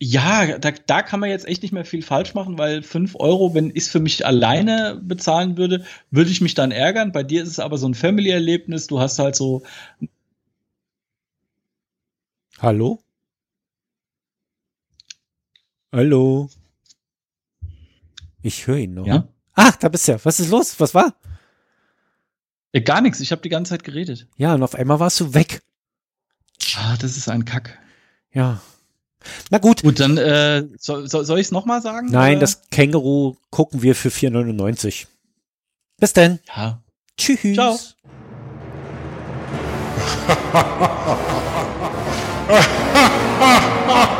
ja, 0.00 0.58
da, 0.58 0.72
da 0.72 1.02
kann 1.02 1.20
man 1.20 1.30
jetzt 1.30 1.46
echt 1.46 1.62
nicht 1.62 1.70
mehr 1.70 1.84
viel 1.84 2.02
falsch 2.02 2.34
machen, 2.34 2.58
weil 2.58 2.82
5 2.82 3.14
Euro, 3.20 3.54
wenn 3.54 3.70
ich 3.70 3.84
es 3.84 3.88
für 3.88 4.00
mich 4.00 4.26
alleine 4.26 5.00
bezahlen 5.00 5.56
würde, 5.56 5.84
würde 6.10 6.32
ich 6.32 6.40
mich 6.40 6.54
dann 6.54 6.72
ärgern. 6.72 7.12
Bei 7.12 7.22
dir 7.22 7.44
ist 7.44 7.48
es 7.48 7.60
aber 7.60 7.78
so 7.78 7.88
ein 7.88 7.94
Family-Erlebnis, 7.94 8.88
du 8.88 8.98
hast 8.98 9.20
halt 9.20 9.36
so. 9.36 9.62
Hallo? 12.58 12.98
Hallo? 15.92 16.50
Ich 18.42 18.66
höre 18.66 18.78
ihn 18.78 18.94
noch. 18.94 19.06
Ja? 19.06 19.28
Ach, 19.54 19.76
da 19.76 19.88
bist 19.88 20.08
du 20.08 20.12
ja. 20.12 20.18
Was 20.24 20.40
ist 20.40 20.50
los? 20.50 20.80
Was 20.80 20.92
war? 20.92 21.14
Ja, 22.76 22.82
gar 22.82 23.00
nichts. 23.00 23.20
Ich 23.20 23.32
habe 23.32 23.40
die 23.40 23.48
ganze 23.48 23.70
Zeit 23.70 23.84
geredet. 23.84 24.26
Ja, 24.36 24.52
und 24.52 24.62
auf 24.62 24.74
einmal 24.74 25.00
warst 25.00 25.18
du 25.18 25.32
weg. 25.32 25.62
Ah, 26.76 26.94
das 27.00 27.16
ist 27.16 27.26
ein 27.26 27.46
Kack. 27.46 27.78
Ja. 28.34 28.60
Na 29.48 29.56
gut. 29.56 29.80
Gut, 29.80 29.98
dann 29.98 30.18
äh, 30.18 30.62
soll, 30.76 31.08
soll, 31.08 31.24
soll 31.24 31.38
ich 31.38 31.46
es 31.46 31.52
nochmal 31.52 31.80
sagen? 31.80 32.08
Nein, 32.10 32.32
oder? 32.32 32.40
das 32.40 32.68
Känguru 32.68 33.36
gucken 33.48 33.80
wir 33.80 33.94
für 33.94 34.10
4,99. 34.10 35.06
Bis 35.98 36.12
denn. 36.12 36.38
Ja. 36.54 36.82
Tschüss. 37.16 37.54
Ciao. 37.54 37.78